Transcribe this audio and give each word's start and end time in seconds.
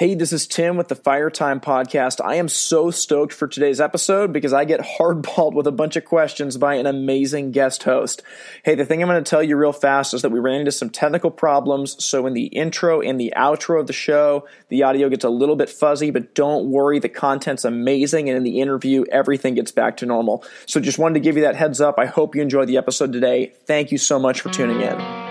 Hey, 0.00 0.14
this 0.14 0.32
is 0.32 0.46
Tim 0.46 0.78
with 0.78 0.88
the 0.88 0.94
Fire 0.94 1.28
Time 1.28 1.60
Podcast. 1.60 2.24
I 2.24 2.36
am 2.36 2.48
so 2.48 2.90
stoked 2.90 3.34
for 3.34 3.46
today's 3.46 3.82
episode 3.82 4.32
because 4.32 4.54
I 4.54 4.64
get 4.64 4.80
hardballed 4.98 5.52
with 5.52 5.66
a 5.66 5.72
bunch 5.72 5.94
of 5.94 6.06
questions 6.06 6.56
by 6.56 6.76
an 6.76 6.86
amazing 6.86 7.50
guest 7.50 7.82
host. 7.82 8.22
Hey, 8.62 8.74
the 8.74 8.86
thing 8.86 9.02
I'm 9.02 9.10
going 9.10 9.22
to 9.22 9.28
tell 9.28 9.42
you 9.42 9.58
real 9.58 9.74
fast 9.74 10.14
is 10.14 10.22
that 10.22 10.30
we 10.30 10.38
ran 10.38 10.60
into 10.60 10.72
some 10.72 10.88
technical 10.88 11.30
problems. 11.30 12.02
So 12.02 12.26
in 12.26 12.32
the 12.32 12.46
intro 12.46 13.02
and 13.02 13.20
the 13.20 13.34
outro 13.36 13.78
of 13.78 13.88
the 13.88 13.92
show, 13.92 14.48
the 14.70 14.84
audio 14.84 15.10
gets 15.10 15.26
a 15.26 15.28
little 15.28 15.54
bit 15.54 15.68
fuzzy, 15.68 16.10
but 16.10 16.34
don't 16.34 16.70
worry. 16.70 16.98
The 16.98 17.10
content's 17.10 17.66
amazing. 17.66 18.30
And 18.30 18.38
in 18.38 18.42
the 18.42 18.62
interview, 18.62 19.04
everything 19.12 19.52
gets 19.52 19.70
back 19.70 19.98
to 19.98 20.06
normal. 20.06 20.46
So 20.64 20.80
just 20.80 20.98
wanted 20.98 21.12
to 21.12 21.20
give 21.20 21.36
you 21.36 21.42
that 21.42 21.56
heads 21.56 21.78
up. 21.78 21.96
I 21.98 22.06
hope 22.06 22.34
you 22.34 22.40
enjoyed 22.40 22.68
the 22.68 22.78
episode 22.78 23.12
today. 23.12 23.52
Thank 23.66 23.92
you 23.92 23.98
so 23.98 24.18
much 24.18 24.40
for 24.40 24.48
tuning 24.48 24.80
in. 24.80 25.29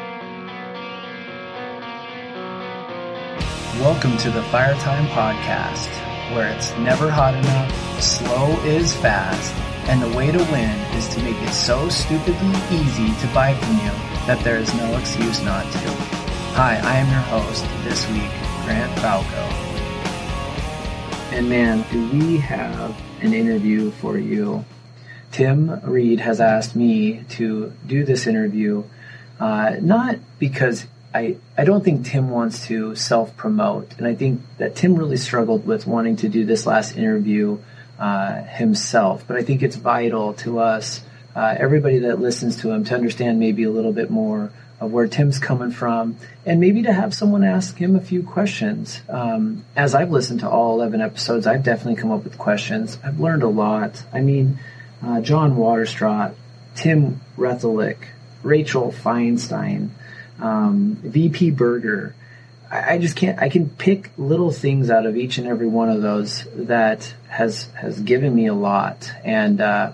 Welcome 3.79 4.17
to 4.17 4.29
the 4.29 4.43
Fire 4.43 4.75
Time 4.75 5.07
Podcast, 5.07 5.87
where 6.35 6.49
it's 6.53 6.75
never 6.79 7.09
hot 7.09 7.33
enough, 7.33 8.01
slow 8.01 8.51
is 8.65 8.93
fast, 8.97 9.55
and 9.89 10.01
the 10.01 10.17
way 10.17 10.33
to 10.33 10.37
win 10.37 10.77
is 10.97 11.07
to 11.15 11.23
make 11.23 11.37
it 11.37 11.53
so 11.53 11.87
stupidly 11.87 12.59
easy 12.75 13.07
to 13.25 13.33
buy 13.33 13.53
from 13.53 13.77
you 13.77 13.91
that 14.27 14.41
there 14.43 14.57
is 14.57 14.73
no 14.75 14.97
excuse 14.97 15.41
not 15.43 15.63
to. 15.71 15.89
Hi, 16.57 16.75
I 16.75 16.97
am 16.97 17.09
your 17.09 17.21
host 17.21 17.63
this 17.85 18.05
week, 18.09 18.29
Grant 18.65 18.99
Falco. 18.99 19.47
And 21.33 21.47
man, 21.47 21.85
do 21.89 22.05
we 22.09 22.35
have 22.39 22.93
an 23.21 23.33
interview 23.33 23.91
for 23.91 24.17
you. 24.17 24.65
Tim 25.31 25.79
Reed 25.83 26.19
has 26.19 26.41
asked 26.41 26.75
me 26.75 27.23
to 27.29 27.71
do 27.87 28.03
this 28.03 28.27
interview, 28.27 28.83
uh, 29.39 29.77
not 29.79 30.17
because 30.37 30.85
I, 31.13 31.37
I 31.57 31.65
don't 31.65 31.83
think 31.83 32.05
Tim 32.05 32.29
wants 32.29 32.67
to 32.67 32.95
self 32.95 33.35
promote. 33.35 33.95
And 33.97 34.05
I 34.05 34.15
think 34.15 34.41
that 34.57 34.75
Tim 34.75 34.95
really 34.95 35.17
struggled 35.17 35.65
with 35.65 35.87
wanting 35.87 36.17
to 36.17 36.29
do 36.29 36.45
this 36.45 36.65
last 36.65 36.95
interview 36.95 37.57
uh, 37.97 38.43
himself. 38.43 39.25
But 39.27 39.37
I 39.37 39.43
think 39.43 39.63
it's 39.63 39.75
vital 39.75 40.33
to 40.35 40.59
us, 40.59 41.01
uh, 41.35 41.55
everybody 41.57 41.99
that 41.99 42.19
listens 42.19 42.61
to 42.61 42.71
him, 42.71 42.83
to 42.85 42.95
understand 42.95 43.39
maybe 43.39 43.63
a 43.63 43.71
little 43.71 43.91
bit 43.91 44.09
more 44.09 44.51
of 44.79 44.91
where 44.91 45.07
Tim's 45.07 45.39
coming 45.39 45.71
from 45.71 46.15
and 46.45 46.59
maybe 46.59 46.83
to 46.83 46.93
have 46.93 47.13
someone 47.13 47.43
ask 47.43 47.75
him 47.75 47.95
a 47.95 48.01
few 48.01 48.23
questions. 48.23 49.01
Um, 49.09 49.65
as 49.75 49.93
I've 49.93 50.11
listened 50.11 50.39
to 50.41 50.49
all 50.49 50.75
11 50.75 51.01
episodes, 51.01 51.47
I've 51.47 51.63
definitely 51.63 52.01
come 52.01 52.11
up 52.11 52.23
with 52.23 52.37
questions. 52.37 52.97
I've 53.03 53.19
learned 53.19 53.43
a 53.43 53.49
lot. 53.49 54.01
I 54.13 54.21
mean, 54.21 54.59
uh, 55.03 55.21
John 55.21 55.57
Waterstraw, 55.57 56.31
Tim 56.75 57.19
Rethelick, 57.37 57.97
Rachel 58.41 58.91
Feinstein, 58.91 59.89
um, 60.41 60.95
VP 61.03 61.51
Burger. 61.51 62.15
I, 62.71 62.93
I 62.93 62.97
just 62.97 63.15
can't. 63.15 63.39
I 63.39 63.49
can 63.49 63.69
pick 63.69 64.11
little 64.17 64.51
things 64.51 64.89
out 64.89 65.05
of 65.05 65.17
each 65.17 65.37
and 65.37 65.47
every 65.47 65.67
one 65.67 65.89
of 65.89 66.01
those 66.01 66.45
that 66.53 67.13
has 67.27 67.63
has 67.73 67.99
given 67.99 68.33
me 68.33 68.47
a 68.47 68.53
lot. 68.53 69.11
And 69.23 69.61
uh, 69.61 69.91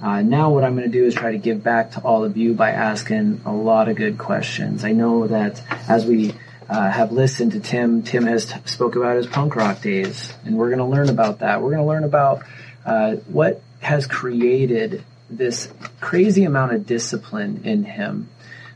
uh, 0.00 0.22
now 0.22 0.50
what 0.50 0.64
I'm 0.64 0.76
going 0.76 0.90
to 0.90 0.98
do 0.98 1.04
is 1.04 1.14
try 1.14 1.32
to 1.32 1.38
give 1.38 1.62
back 1.62 1.92
to 1.92 2.00
all 2.00 2.24
of 2.24 2.36
you 2.36 2.54
by 2.54 2.70
asking 2.70 3.40
a 3.44 3.52
lot 3.52 3.88
of 3.88 3.96
good 3.96 4.18
questions. 4.18 4.84
I 4.84 4.92
know 4.92 5.26
that 5.26 5.62
as 5.88 6.04
we 6.04 6.34
uh, 6.68 6.90
have 6.90 7.12
listened 7.12 7.52
to 7.52 7.60
Tim, 7.60 8.02
Tim 8.02 8.26
has 8.26 8.46
t- 8.46 8.58
spoke 8.64 8.96
about 8.96 9.16
his 9.16 9.26
punk 9.26 9.56
rock 9.56 9.80
days, 9.80 10.32
and 10.44 10.56
we're 10.56 10.68
going 10.68 10.78
to 10.78 10.84
learn 10.84 11.08
about 11.08 11.40
that. 11.40 11.62
We're 11.62 11.70
going 11.70 11.82
to 11.82 11.88
learn 11.88 12.04
about 12.04 12.42
uh, 12.84 13.16
what 13.28 13.62
has 13.80 14.06
created 14.06 15.04
this 15.30 15.68
crazy 16.00 16.44
amount 16.44 16.72
of 16.72 16.86
discipline 16.86 17.62
in 17.64 17.84
him 17.84 18.28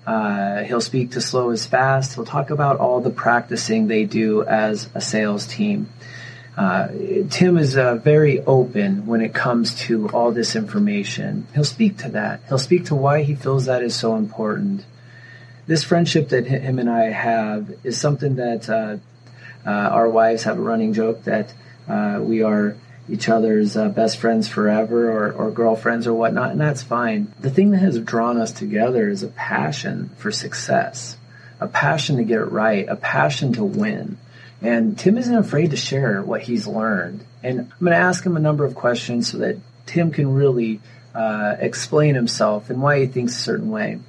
uh, 0.08 0.64
he'll 0.64 0.80
speak 0.80 1.10
to 1.10 1.20
Slow 1.20 1.50
is 1.50 1.66
Fast. 1.66 2.14
He'll 2.14 2.24
talk 2.24 2.48
about 2.48 2.78
all 2.78 3.02
the 3.02 3.10
practicing 3.10 3.88
they 3.88 4.04
do 4.04 4.42
as 4.42 4.88
a 4.94 5.02
sales 5.02 5.46
team. 5.46 5.90
Uh, 6.56 6.88
Tim 7.28 7.58
is 7.58 7.76
uh, 7.76 7.96
very 7.96 8.40
open 8.40 9.04
when 9.04 9.20
it 9.20 9.34
comes 9.34 9.74
to 9.80 10.08
all 10.08 10.32
this 10.32 10.56
information. 10.56 11.46
He'll 11.54 11.62
speak 11.62 11.98
to 11.98 12.08
that. 12.12 12.40
He'll 12.48 12.56
speak 12.56 12.86
to 12.86 12.94
why 12.94 13.22
he 13.22 13.34
feels 13.34 13.66
that 13.66 13.82
is 13.82 13.94
so 13.94 14.16
important. 14.16 14.86
This 15.66 15.84
friendship 15.84 16.30
that 16.30 16.46
him 16.46 16.78
and 16.78 16.88
I 16.88 17.10
have 17.10 17.70
is 17.84 18.00
something 18.00 18.36
that 18.36 18.66
uh, 18.70 18.96
uh, 19.66 19.70
our 19.70 20.08
wives 20.08 20.44
have 20.44 20.56
a 20.56 20.62
running 20.62 20.94
joke 20.94 21.24
that 21.24 21.52
uh, 21.86 22.18
we 22.22 22.42
are 22.42 22.76
each 23.08 23.28
other's 23.28 23.76
uh, 23.76 23.88
best 23.88 24.18
friends 24.18 24.48
forever 24.48 25.10
or, 25.10 25.32
or 25.32 25.50
girlfriends 25.50 26.06
or 26.06 26.14
whatnot, 26.14 26.50
and 26.50 26.60
that's 26.60 26.82
fine. 26.82 27.32
The 27.40 27.50
thing 27.50 27.70
that 27.70 27.78
has 27.78 27.98
drawn 27.98 28.38
us 28.38 28.52
together 28.52 29.08
is 29.08 29.22
a 29.22 29.28
passion 29.28 30.10
for 30.16 30.30
success, 30.30 31.16
a 31.60 31.68
passion 31.68 32.16
to 32.16 32.24
get 32.24 32.40
it 32.40 32.52
right, 32.52 32.86
a 32.88 32.96
passion 32.96 33.54
to 33.54 33.64
win. 33.64 34.18
And 34.60 34.98
Tim 34.98 35.16
isn't 35.18 35.34
afraid 35.34 35.70
to 35.70 35.76
share 35.76 36.22
what 36.22 36.42
he's 36.42 36.66
learned. 36.66 37.24
And 37.42 37.60
I'm 37.60 37.78
going 37.80 37.92
to 37.92 37.96
ask 37.96 38.24
him 38.24 38.36
a 38.36 38.40
number 38.40 38.64
of 38.64 38.74
questions 38.74 39.30
so 39.30 39.38
that 39.38 39.56
Tim 39.86 40.10
can 40.10 40.34
really 40.34 40.80
uh, 41.14 41.56
explain 41.58 42.14
himself 42.14 42.68
and 42.68 42.82
why 42.82 43.00
he 43.00 43.06
thinks 43.06 43.36
a 43.36 43.40
certain 43.40 43.70
way. 43.70 44.00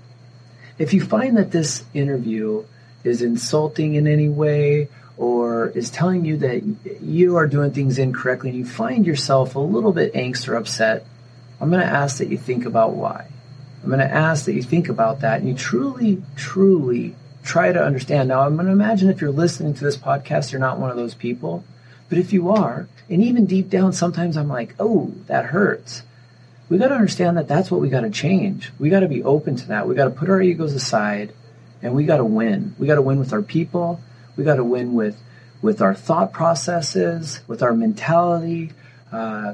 If 0.78 0.94
you 0.94 1.02
find 1.02 1.38
that 1.38 1.52
this 1.52 1.84
interview 1.94 2.66
is 3.04 3.22
insulting 3.22 3.96
in 3.96 4.08
any 4.08 4.30
way 4.30 4.90
or 5.20 5.68
is 5.68 5.90
telling 5.90 6.24
you 6.24 6.38
that 6.38 6.64
you 7.02 7.36
are 7.36 7.46
doing 7.46 7.72
things 7.72 8.00
incorrectly 8.00 8.52
and 8.52 8.58
you 8.58 8.66
find 8.66 9.06
yourself 9.06 9.56
a 9.56 9.60
little 9.60 9.92
bit 9.92 10.14
angst 10.14 10.48
or 10.48 10.56
upset, 10.56 11.06
I'm 11.60 11.70
going 11.70 11.82
to 11.82 11.94
ask 11.94 12.20
that 12.20 12.30
you 12.30 12.38
think 12.38 12.66
about 12.66 12.94
why. 12.94 13.28
I'm 13.84 13.90
going 13.90 14.00
to 14.00 14.10
ask 14.10 14.46
that 14.46 14.54
you 14.54 14.64
think 14.64 14.88
about 14.88 15.20
that 15.20 15.42
and 15.42 15.50
you 15.50 15.56
truly, 15.56 16.24
truly 16.38 17.16
try 17.44 17.74
to 17.74 17.84
understand. 17.84 18.30
Now, 18.30 18.42
I'm 18.42 18.56
going 18.56 18.68
to 18.68 18.72
imagine 18.72 19.10
if 19.10 19.20
you're 19.20 19.32
listening 19.32 19.74
to 19.74 19.84
this 19.84 19.98
podcast, 19.98 20.54
you're 20.54 20.62
not 20.62 20.80
one 20.80 20.90
of 20.90 20.96
those 20.96 21.16
people. 21.16 21.66
But 22.08 22.18
if 22.18 22.32
you 22.32 22.50
are, 22.52 22.88
and 23.10 23.22
even 23.22 23.46
deep 23.46 23.70
down, 23.70 23.92
sometimes 23.92 24.38
I'm 24.38 24.48
like, 24.48 24.74
oh, 24.80 25.14
that 25.28 25.48
hurts. 25.48 26.04
We 26.70 26.78
got 26.78 26.88
to 26.88 26.96
understand 26.96 27.36
that 27.36 27.50
that's 27.50 27.70
what 27.70 27.82
we 27.82 27.90
got 27.90 28.02
to 28.02 28.10
change. 28.10 28.72
We 28.80 28.90
got 28.90 29.02
to 29.02 29.10
be 29.10 29.24
open 29.24 29.58
to 29.58 29.68
that. 29.68 29.86
We 29.86 29.96
got 29.96 30.06
to 30.06 30.12
put 30.12 30.30
our 30.30 30.42
egos 30.42 30.74
aside 30.74 31.34
and 31.82 31.94
we 31.94 32.06
got 32.06 32.18
to 32.18 32.26
win. 32.26 32.74
We 32.80 32.88
got 32.88 32.96
to 32.96 33.02
win 33.02 33.20
with 33.20 33.34
our 33.34 33.42
people 33.42 34.00
we 34.40 34.46
got 34.46 34.56
to 34.56 34.64
win 34.64 34.94
with 34.94 35.22
with 35.62 35.82
our 35.82 35.94
thought 35.94 36.32
processes, 36.32 37.42
with 37.46 37.62
our 37.62 37.74
mentality, 37.74 38.72
uh, 39.12 39.54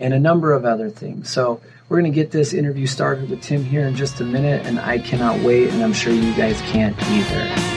and 0.00 0.12
a 0.12 0.18
number 0.18 0.52
of 0.52 0.64
other 0.64 0.90
things. 0.90 1.30
So 1.30 1.60
we're 1.88 2.00
going 2.00 2.10
to 2.10 2.14
get 2.14 2.32
this 2.32 2.52
interview 2.52 2.88
started 2.88 3.30
with 3.30 3.40
Tim 3.40 3.62
here 3.62 3.86
in 3.86 3.94
just 3.94 4.20
a 4.20 4.24
minute, 4.24 4.66
and 4.66 4.80
I 4.80 4.98
cannot 4.98 5.38
wait, 5.44 5.68
and 5.70 5.84
I'm 5.84 5.92
sure 5.92 6.12
you 6.12 6.34
guys 6.34 6.60
can't 6.62 7.00
either. 7.00 7.74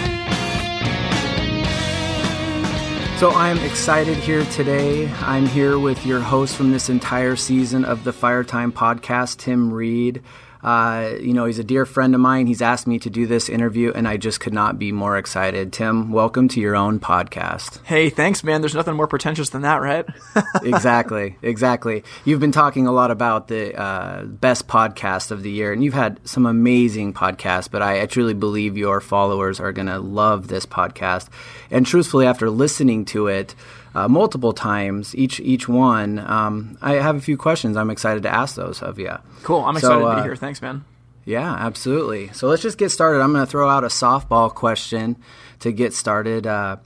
So 3.20 3.30
I'm 3.30 3.60
excited 3.60 4.18
here 4.18 4.44
today. 4.46 5.08
I'm 5.22 5.46
here 5.46 5.78
with 5.78 6.04
your 6.08 6.22
host 6.22 6.56
from 6.56 6.72
this 6.72 6.90
entire 6.90 7.36
season 7.36 7.86
of 7.86 8.04
the 8.04 8.14
Fire 8.14 8.44
Time 8.44 8.72
podcast, 8.72 9.38
Tim 9.38 9.72
Reed. 9.72 10.24
Uh, 10.68 11.16
you 11.22 11.32
know, 11.32 11.46
he's 11.46 11.60
a 11.60 11.64
dear 11.64 11.86
friend 11.86 12.14
of 12.14 12.20
mine. 12.20 12.46
He's 12.46 12.62
asked 12.62 12.88
me 12.88 13.00
to 13.00 13.10
do 13.10 13.26
this 13.26 13.48
interview, 13.48 13.94
and 13.96 14.06
I 14.06 14.18
just 14.18 14.42
could 14.42 14.52
not 14.52 14.78
be 14.78 14.92
more 14.92 15.18
excited. 15.18 15.72
Tim, 15.72 16.12
welcome 16.12 16.50
to 16.50 16.60
your 16.60 16.76
own 16.76 17.00
podcast. 17.00 17.82
Hey, 17.86 18.10
thanks, 18.10 18.44
man. 18.44 18.60
There's 18.60 18.76
nothing 18.76 18.98
more 18.98 19.08
pretentious 19.08 19.48
than 19.48 19.62
that, 19.62 19.78
right? 19.78 20.06
exactly, 20.64 21.38
exactly. 21.42 22.04
You've 22.26 22.42
been 22.42 22.52
talking 22.52 22.86
a 22.86 22.92
lot 22.92 23.12
about 23.12 23.48
the 23.48 23.80
uh, 23.80 24.26
best 24.26 24.68
podcast 24.68 25.32
of 25.32 25.42
the 25.42 25.52
year, 25.52 25.72
and 25.72 25.86
you've 25.86 25.94
had 25.94 26.20
some 26.28 26.46
amazing 26.46 27.14
podcasts, 27.14 27.72
but 27.72 27.82
I, 27.82 28.02
I 28.02 28.06
truly 28.06 28.34
believe 28.34 28.76
your 28.76 29.00
followers 29.00 29.62
are 29.62 29.72
going 29.72 29.88
to 29.88 30.00
love 30.00 30.50
this 30.50 30.66
podcast. 30.66 31.30
And 31.72 31.86
truthfully, 31.86 32.26
after 32.26 32.50
listening 32.50 33.06
to 33.06 33.28
it, 33.28 33.56
uh, 33.96 34.08
multiple 34.08 34.54
times, 34.54 35.16
each 35.16 35.40
each 35.40 35.68
one. 35.68 36.20
Um, 36.20 36.78
I 36.82 36.94
have 36.94 37.16
a 37.16 37.22
few 37.22 37.38
questions. 37.38 37.78
I'm 37.78 37.90
excited 37.90 38.24
to 38.24 38.34
ask 38.34 38.56
those 38.56 38.82
of 38.82 39.00
you. 39.00 39.14
Cool. 39.44 39.64
I'm 39.64 39.76
excited 39.76 40.02
so, 40.02 40.08
uh, 40.08 40.16
to 40.16 40.22
be 40.22 40.28
here. 40.28 40.36
Thanks, 40.36 40.62
man. 40.62 40.86
Yeah, 41.26 41.54
absolutely. 41.54 42.30
So 42.30 42.48
let's 42.48 42.62
just 42.62 42.78
get 42.78 42.90
started. 42.90 43.22
I'm 43.22 43.34
going 43.34 43.46
to 43.46 43.52
throw 43.52 43.70
out 43.70 43.84
a 43.84 43.88
softball 43.88 44.54
question 44.54 45.18
to 45.60 45.74
get 45.74 45.94
started. 45.94 46.48
Uh, 46.48 46.78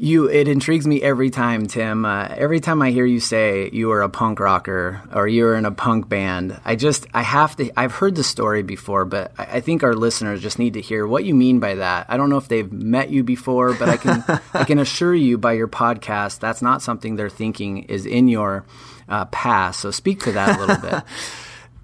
you 0.00 0.30
it 0.30 0.48
intrigues 0.48 0.86
me 0.86 1.02
every 1.02 1.28
time 1.28 1.66
tim. 1.66 2.04
Uh, 2.04 2.28
every 2.30 2.60
time 2.60 2.80
i 2.80 2.90
hear 2.90 3.04
you 3.04 3.20
say 3.20 3.68
you 3.72 3.90
are 3.90 4.00
a 4.00 4.08
punk 4.08 4.40
rocker 4.40 5.02
or 5.12 5.28
you're 5.28 5.54
in 5.56 5.66
a 5.66 5.70
punk 5.70 6.08
band 6.08 6.58
i 6.64 6.74
just 6.74 7.06
i 7.12 7.22
have 7.22 7.54
to 7.56 7.70
i've 7.76 7.92
heard 7.92 8.14
the 8.14 8.24
story 8.24 8.62
before 8.62 9.04
but 9.04 9.32
I, 9.36 9.44
I, 9.44 9.60
think 9.60 9.82
our 9.82 9.94
listeners 9.94 10.40
just 10.40 10.58
need 10.58 10.74
to 10.74 10.80
hear 10.80 11.06
what 11.06 11.24
you 11.24 11.34
mean 11.34 11.58
by 11.58 11.74
that. 11.74 12.06
I 12.08 12.16
don't 12.16 12.30
know 12.30 12.38
if 12.38 12.48
they've 12.48 12.72
met 12.72 13.10
you 13.10 13.24
before 13.24 13.74
but 13.74 13.88
i 13.88 13.96
can 13.96 14.24
i 14.54 14.64
can 14.64 14.78
assure 14.78 15.14
you 15.14 15.36
by 15.36 15.52
your 15.52 15.68
podcast 15.68 16.38
that's 16.38 16.62
not 16.62 16.80
something 16.80 17.16
they're 17.16 17.28
thinking 17.28 17.82
is 17.84 18.06
in 18.06 18.28
your 18.28 18.64
uh, 19.08 19.24
past. 19.26 19.80
So 19.80 19.90
speak 19.90 20.20
to 20.24 20.32
that 20.32 20.56
a 20.56 20.60
little 20.60 20.90
bit. 20.90 21.02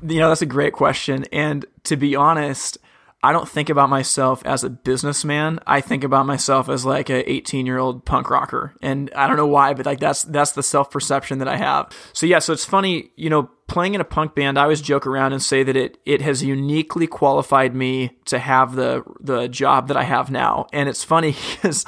You 0.07 0.19
know 0.19 0.29
that's 0.29 0.43
a 0.43 0.47
great 0.47 0.75
question. 0.75 1.25
And 1.33 1.65
to 1.85 1.97
be 1.97 2.15
honest 2.15 2.77
I 3.25 3.33
don't 3.33 3.49
think 3.49 3.71
about 3.71 3.89
myself 3.89 4.45
as 4.45 4.65
a 4.65 4.71
businessman. 4.71 5.59
I 5.67 5.81
think 5.81 6.05
about 6.05 6.27
myself 6.27 6.69
as 6.69 6.85
like 6.85 7.09
a 7.09 7.29
18 7.31 7.65
year 7.65 7.79
old 7.79 8.05
punk 8.05 8.29
rocker. 8.29 8.75
And 8.83 9.11
I 9.17 9.27
don't 9.27 9.39
know 9.39 9.47
why, 9.47 9.73
but 9.73 9.87
like 9.87 9.99
that's, 9.99 10.25
that's 10.25 10.53
the 10.53 10.63
self 10.63 10.91
perception 10.91 11.39
that 11.39 11.49
I 11.49 11.57
have. 11.57 11.91
So 12.13 12.27
yeah, 12.27 12.39
so 12.41 12.53
it's 12.53 12.67
funny, 12.67 13.13
you 13.17 13.31
know, 13.31 13.45
playing 13.67 13.95
in 13.95 14.03
a 14.03 14.05
punk 14.05 14.35
band, 14.35 14.59
I 14.59 14.65
always 14.65 14.83
joke 14.83 15.07
around 15.07 15.33
and 15.33 15.43
say 15.43 15.63
that 15.63 15.75
it, 15.75 15.97
it 16.05 16.21
has 16.21 16.43
uniquely 16.43 17.07
qualified 17.07 17.75
me 17.75 18.11
to 18.27 18.39
have 18.39 18.77
the, 18.77 19.03
the 19.21 19.49
job 19.49 19.89
that 19.89 19.97
I 19.97 20.03
have 20.03 20.31
now. 20.31 20.67
And 20.75 20.87
it's 20.87 21.03
funny 21.03 21.35
because 21.55 21.87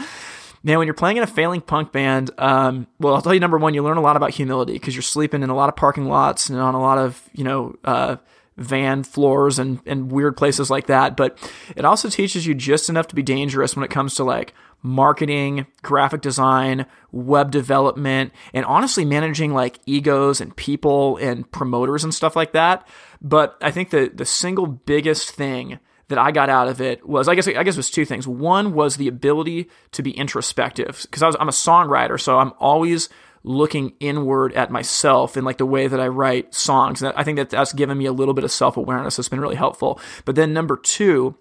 man, 0.63 0.79
when 0.79 0.87
you're 0.87 0.95
playing 0.95 1.19
in 1.19 1.23
a 1.23 1.27
failing 1.27 1.61
punk 1.61 1.93
band, 1.93 2.31
um, 2.39 2.87
well, 2.99 3.15
I'll 3.15 3.21
tell 3.21 3.35
you 3.35 3.41
number 3.41 3.59
one, 3.59 3.75
you 3.75 3.83
learn 3.83 3.99
a 3.99 4.03
lot 4.03 4.17
about 4.17 4.31
humility 4.31 4.73
because 4.73 4.95
you're 4.95 5.03
sleeping 5.03 5.43
in 5.43 5.51
a 5.51 5.55
lot 5.55 5.69
of 5.69 5.77
parking 5.77 6.07
lots 6.07 6.49
and 6.49 6.59
on 6.59 6.75
a 6.75 6.81
lot 6.81 6.97
of, 6.97 7.23
you 7.35 7.45
know, 7.45 7.77
uh, 7.85 8.17
van 8.57 9.03
floors 9.03 9.59
and, 9.59 9.81
and 9.87 10.11
weird 10.11 10.37
places 10.37 10.71
like 10.71 10.87
that. 10.87 11.17
But 11.17 11.39
it 11.77 11.85
also 11.85 12.09
teaches 12.09 12.47
you 12.47 12.55
just 12.55 12.89
enough 12.89 13.09
to 13.09 13.15
be 13.15 13.23
dangerous 13.23 13.77
when 13.77 13.85
it 13.85 13.91
comes 13.91 14.15
to 14.17 14.25
like 14.25 14.55
marketing, 14.83 15.67
graphic 15.83 16.21
design, 16.21 16.87
web 17.13 17.51
development, 17.51 18.33
and 18.55 18.65
honestly 18.65 19.05
managing 19.05 19.53
like 19.53 19.79
egos 19.87 20.41
and 20.41 20.57
people 20.57 21.17
and 21.19 21.51
promoters 21.51 22.05
and 22.05 22.15
stuff 22.15 22.37
like 22.37 22.53
that. 22.53 22.87
But 23.21 23.57
I 23.61 23.71
think 23.71 23.91
the 23.91 24.11
the 24.15 24.25
single 24.25 24.67
biggest 24.67 25.31
thing 25.31 25.79
that 26.09 26.19
I 26.19 26.31
got 26.31 26.49
out 26.49 26.69
of 26.69 26.81
it 26.81 27.07
was 27.07 27.29
I 27.29 27.35
guess 27.35 27.49
I 27.49 27.63
guess 27.63 27.75
it 27.75 27.79
was 27.79 27.91
two 27.91 28.05
things. 28.05 28.29
One 28.29 28.75
was 28.75 28.97
the 28.97 29.09
ability 29.09 29.69
to 29.93 30.03
be 30.03 30.13
introspective 30.13 31.01
because 31.03 31.23
I 31.23 31.27
was 31.27 31.37
I'm 31.41 31.49
a 31.49 31.53
songwriter, 31.53 32.21
so 32.21 32.39
I'm 32.39 32.53
always 32.59 33.09
looking 33.47 33.95
inward 34.01 34.53
at 34.55 34.71
myself 34.71 35.37
and 35.37 35.47
like 35.47 35.57
the 35.57 35.65
way 35.65 35.87
that 35.87 36.01
I 36.01 36.09
write 36.09 36.53
songs. 36.53 37.01
And 37.01 37.15
I 37.17 37.23
think 37.23 37.37
that 37.37 37.49
that's 37.49 37.73
given 37.73 37.97
me 37.97 38.05
a 38.07 38.13
little 38.13 38.35
bit 38.35 38.45
of 38.45 38.51
self 38.51 38.77
awareness. 38.77 39.19
It's 39.19 39.29
been 39.29 39.41
really 39.41 39.57
helpful. 39.57 40.01
But 40.25 40.35
then 40.35 40.53
number 40.53 40.77
two 40.77 41.37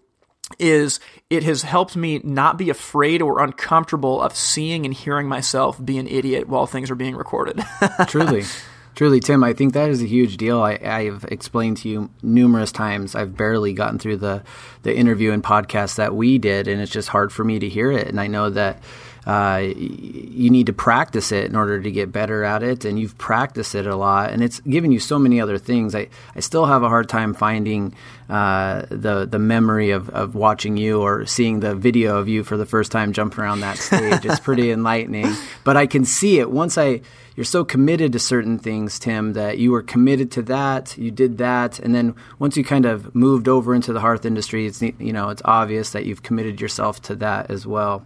is 0.60 1.00
it 1.32 1.44
has 1.44 1.64
helped 1.64 1.96
me 1.96 2.22
not 2.24 2.58
be 2.58 2.70
afraid 2.70 3.22
or 3.22 3.44
uncomfortable 3.44 4.22
of 4.22 4.36
seeing 4.36 4.86
and 4.86 4.94
hearing 4.94 5.28
myself 5.28 5.84
be 5.84 5.98
an 5.98 6.08
idiot 6.08 6.48
while 6.48 6.68
things 6.68 6.92
are 6.92 6.96
being 6.96 7.16
recorded. 7.16 7.64
Truly. 8.08 8.44
Truly, 8.94 9.20
Tim, 9.20 9.44
I 9.44 9.52
think 9.52 9.74
that 9.74 9.90
is 9.90 10.02
a 10.02 10.08
huge 10.08 10.38
deal. 10.38 10.62
I, 10.62 11.04
have 11.04 11.26
explained 11.26 11.78
to 11.78 11.90
you 11.90 12.10
numerous 12.24 12.72
times. 12.72 13.14
I've 13.14 13.36
barely 13.36 13.74
gotten 13.74 14.00
through 14.00 14.18
the, 14.18 14.42
the 14.84 14.96
interview 14.96 15.34
and 15.34 15.44
podcast 15.44 15.96
that 15.96 16.16
we 16.16 16.38
did, 16.38 16.70
and 16.70 16.80
it's 16.80 16.94
just 16.94 17.10
hard 17.10 17.34
for 17.34 17.44
me 17.44 17.60
to 17.60 17.68
hear 17.68 17.92
it. 17.92 18.08
And 18.08 18.22
I 18.22 18.28
know 18.28 18.50
that 18.52 18.82
uh, 19.26 19.62
you 19.64 20.50
need 20.50 20.68
to 20.68 20.74
practice 20.74 21.32
it 21.32 21.46
in 21.46 21.56
order 21.56 21.82
to 21.82 21.92
get 21.92 22.12
better 22.12 22.44
at 22.44 22.62
it. 22.62 22.86
And 22.86 23.00
you've 23.00 23.18
practiced 23.18 23.76
it 23.76 23.88
a 23.88 23.96
lot, 23.96 24.32
and 24.32 24.44
it's 24.44 24.60
given 24.62 24.92
you 24.92 25.00
so 25.00 25.18
many 25.18 25.42
other 25.42 25.58
things. 25.58 25.96
I, 25.96 26.10
I 26.36 26.40
still 26.42 26.66
have 26.66 26.84
a 26.84 26.90
hard 26.90 27.10
time 27.10 27.34
finding 27.34 27.96
uh, 28.30 28.86
the 28.90 29.26
the 29.26 29.40
memory 29.40 29.92
of, 29.92 30.10
of 30.10 30.36
watching 30.36 30.78
you 30.78 31.02
or 31.02 31.26
seeing 31.26 31.60
the 31.60 31.76
video 31.76 32.18
of 32.18 32.28
you 32.28 32.44
for 32.44 32.58
the 32.58 32.66
first 32.66 32.92
time 32.92 33.14
jumping 33.14 33.40
around 33.40 33.62
that 33.62 33.78
stage. 33.78 34.26
it's 34.26 34.40
pretty 34.40 34.72
enlightening, 34.80 35.34
but 35.64 35.78
I 35.78 35.88
can 35.88 36.06
see 36.06 36.40
it 36.40 36.52
once 36.52 36.78
I 36.78 37.02
you're 37.36 37.44
so 37.44 37.66
committed 37.66 38.14
to 38.14 38.20
certain 38.20 38.58
things, 38.58 38.98
Tim, 38.98 39.34
that 39.34 39.58
you 39.58 39.72
were 39.72 39.82
committed 39.82 40.32
to 40.32 40.42
that, 40.44 40.98
you 40.98 41.12
did 41.12 41.38
that, 41.38 41.80
and 41.80 41.94
then 41.94 42.16
once 42.40 42.56
you 42.56 42.64
kind 42.64 42.86
of 42.86 43.14
moved 43.14 43.50
over 43.50 43.76
into 43.76 43.92
the 43.92 44.00
hearth 44.00 44.26
industry, 44.26 44.66
it's 44.66 44.82
you 44.82 45.12
know 45.12 45.30
it's 45.30 45.42
obvious 45.44 45.92
that 45.92 46.06
you've 46.06 46.24
committed 46.24 46.62
yourself 46.62 47.02
to 47.04 47.16
that 47.16 47.52
as 47.52 47.68
well. 47.68 48.06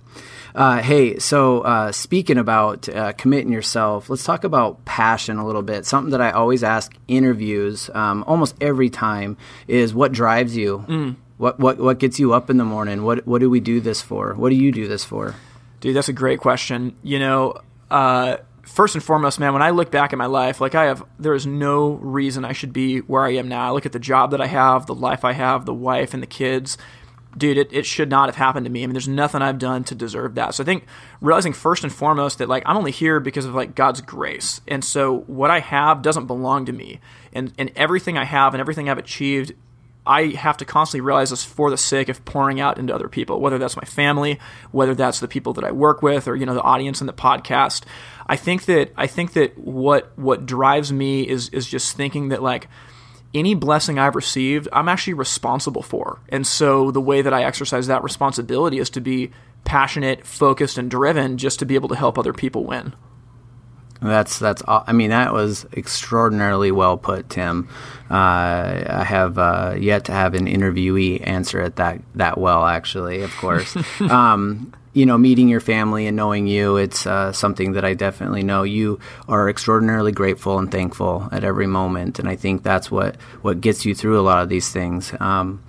Uh, 0.55 0.81
hey, 0.81 1.08
so 1.17 1.61
uh, 1.61 1.91
speaking 1.91 2.37
about 2.37 2.87
uh, 2.89 3.13
committing 3.13 3.51
yourself, 3.51 4.09
let's 4.09 4.23
talk 4.23 4.43
about 4.43 4.85
passion 4.85 5.37
a 5.37 5.45
little 5.45 5.61
bit. 5.61 5.85
Something 5.85 6.11
that 6.11 6.21
I 6.21 6.31
always 6.31 6.63
ask 6.63 6.93
interviews 7.07 7.89
um, 7.93 8.23
almost 8.27 8.55
every 8.61 8.89
time 8.89 9.37
is 9.67 9.93
what 9.93 10.11
drives 10.11 10.55
you. 10.55 10.85
Mm. 10.87 11.15
What 11.37 11.59
what 11.59 11.79
what 11.79 11.99
gets 11.99 12.19
you 12.19 12.33
up 12.33 12.49
in 12.49 12.57
the 12.57 12.65
morning? 12.65 13.03
What 13.03 13.25
what 13.25 13.39
do 13.39 13.49
we 13.49 13.59
do 13.59 13.79
this 13.79 14.01
for? 14.01 14.33
What 14.33 14.49
do 14.49 14.55
you 14.55 14.71
do 14.71 14.87
this 14.87 15.03
for? 15.05 15.35
Dude, 15.79 15.95
that's 15.95 16.09
a 16.09 16.13
great 16.13 16.39
question. 16.39 16.95
You 17.01 17.19
know, 17.19 17.61
uh, 17.89 18.37
first 18.63 18.95
and 18.95 19.03
foremost, 19.03 19.39
man, 19.39 19.53
when 19.53 19.61
I 19.61 19.71
look 19.71 19.91
back 19.91 20.13
at 20.13 20.19
my 20.19 20.27
life, 20.27 20.61
like 20.61 20.75
I 20.75 20.85
have, 20.85 21.03
there 21.17 21.33
is 21.33 21.45
no 21.45 21.91
reason 21.93 22.45
I 22.45 22.53
should 22.53 22.73
be 22.73 22.99
where 22.99 23.23
I 23.23 23.35
am 23.35 23.47
now. 23.47 23.67
I 23.67 23.71
look 23.71 23.85
at 23.85 23.91
the 23.91 23.99
job 23.99 24.31
that 24.31 24.41
I 24.41 24.47
have, 24.47 24.85
the 24.85 24.95
life 24.95 25.25
I 25.25 25.33
have, 25.33 25.65
the 25.65 25.73
wife 25.73 26.13
and 26.13 26.21
the 26.21 26.27
kids. 26.27 26.77
Dude, 27.37 27.57
it, 27.57 27.71
it 27.71 27.85
should 27.85 28.09
not 28.09 28.27
have 28.27 28.35
happened 28.35 28.65
to 28.65 28.71
me. 28.71 28.83
I 28.83 28.87
mean, 28.87 28.93
there's 28.93 29.07
nothing 29.07 29.41
I've 29.41 29.59
done 29.59 29.83
to 29.85 29.95
deserve 29.95 30.35
that. 30.35 30.55
So 30.55 30.63
I 30.63 30.65
think 30.65 30.85
realizing 31.21 31.53
first 31.53 31.83
and 31.83 31.93
foremost 31.93 32.39
that 32.39 32.49
like 32.49 32.63
I'm 32.65 32.75
only 32.75 32.91
here 32.91 33.19
because 33.19 33.45
of 33.45 33.53
like 33.53 33.75
God's 33.75 34.01
grace. 34.01 34.61
And 34.67 34.83
so 34.83 35.19
what 35.27 35.51
I 35.51 35.59
have 35.59 36.01
doesn't 36.01 36.25
belong 36.25 36.65
to 36.65 36.73
me. 36.73 36.99
And 37.31 37.53
and 37.57 37.71
everything 37.75 38.17
I 38.17 38.25
have 38.25 38.53
and 38.53 38.61
everything 38.61 38.89
I've 38.89 38.97
achieved 38.97 39.53
I 40.09 40.27
have 40.29 40.57
to 40.57 40.65
constantly 40.65 41.01
realize 41.01 41.29
this 41.29 41.43
for 41.43 41.69
the 41.69 41.77
sake 41.77 42.09
of 42.09 42.25
pouring 42.25 42.59
out 42.59 42.79
into 42.79 42.95
other 42.95 43.07
people, 43.07 43.39
whether 43.39 43.59
that's 43.59 43.75
my 43.75 43.83
family, 43.83 44.39
whether 44.71 44.95
that's 44.95 45.19
the 45.19 45.27
people 45.27 45.53
that 45.53 45.63
I 45.63 45.71
work 45.71 46.01
with, 46.01 46.27
or 46.27 46.35
you 46.35 46.47
know 46.47 46.55
the 46.55 46.63
audience 46.63 46.99
in 46.99 47.05
the 47.05 47.13
podcast. 47.13 47.83
I 48.25 48.35
think 48.35 48.65
that 48.65 48.91
I 48.97 49.05
think 49.05 49.33
that 49.33 49.55
what 49.57 50.11
what 50.17 50.47
drives 50.47 50.91
me 50.91 51.27
is 51.27 51.49
is 51.49 51.67
just 51.67 51.95
thinking 51.95 52.29
that 52.29 52.41
like 52.41 52.67
any 53.33 53.53
blessing 53.53 53.99
I've 53.99 54.15
received, 54.15 54.67
I'm 54.73 54.89
actually 54.89 55.13
responsible 55.13 55.83
for. 55.83 56.19
And 56.29 56.45
so 56.45 56.91
the 56.91 57.01
way 57.01 57.21
that 57.21 57.33
I 57.33 57.43
exercise 57.43 57.87
that 57.87 58.03
responsibility 58.03 58.79
is 58.79 58.89
to 58.91 59.01
be 59.01 59.31
passionate, 59.65 60.25
focused, 60.25 60.77
and 60.77 60.89
driven 60.89 61.37
just 61.37 61.59
to 61.59 61.65
be 61.65 61.75
able 61.75 61.89
to 61.89 61.95
help 61.95 62.17
other 62.17 62.33
people 62.33 62.65
win. 62.65 62.93
That's 64.01 64.39
that's. 64.39 64.63
I 64.65 64.93
mean, 64.93 65.09
that 65.09 65.33
was 65.33 65.65
extraordinarily 65.75 66.71
well 66.71 66.97
put, 66.97 67.29
Tim. 67.29 67.67
Uh, 68.09 68.83
I 68.87 69.03
have 69.05 69.37
uh, 69.37 69.75
yet 69.77 70.05
to 70.05 70.13
have 70.13 70.35
an 70.35 70.45
interviewee 70.45 71.25
answer 71.27 71.61
it 71.61 71.75
that 71.75 72.01
that 72.15 72.37
well. 72.37 72.65
Actually, 72.65 73.23
of 73.23 73.35
course, 73.35 73.75
um, 73.99 74.73
you 74.93 75.05
know, 75.05 75.17
meeting 75.17 75.47
your 75.47 75.59
family 75.59 76.07
and 76.07 76.17
knowing 76.17 76.47
you, 76.47 76.77
it's 76.77 77.05
uh, 77.05 77.31
something 77.31 77.73
that 77.73 77.85
I 77.85 77.93
definitely 77.93 78.43
know. 78.43 78.63
You 78.63 78.99
are 79.27 79.49
extraordinarily 79.49 80.11
grateful 80.11 80.57
and 80.57 80.71
thankful 80.71 81.29
at 81.31 81.43
every 81.43 81.67
moment, 81.67 82.19
and 82.19 82.27
I 82.27 82.35
think 82.35 82.63
that's 82.63 82.89
what 82.89 83.15
what 83.41 83.61
gets 83.61 83.85
you 83.85 83.93
through 83.93 84.19
a 84.19 84.21
lot 84.21 84.41
of 84.41 84.49
these 84.49 84.71
things. 84.71 85.13
Um, 85.19 85.63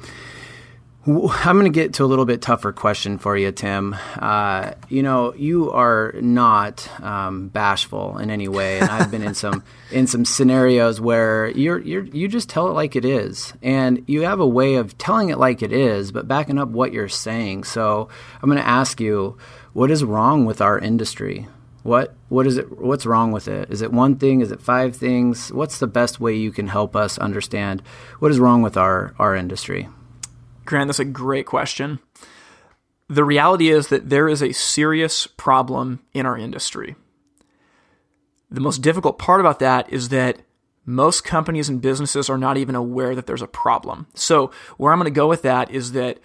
I'm 1.11 1.59
going 1.59 1.71
to 1.71 1.71
get 1.71 1.95
to 1.95 2.05
a 2.05 2.07
little 2.07 2.25
bit 2.25 2.41
tougher 2.41 2.73
question 2.73 3.19
for 3.19 3.37
you, 3.37 3.51
Tim. 3.53 3.97
Uh, 4.17 4.73
you 4.89 5.03
know, 5.03 5.35
you 5.35 5.73
are 5.73 6.15
not 6.21 6.89
um, 7.03 7.49
bashful 7.49 8.19
in 8.19 8.31
any 8.31 8.49
way, 8.49 8.79
and 8.79 8.89
I've 8.89 9.11
been 9.11 9.23
in 9.23 9.35
some 9.35 9.65
in 9.91 10.07
some 10.07 10.25
scenarios 10.25 11.01
where 11.01 11.49
you're 11.49 11.79
you're 11.81 12.05
you 12.05 12.29
just 12.29 12.49
tell 12.49 12.69
it 12.69 12.73
like 12.73 12.97
it 12.97 13.05
is, 13.05 13.55
and 13.63 14.05
you 14.07 14.23
have 14.23 14.41
a 14.41 14.47
way 14.47 14.77
of 14.77 14.97
telling 14.99 15.31
it 15.31 15.39
like 15.39 15.63
it 15.63 15.73
is, 15.73 16.13
but 16.13 16.29
backing 16.29 16.59
up 16.59 16.69
what 16.69 16.93
you're 16.93 17.09
saying. 17.09 17.65
So 17.65 18.09
I'm 18.43 18.49
going 18.49 18.63
to 18.63 18.69
ask 18.69 19.01
you, 19.01 19.37
what 19.73 19.91
is 19.91 20.05
wrong 20.05 20.45
with 20.45 20.61
our 20.61 20.79
industry? 20.79 21.49
What 21.83 22.15
what 22.29 22.47
is 22.47 22.57
it? 22.57 22.79
What's 22.79 23.07
wrong 23.07 23.33
with 23.33 23.49
it? 23.49 23.71
Is 23.71 23.83
it 23.83 23.93
one 23.93 24.17
thing? 24.17 24.43
Is 24.43 24.53
it 24.53 24.61
five 24.61 24.95
things? 24.95 25.51
What's 25.51 25.79
the 25.79 25.87
best 25.87 26.21
way 26.21 26.37
you 26.37 26.53
can 26.53 26.69
help 26.69 26.95
us 26.95 27.19
understand 27.19 27.83
what 28.19 28.31
is 28.31 28.39
wrong 28.39 28.63
with 28.63 28.77
our 28.77 29.15
our 29.19 29.35
industry? 29.35 29.89
Grant, 30.65 30.89
that's 30.89 30.99
a 30.99 31.05
great 31.05 31.47
question. 31.47 31.99
The 33.09 33.25
reality 33.25 33.71
is 33.71 33.89
that 33.89 34.09
there 34.09 34.29
is 34.29 34.43
a 34.43 34.53
serious 34.53 35.27
problem 35.27 36.01
in 36.15 36.27
our 36.27 36.39
industry. 36.39 36.95
The 38.51 38.61
most 38.61 38.83
difficult 38.83 39.19
part 39.19 39.41
about 39.41 39.59
that 39.61 39.93
is 39.93 40.11
that 40.11 40.41
most 40.87 41.25
companies 41.25 41.69
and 41.69 41.81
businesses 41.81 42.31
are 42.31 42.39
not 42.39 42.57
even 42.57 42.75
aware 42.75 43.15
that 43.15 43.27
there's 43.27 43.43
a 43.43 43.47
problem. 43.47 44.07
So, 44.15 44.51
where 44.77 44.93
I'm 44.93 44.99
going 44.99 45.13
to 45.13 45.17
go 45.17 45.29
with 45.29 45.43
that 45.43 45.71
is 45.71 45.93
that 45.93 46.19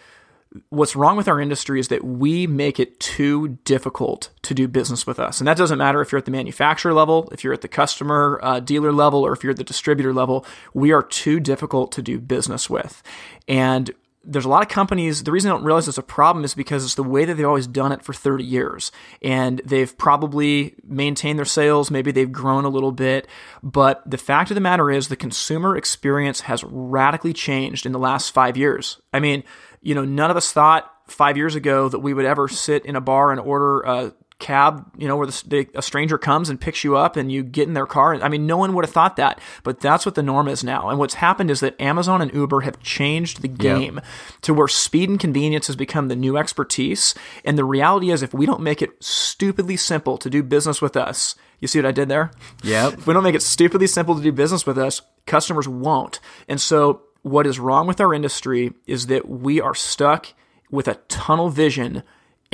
what's 0.69 0.95
wrong 0.95 1.17
with 1.17 1.27
our 1.27 1.39
industry 1.39 1.79
is 1.79 1.89
that 1.89 2.03
we 2.03 2.47
make 2.47 2.79
it 2.79 2.99
too 2.99 3.59
difficult 3.65 4.29
to 4.43 4.53
do 4.53 4.67
business 4.67 5.05
with 5.05 5.19
us. 5.19 5.39
And 5.39 5.47
that 5.47 5.57
doesn't 5.57 5.77
matter 5.77 6.01
if 6.01 6.11
you're 6.11 6.19
at 6.19 6.25
the 6.25 6.31
manufacturer 6.31 6.93
level, 6.93 7.29
if 7.31 7.43
you're 7.43 7.53
at 7.53 7.61
the 7.61 7.67
customer 7.67 8.39
uh, 8.41 8.59
dealer 8.59 8.91
level, 8.91 9.25
or 9.25 9.33
if 9.33 9.43
you're 9.43 9.51
at 9.51 9.57
the 9.57 9.63
distributor 9.63 10.13
level. 10.13 10.45
We 10.73 10.91
are 10.91 11.03
too 11.03 11.39
difficult 11.39 11.91
to 11.93 12.01
do 12.01 12.19
business 12.19 12.69
with. 12.69 13.03
And 13.47 13.91
there's 14.25 14.45
a 14.45 14.49
lot 14.49 14.63
of 14.63 14.69
companies. 14.69 15.23
The 15.23 15.31
reason 15.31 15.51
I 15.51 15.53
don't 15.53 15.63
realize 15.63 15.87
it's 15.87 15.97
a 15.97 16.03
problem 16.03 16.43
is 16.43 16.55
because 16.55 16.83
it's 16.83 16.95
the 16.95 17.03
way 17.03 17.25
that 17.25 17.35
they've 17.35 17.45
always 17.45 17.67
done 17.67 17.91
it 17.91 18.01
for 18.01 18.13
30 18.13 18.43
years. 18.43 18.91
And 19.21 19.61
they've 19.65 19.95
probably 19.97 20.75
maintained 20.83 21.37
their 21.37 21.45
sales. 21.45 21.91
Maybe 21.91 22.11
they've 22.11 22.31
grown 22.31 22.65
a 22.65 22.69
little 22.69 22.91
bit. 22.91 23.27
But 23.61 24.09
the 24.09 24.17
fact 24.17 24.51
of 24.51 24.55
the 24.55 24.61
matter 24.61 24.89
is, 24.89 25.07
the 25.07 25.15
consumer 25.15 25.77
experience 25.77 26.41
has 26.41 26.63
radically 26.63 27.33
changed 27.33 27.85
in 27.85 27.91
the 27.91 27.99
last 27.99 28.31
five 28.31 28.57
years. 28.57 28.99
I 29.13 29.19
mean, 29.19 29.43
you 29.81 29.93
know, 29.93 30.05
none 30.05 30.31
of 30.31 30.37
us 30.37 30.51
thought 30.51 30.91
five 31.07 31.37
years 31.37 31.55
ago 31.55 31.87
that 31.89 31.99
we 31.99 32.13
would 32.13 32.25
ever 32.25 32.47
sit 32.47 32.85
in 32.85 32.95
a 32.95 33.01
bar 33.01 33.31
and 33.31 33.39
order 33.39 33.81
a 33.81 34.13
cab, 34.37 34.85
you 34.97 35.07
know, 35.07 35.15
where 35.15 35.27
the, 35.27 35.67
a 35.75 35.81
stranger 35.81 36.17
comes 36.17 36.49
and 36.49 36.59
picks 36.59 36.83
you 36.83 36.97
up 36.97 37.15
and 37.15 37.31
you 37.31 37.41
get 37.41 37.67
in 37.67 37.73
their 37.73 37.85
car. 37.85 38.15
I 38.21 38.27
mean, 38.27 38.45
no 38.45 38.57
one 38.57 38.73
would 38.73 38.83
have 38.85 38.93
thought 38.93 39.15
that, 39.15 39.39
but 39.63 39.79
that's 39.79 40.05
what 40.05 40.15
the 40.15 40.23
norm 40.23 40.47
is 40.47 40.63
now. 40.63 40.89
And 40.89 40.99
what's 40.99 41.15
happened 41.15 41.49
is 41.49 41.61
that 41.61 41.79
Amazon 41.79 42.21
and 42.21 42.33
Uber 42.33 42.61
have 42.61 42.79
changed 42.81 43.41
the 43.41 43.47
game 43.47 43.95
yep. 43.95 44.05
to 44.41 44.53
where 44.53 44.67
speed 44.67 45.09
and 45.09 45.19
convenience 45.19 45.67
has 45.67 45.75
become 45.75 46.09
the 46.09 46.15
new 46.15 46.37
expertise. 46.37 47.15
And 47.45 47.57
the 47.57 47.63
reality 47.63 48.11
is, 48.11 48.21
if 48.21 48.33
we 48.33 48.45
don't 48.45 48.61
make 48.61 48.81
it 48.81 49.01
stupidly 49.01 49.77
simple 49.77 50.17
to 50.17 50.29
do 50.29 50.43
business 50.43 50.81
with 50.81 50.97
us, 50.97 51.35
you 51.59 51.67
see 51.67 51.79
what 51.79 51.87
I 51.87 51.91
did 51.91 52.09
there? 52.09 52.31
Yep. 52.63 52.93
If 52.93 53.07
we 53.07 53.13
don't 53.13 53.23
make 53.23 53.35
it 53.35 53.41
stupidly 53.41 53.87
simple 53.87 54.15
to 54.15 54.21
do 54.21 54.31
business 54.31 54.65
with 54.65 54.77
us, 54.77 55.01
customers 55.25 55.67
won't. 55.67 56.19
And 56.47 56.59
so, 56.59 57.03
what 57.21 57.47
is 57.47 57.59
wrong 57.59 57.87
with 57.87 58.01
our 58.01 58.13
industry 58.13 58.73
is 58.85 59.07
that 59.07 59.27
we 59.27 59.59
are 59.59 59.73
stuck 59.73 60.33
with 60.69 60.87
a 60.87 60.95
tunnel 61.07 61.49
vision 61.49 62.03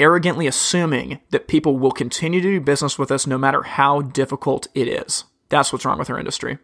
arrogantly 0.02 0.48
assuming 0.48 1.20
that 1.30 1.48
people 1.48 1.78
will 1.78 1.92
continue 1.92 2.42
to 2.42 2.52
do 2.54 2.60
business 2.60 2.98
with 2.98 3.12
us 3.12 3.28
no 3.28 3.38
matter 3.38 3.62
how 3.62 4.02
difficult 4.02 4.68
it 4.74 4.88
is. 4.88 5.26
That's 5.50 5.72
what's 5.72 5.86
wrong 5.86 6.00
with 6.00 6.10
our 6.10 6.18
industry. 6.18 6.58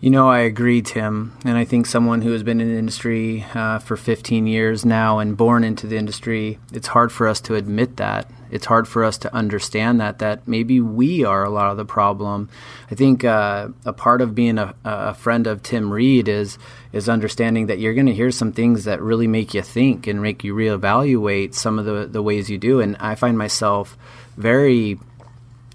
You 0.00 0.10
know, 0.10 0.28
I 0.28 0.38
agree, 0.38 0.80
Tim. 0.80 1.36
And 1.44 1.58
I 1.58 1.64
think 1.64 1.84
someone 1.84 2.22
who 2.22 2.30
has 2.30 2.44
been 2.44 2.60
in 2.60 2.68
the 2.68 2.78
industry 2.78 3.44
uh, 3.52 3.80
for 3.80 3.96
15 3.96 4.46
years 4.46 4.84
now 4.84 5.18
and 5.18 5.36
born 5.36 5.64
into 5.64 5.88
the 5.88 5.96
industry, 5.96 6.58
it's 6.72 6.86
hard 6.86 7.10
for 7.10 7.26
us 7.26 7.40
to 7.42 7.56
admit 7.56 7.96
that. 7.96 8.30
it's 8.50 8.66
hard 8.66 8.88
for 8.88 9.04
us 9.04 9.18
to 9.18 9.34
understand 9.34 10.00
that 10.00 10.18
that 10.20 10.46
maybe 10.48 10.80
we 10.80 11.24
are 11.24 11.44
a 11.44 11.50
lot 11.50 11.70
of 11.70 11.76
the 11.76 11.84
problem. 11.84 12.48
I 12.90 12.94
think 12.94 13.24
uh, 13.24 13.68
a 13.84 13.92
part 13.92 14.20
of 14.20 14.34
being 14.34 14.58
a, 14.58 14.74
a 14.84 15.14
friend 15.14 15.46
of 15.46 15.62
Tim 15.62 15.92
Reed 15.92 16.28
is 16.28 16.58
is 16.92 17.08
understanding 17.08 17.66
that 17.66 17.78
you're 17.78 17.94
going 17.94 18.06
to 18.06 18.14
hear 18.14 18.30
some 18.30 18.52
things 18.52 18.84
that 18.84 19.00
really 19.00 19.26
make 19.26 19.54
you 19.54 19.62
think 19.62 20.06
and 20.06 20.22
make 20.22 20.44
you 20.44 20.54
reevaluate 20.54 21.54
some 21.54 21.78
of 21.78 21.84
the 21.84 22.06
the 22.06 22.22
ways 22.22 22.50
you 22.50 22.58
do. 22.58 22.80
And 22.80 22.96
I 22.98 23.14
find 23.14 23.36
myself 23.36 23.96
very 24.36 24.98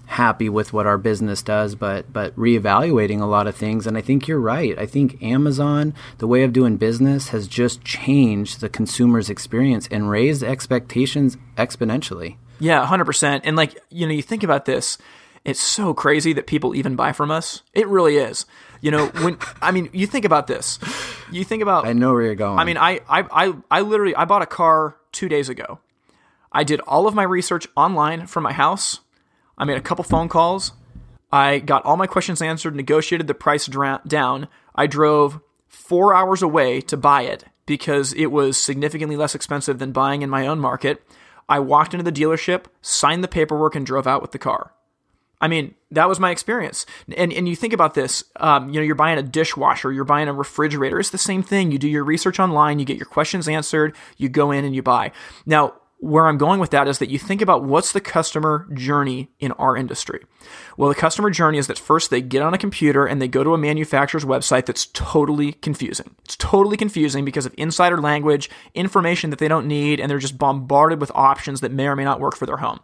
happy 0.06 0.48
with 0.48 0.72
what 0.72 0.86
our 0.86 0.98
business 0.98 1.42
does, 1.42 1.74
but 1.74 2.12
but 2.12 2.34
reevaluating 2.36 3.20
a 3.20 3.26
lot 3.26 3.46
of 3.46 3.56
things. 3.56 3.86
And 3.86 3.96
I 3.96 4.00
think 4.00 4.28
you're 4.28 4.40
right. 4.40 4.78
I 4.78 4.86
think 4.86 5.22
Amazon, 5.22 5.94
the 6.18 6.26
way 6.26 6.42
of 6.42 6.52
doing 6.52 6.76
business, 6.76 7.28
has 7.28 7.48
just 7.48 7.84
changed 7.84 8.60
the 8.60 8.68
consumer's 8.68 9.30
experience 9.30 9.88
and 9.90 10.10
raised 10.10 10.42
expectations 10.42 11.36
exponentially. 11.56 12.36
Yeah, 12.60 12.84
hundred 12.86 13.06
percent. 13.06 13.44
And 13.46 13.56
like 13.56 13.78
you 13.90 14.06
know, 14.06 14.12
you 14.12 14.22
think 14.22 14.42
about 14.42 14.64
this. 14.64 14.98
It's 15.44 15.60
so 15.60 15.92
crazy 15.92 16.32
that 16.32 16.46
people 16.46 16.74
even 16.74 16.96
buy 16.96 17.12
from 17.12 17.30
us. 17.30 17.62
It 17.74 17.86
really 17.86 18.16
is. 18.16 18.46
You 18.84 18.90
know, 18.90 19.06
when 19.06 19.38
I 19.62 19.70
mean, 19.70 19.88
you 19.92 20.06
think 20.06 20.24
about 20.24 20.46
this. 20.46 20.78
You 21.32 21.42
think 21.42 21.62
about. 21.62 21.86
I 21.86 21.94
know 21.94 22.12
where 22.12 22.22
you're 22.22 22.34
going. 22.34 22.58
I 22.58 22.64
mean, 22.64 22.76
I 22.76 23.00
I 23.08 23.24
I, 23.30 23.54
I 23.70 23.80
literally 23.80 24.14
I 24.14 24.26
bought 24.26 24.42
a 24.42 24.46
car 24.46 24.96
two 25.10 25.28
days 25.28 25.48
ago. 25.48 25.78
I 26.52 26.64
did 26.64 26.80
all 26.80 27.06
of 27.06 27.14
my 27.14 27.22
research 27.22 27.66
online 27.76 28.26
from 28.26 28.44
my 28.44 28.52
house 28.52 29.00
I 29.56 29.64
made 29.64 29.76
a 29.76 29.82
couple 29.82 30.04
phone 30.04 30.28
calls. 30.28 30.72
I 31.32 31.58
got 31.58 31.84
all 31.84 31.96
my 31.96 32.06
questions 32.06 32.42
answered, 32.42 32.74
negotiated 32.74 33.26
the 33.26 33.34
price 33.34 33.66
dra- 33.66 34.02
down. 34.06 34.48
I 34.74 34.86
drove 34.86 35.40
four 35.68 36.14
hours 36.14 36.42
away 36.42 36.80
to 36.82 36.96
buy 36.96 37.22
it 37.22 37.44
because 37.66 38.12
it 38.12 38.26
was 38.26 38.58
significantly 38.58 39.16
less 39.16 39.34
expensive 39.34 39.78
than 39.78 39.92
buying 39.92 40.22
in 40.22 40.30
my 40.30 40.46
own 40.46 40.60
market. 40.60 41.02
I 41.48 41.58
walked 41.60 41.94
into 41.94 42.04
the 42.04 42.12
dealership, 42.12 42.66
signed 42.82 43.24
the 43.24 43.28
paperwork, 43.28 43.74
and 43.74 43.84
drove 43.84 44.06
out 44.06 44.22
with 44.22 44.32
the 44.32 44.38
car. 44.38 44.72
I 45.44 45.48
mean, 45.48 45.74
that 45.90 46.08
was 46.08 46.18
my 46.18 46.30
experience. 46.30 46.86
And 47.18 47.30
and 47.30 47.46
you 47.46 47.54
think 47.54 47.74
about 47.74 47.92
this, 47.92 48.24
um, 48.36 48.70
you 48.70 48.76
know, 48.76 48.80
you're 48.80 48.94
buying 48.94 49.18
a 49.18 49.22
dishwasher, 49.22 49.92
you're 49.92 50.04
buying 50.04 50.26
a 50.26 50.32
refrigerator. 50.32 50.98
It's 50.98 51.10
the 51.10 51.18
same 51.18 51.42
thing. 51.42 51.70
You 51.70 51.78
do 51.78 51.86
your 51.86 52.02
research 52.02 52.40
online, 52.40 52.78
you 52.78 52.86
get 52.86 52.96
your 52.96 53.04
questions 53.04 53.46
answered, 53.46 53.94
you 54.16 54.30
go 54.30 54.50
in 54.52 54.64
and 54.64 54.74
you 54.74 54.82
buy. 54.82 55.12
Now, 55.44 55.74
where 55.98 56.28
I'm 56.28 56.38
going 56.38 56.60
with 56.60 56.70
that 56.70 56.88
is 56.88 56.98
that 56.98 57.10
you 57.10 57.18
think 57.18 57.42
about 57.42 57.62
what's 57.62 57.92
the 57.92 58.00
customer 58.00 58.66
journey 58.72 59.32
in 59.38 59.52
our 59.52 59.76
industry. 59.76 60.24
Well, 60.78 60.88
the 60.88 60.94
customer 60.94 61.28
journey 61.28 61.58
is 61.58 61.66
that 61.66 61.78
first 61.78 62.08
they 62.08 62.22
get 62.22 62.42
on 62.42 62.54
a 62.54 62.58
computer 62.58 63.04
and 63.04 63.20
they 63.20 63.28
go 63.28 63.44
to 63.44 63.52
a 63.52 63.58
manufacturer's 63.58 64.24
website 64.24 64.64
that's 64.64 64.86
totally 64.94 65.52
confusing. 65.52 66.14
It's 66.24 66.36
totally 66.36 66.78
confusing 66.78 67.22
because 67.22 67.44
of 67.44 67.54
insider 67.58 68.00
language, 68.00 68.48
information 68.74 69.28
that 69.28 69.38
they 69.38 69.48
don't 69.48 69.68
need, 69.68 70.00
and 70.00 70.10
they're 70.10 70.18
just 70.18 70.38
bombarded 70.38 71.02
with 71.02 71.12
options 71.14 71.60
that 71.60 71.72
may 71.72 71.86
or 71.86 71.96
may 71.96 72.04
not 72.04 72.20
work 72.20 72.34
for 72.34 72.46
their 72.46 72.58
home. 72.58 72.80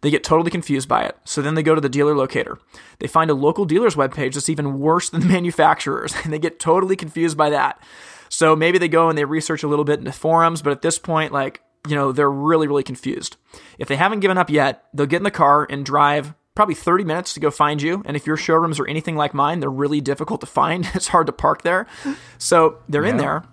They 0.00 0.10
get 0.10 0.24
totally 0.24 0.50
confused 0.50 0.88
by 0.88 1.04
it. 1.04 1.16
So 1.24 1.42
then 1.42 1.54
they 1.54 1.62
go 1.62 1.74
to 1.74 1.80
the 1.80 1.88
dealer 1.88 2.14
locator. 2.14 2.58
They 3.00 3.06
find 3.06 3.30
a 3.30 3.34
local 3.34 3.64
dealer's 3.64 3.96
webpage 3.96 4.34
that's 4.34 4.48
even 4.48 4.78
worse 4.78 5.10
than 5.10 5.20
the 5.20 5.26
manufacturer's, 5.26 6.14
and 6.24 6.32
they 6.32 6.38
get 6.38 6.60
totally 6.60 6.96
confused 6.96 7.36
by 7.36 7.50
that. 7.50 7.82
So 8.28 8.54
maybe 8.54 8.78
they 8.78 8.88
go 8.88 9.08
and 9.08 9.16
they 9.16 9.24
research 9.24 9.62
a 9.62 9.68
little 9.68 9.84
bit 9.84 9.98
into 9.98 10.12
forums, 10.12 10.62
but 10.62 10.72
at 10.72 10.82
this 10.82 10.98
point, 10.98 11.32
like, 11.32 11.62
you 11.88 11.94
know, 11.94 12.12
they're 12.12 12.30
really, 12.30 12.66
really 12.66 12.82
confused. 12.82 13.36
If 13.78 13.88
they 13.88 13.96
haven't 13.96 14.20
given 14.20 14.36
up 14.36 14.50
yet, 14.50 14.84
they'll 14.92 15.06
get 15.06 15.18
in 15.18 15.22
the 15.22 15.30
car 15.30 15.66
and 15.68 15.84
drive 15.84 16.34
probably 16.54 16.74
30 16.74 17.04
minutes 17.04 17.34
to 17.34 17.40
go 17.40 17.50
find 17.50 17.80
you. 17.80 18.02
And 18.04 18.16
if 18.16 18.26
your 18.26 18.36
showrooms 18.36 18.80
are 18.80 18.86
anything 18.86 19.16
like 19.16 19.32
mine, 19.32 19.60
they're 19.60 19.70
really 19.70 20.00
difficult 20.00 20.40
to 20.40 20.46
find. 20.46 20.88
It's 20.94 21.08
hard 21.08 21.26
to 21.26 21.32
park 21.32 21.62
there. 21.62 21.86
So 22.36 22.78
they're 22.88 23.04
yeah. 23.04 23.10
in 23.10 23.16
there. 23.16 23.44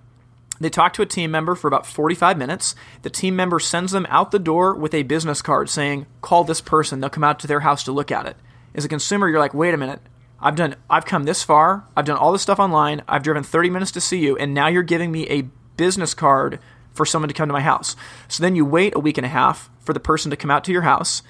They 0.59 0.69
talk 0.69 0.93
to 0.93 1.01
a 1.01 1.05
team 1.05 1.31
member 1.31 1.55
for 1.55 1.67
about 1.67 1.85
45 1.85 2.38
minutes. 2.38 2.75
The 3.01 3.09
team 3.09 3.35
member 3.35 3.59
sends 3.59 3.91
them 3.91 4.07
out 4.09 4.31
the 4.31 4.39
door 4.39 4.74
with 4.74 4.93
a 4.93 5.03
business 5.03 5.41
card 5.41 5.69
saying, 5.69 6.05
call 6.21 6.43
this 6.43 6.62
person. 6.62 7.00
They'll 7.00 7.09
come 7.09 7.24
out 7.24 7.39
to 7.39 7.47
their 7.47 7.59
house 7.62 7.83
to 7.83 7.91
look 7.91 8.12
at 8.12 8.25
it. 8.25 8.38
As 8.74 8.85
a 8.85 8.89
consumer, 8.89 9.27
you're 9.27 9.39
like, 9.39 9.53
wait 9.53 9.74
a 9.74 9.77
minute. 9.77 10.01
I've 10.39 10.55
done 10.55 10.75
I've 10.89 11.05
come 11.05 11.24
this 11.24 11.43
far. 11.43 11.85
I've 11.95 12.05
done 12.05 12.17
all 12.17 12.31
this 12.31 12.41
stuff 12.41 12.59
online. 12.59 13.01
I've 13.07 13.24
driven 13.24 13.43
30 13.43 13.69
minutes 13.69 13.91
to 13.91 14.01
see 14.01 14.19
you 14.19 14.38
and 14.38 14.53
now 14.53 14.67
you're 14.67 14.83
giving 14.83 15.12
me 15.12 15.27
a 15.27 15.43
business 15.77 16.13
card 16.13 16.59
for 16.93 17.05
someone 17.05 17.27
to 17.27 17.33
come 17.33 17.50
to 17.50 17.53
my 17.53 17.62
house. 17.62 17.95
So 18.27 18.41
then 18.41 18.55
you 18.55 18.65
wait 18.65 18.95
a 18.95 19.00
week 19.00 19.17
and 19.17 19.25
a 19.25 19.29
half 19.29 19.69
for 19.79 19.93
the 19.93 20.00
person 20.00 20.31
to 20.31 20.38
come 20.38 20.51
out 20.51 20.63
to 20.65 20.71
your 20.71 20.83
house. 20.83 21.21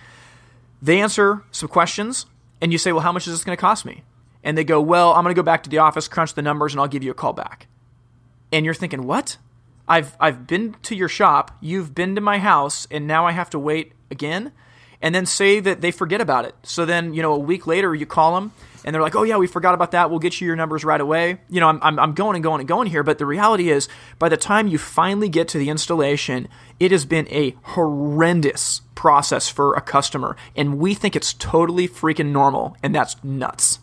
They 0.81 1.01
answer 1.01 1.43
some 1.51 1.69
questions, 1.69 2.25
and 2.61 2.71
you 2.71 2.77
say, 2.77 2.91
Well, 2.91 3.01
how 3.01 3.11
much 3.11 3.27
is 3.27 3.33
this 3.33 3.43
going 3.43 3.57
to 3.57 3.61
cost 3.61 3.85
me? 3.85 4.03
And 4.43 4.57
they 4.57 4.63
go, 4.63 4.79
Well, 4.79 5.13
I'm 5.13 5.23
going 5.23 5.33
to 5.33 5.39
go 5.39 5.43
back 5.43 5.63
to 5.63 5.69
the 5.69 5.79
office, 5.79 6.07
crunch 6.07 6.35
the 6.35 6.41
numbers, 6.41 6.73
and 6.73 6.79
I'll 6.79 6.87
give 6.87 7.03
you 7.03 7.11
a 7.11 7.15
call 7.15 7.33
back. 7.33 7.67
And 8.55 8.63
you're 8.63 8.73
thinking, 8.73 9.05
What? 9.05 9.37
I've, 9.85 10.15
I've 10.19 10.47
been 10.47 10.77
to 10.83 10.95
your 10.95 11.09
shop, 11.09 11.57
you've 11.61 11.93
been 11.93 12.15
to 12.15 12.21
my 12.21 12.39
house, 12.39 12.87
and 12.89 13.05
now 13.05 13.27
I 13.27 13.33
have 13.33 13.49
to 13.51 13.59
wait 13.59 13.91
again? 14.09 14.51
And 15.01 15.13
then 15.13 15.25
say 15.25 15.59
that 15.59 15.81
they 15.81 15.91
forget 15.91 16.21
about 16.21 16.45
it. 16.45 16.55
So 16.63 16.85
then, 16.85 17.13
you 17.13 17.21
know, 17.21 17.33
a 17.33 17.37
week 17.37 17.67
later, 17.67 17.93
you 17.93 18.05
call 18.05 18.33
them 18.33 18.53
and 18.85 18.93
they're 18.93 19.01
like, 19.01 19.15
oh 19.15 19.23
yeah, 19.23 19.37
we 19.37 19.47
forgot 19.47 19.73
about 19.73 19.91
that. 19.91 20.09
We'll 20.09 20.19
get 20.19 20.39
you 20.39 20.47
your 20.47 20.55
numbers 20.55 20.85
right 20.85 21.01
away. 21.01 21.39
You 21.49 21.59
know, 21.59 21.67
I'm, 21.67 21.79
I'm, 21.81 21.99
I'm 21.99 22.13
going 22.13 22.35
and 22.35 22.43
going 22.43 22.61
and 22.61 22.67
going 22.67 22.87
here, 22.87 23.03
but 23.03 23.17
the 23.17 23.25
reality 23.25 23.69
is, 23.69 23.89
by 24.19 24.29
the 24.29 24.37
time 24.37 24.67
you 24.67 24.77
finally 24.77 25.27
get 25.27 25.47
to 25.49 25.57
the 25.57 25.69
installation, 25.69 26.47
it 26.79 26.91
has 26.91 27.03
been 27.03 27.27
a 27.29 27.55
horrendous 27.63 28.81
process 28.93 29.49
for 29.49 29.73
a 29.73 29.81
customer, 29.81 30.37
and 30.55 30.79
we 30.79 30.93
think 30.93 31.15
it's 31.15 31.33
totally 31.33 31.87
freaking 31.87 32.31
normal, 32.31 32.77
and 32.81 32.95
that's 32.95 33.21
nuts. 33.23 33.79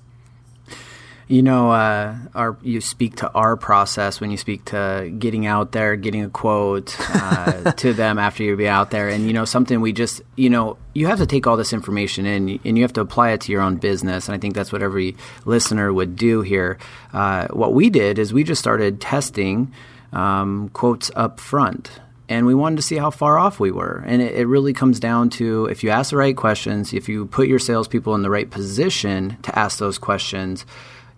You 1.33 1.41
know, 1.41 1.71
uh, 1.71 2.15
our 2.35 2.59
you 2.61 2.83
speak 2.83 3.17
to 3.17 3.33
our 3.33 3.57
process 3.57 4.21
when 4.21 4.31
you 4.31 4.37
speak 4.37 4.67
to 4.67 5.11
getting 5.19 5.47
out 5.47 5.73
there, 5.73 5.97
getting 5.97 6.25
a 6.25 6.29
quote 6.29 6.95
uh, 7.01 7.73
to 7.79 7.95
them 7.95 8.19
after 8.19 8.43
you 8.43 8.55
be 8.55 8.69
out 8.69 8.91
there, 8.91 9.09
and 9.09 9.27
you 9.27 9.33
know 9.33 9.47
something 9.47 9.81
we 9.81 9.95
just 9.95 10.21
you 10.37 10.51
know 10.51 10.77
you 10.93 11.07
have 11.07 11.21
to 11.21 11.27
take 11.27 11.47
all 11.47 11.57
this 11.57 11.73
information 11.73 12.27
in 12.27 12.61
and 12.67 12.77
you 12.77 12.85
have 12.85 12.93
to 12.93 13.01
apply 13.01 13.31
it 13.31 13.41
to 13.41 13.53
your 13.53 13.63
own 13.63 13.77
business, 13.77 14.29
and 14.29 14.35
I 14.35 14.39
think 14.39 14.55
that's 14.55 14.73
what 14.73 14.83
every 14.83 15.17
listener 15.47 15.91
would 15.91 16.17
do 16.17 16.43
here. 16.43 16.77
Uh, 17.15 17.49
what 17.49 17.73
we 17.73 17.89
did 17.89 18.19
is 18.19 18.35
we 18.35 18.45
just 18.45 18.61
started 18.61 19.01
testing 19.01 19.73
um, 20.13 20.69
quotes 20.75 21.11
up 21.17 21.41
front 21.41 21.99
and 22.29 22.45
we 22.45 22.55
wanted 22.55 22.77
to 22.77 22.83
see 22.83 22.97
how 22.97 23.11
far 23.11 23.39
off 23.39 23.59
we 23.59 23.71
were. 23.71 24.05
And 24.07 24.21
it, 24.21 24.35
it, 24.35 24.47
really 24.47 24.75
comes 24.75 25.01
down 25.01 25.31
to 25.31 25.65
if 25.67 25.83
you 25.83 25.89
ask 25.89 26.11
the 26.11 26.19
right 26.19 26.37
questions, 26.37 26.93
if 26.93 27.09
you 27.09 27.25
put 27.27 27.49
your 27.49 27.59
salespeople 27.59 28.15
in 28.15 28.23
the 28.23 28.31
right 28.31 28.51
position 28.51 29.39
to 29.43 29.59
ask 29.59 29.79
those 29.79 29.99
questions, 29.99 30.65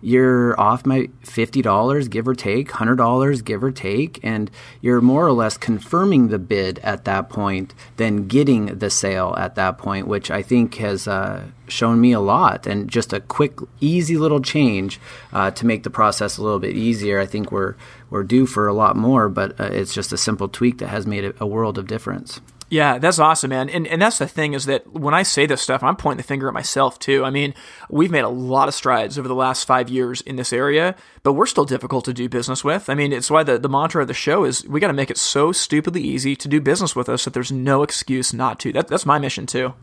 you're 0.01 0.59
off 0.59 0.85
my 0.85 1.09
$50 1.23 2.09
give 2.09 2.27
or 2.27 2.35
take 2.35 2.69
$100 2.69 3.43
give 3.43 3.63
or 3.63 3.71
take 3.71 4.19
and 4.23 4.51
you're 4.81 5.01
more 5.01 5.25
or 5.25 5.31
less 5.31 5.57
confirming 5.57 6.27
the 6.27 6.39
bid 6.39 6.79
at 6.79 7.05
that 7.05 7.29
point 7.29 7.73
than 7.97 8.27
getting 8.27 8.77
the 8.79 8.89
sale 8.89 9.33
at 9.37 9.55
that 9.55 9.77
point 9.77 10.07
which 10.07 10.29
i 10.29 10.41
think 10.41 10.75
has 10.75 11.07
uh, 11.07 11.43
shown 11.67 11.99
me 11.99 12.11
a 12.11 12.19
lot 12.19 12.67
and 12.67 12.89
just 12.89 13.13
a 13.13 13.19
quick 13.19 13.57
easy 13.79 14.17
little 14.17 14.41
change 14.41 14.99
uh, 15.33 15.51
to 15.51 15.65
make 15.65 15.83
the 15.83 15.89
process 15.89 16.37
a 16.37 16.43
little 16.43 16.59
bit 16.59 16.75
easier. 16.75 17.19
I 17.19 17.25
think 17.25 17.51
we're 17.51 17.75
we're 18.09 18.23
due 18.23 18.45
for 18.45 18.67
a 18.67 18.73
lot 18.73 18.95
more 18.95 19.29
but 19.29 19.59
uh, 19.59 19.65
it's 19.65 19.93
just 19.93 20.13
a 20.13 20.17
simple 20.17 20.47
tweak 20.47 20.77
that 20.79 20.87
has 20.87 21.07
made 21.07 21.25
a, 21.25 21.33
a 21.39 21.47
world 21.47 21.77
of 21.77 21.87
difference 21.87 22.41
yeah, 22.69 22.97
that's 22.97 23.19
awesome, 23.19 23.49
man. 23.49 23.69
And 23.69 23.85
and 23.85 24.01
that's 24.01 24.17
the 24.17 24.27
thing 24.27 24.53
is 24.53 24.65
that 24.65 24.91
when 24.91 25.13
I 25.13 25.21
say 25.21 25.45
this 25.45 25.61
stuff, 25.61 25.83
I'm 25.83 25.95
pointing 25.95 26.17
the 26.17 26.23
finger 26.23 26.47
at 26.47 26.53
myself 26.53 26.97
too. 26.97 27.23
I 27.23 27.29
mean, 27.29 27.53
we've 27.89 28.09
made 28.09 28.23
a 28.23 28.29
lot 28.29 28.67
of 28.67 28.73
strides 28.73 29.19
over 29.19 29.27
the 29.27 29.35
last 29.35 29.65
five 29.65 29.87
years 29.87 30.21
in 30.21 30.35
this 30.35 30.51
area, 30.51 30.95
but 31.21 31.33
we're 31.33 31.45
still 31.45 31.65
difficult 31.65 32.05
to 32.05 32.13
do 32.13 32.27
business 32.27 32.63
with. 32.63 32.89
I 32.89 32.95
mean, 32.95 33.13
it's 33.13 33.29
why 33.29 33.43
the, 33.43 33.59
the 33.59 33.69
mantra 33.69 34.01
of 34.01 34.07
the 34.07 34.15
show 34.15 34.45
is 34.45 34.65
we 34.67 34.79
got 34.79 34.87
to 34.87 34.93
make 34.93 35.11
it 35.11 35.17
so 35.17 35.51
stupidly 35.51 36.01
easy 36.01 36.35
to 36.35 36.47
do 36.47 36.59
business 36.59 36.95
with 36.95 37.07
us 37.07 37.25
that 37.25 37.35
there's 37.35 37.51
no 37.51 37.83
excuse 37.83 38.33
not 38.33 38.59
to. 38.61 38.73
That, 38.73 38.87
that's 38.87 39.05
my 39.05 39.19
mission 39.19 39.45
too. 39.45 39.75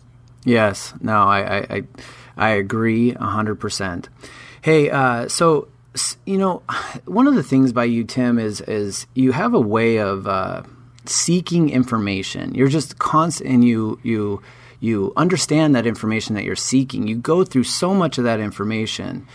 Yes, 0.44 0.92
no, 1.00 1.22
I 1.22 1.40
I, 1.40 1.66
I, 1.70 1.82
I 2.36 2.48
agree 2.50 3.12
hundred 3.12 3.60
percent. 3.60 4.08
Hey, 4.60 4.90
uh, 4.90 5.28
so 5.28 5.68
you 6.26 6.36
know, 6.36 6.62
one 7.04 7.28
of 7.28 7.36
the 7.36 7.44
things 7.44 7.72
by 7.72 7.84
you, 7.84 8.02
Tim, 8.02 8.40
is 8.40 8.60
is 8.62 9.06
you 9.14 9.30
have 9.30 9.54
a 9.54 9.60
way 9.60 9.98
of. 9.98 10.26
Uh, 10.26 10.62
seeking 11.06 11.71
information. 11.71 12.54
You're 12.54 12.68
just 12.68 12.99
constant, 12.99 13.50
and 13.50 13.64
you 13.64 13.99
you 14.02 14.42
you 14.80 15.12
understand 15.16 15.75
that 15.75 15.87
information 15.87 16.35
that 16.35 16.44
you're 16.44 16.56
seeking. 16.56 17.06
You 17.06 17.16
go 17.16 17.44
through 17.44 17.64
so 17.64 17.94
much 17.94 18.18
of 18.18 18.25
that 18.25 18.40
information. 18.40 19.26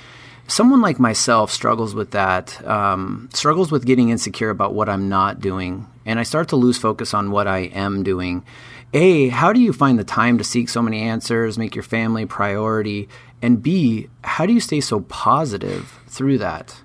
Someone 0.50 0.82
like 0.82 1.00
myself 1.00 1.52
struggles 1.52 1.94
with 1.94 2.12
that, 2.12 2.66
um, 2.66 3.30
struggles 3.34 3.70
with 3.70 3.86
getting 3.86 4.10
insecure 4.10 4.50
about 4.50 4.74
what 4.74 4.88
I'm 4.88 5.10
not 5.10 5.42
doing, 5.42 5.88
and 6.06 6.20
I 6.20 6.24
start 6.24 6.50
to 6.50 6.56
lose 6.56 6.78
focus 6.78 7.14
on 7.14 7.32
what 7.32 7.48
I 7.48 7.60
am 7.60 8.04
doing. 8.04 8.46
A, 8.94 9.28
how 9.28 9.52
do 9.52 9.60
you 9.60 9.74
find 9.74 10.00
the 10.00 10.06
time 10.06 10.38
to 10.38 10.46
seek 10.46 10.70
so 10.70 10.82
many 10.82 11.02
answers, 11.02 11.58
make 11.58 11.76
your 11.76 11.84
family 11.84 12.26
priority? 12.26 13.10
And 13.42 13.62
B, 13.62 14.10
how 14.24 14.46
do 14.46 14.54
you 14.54 14.62
stay 14.62 14.80
so 14.80 15.02
positive 15.02 16.00
through 16.08 16.38
that? 16.38 16.82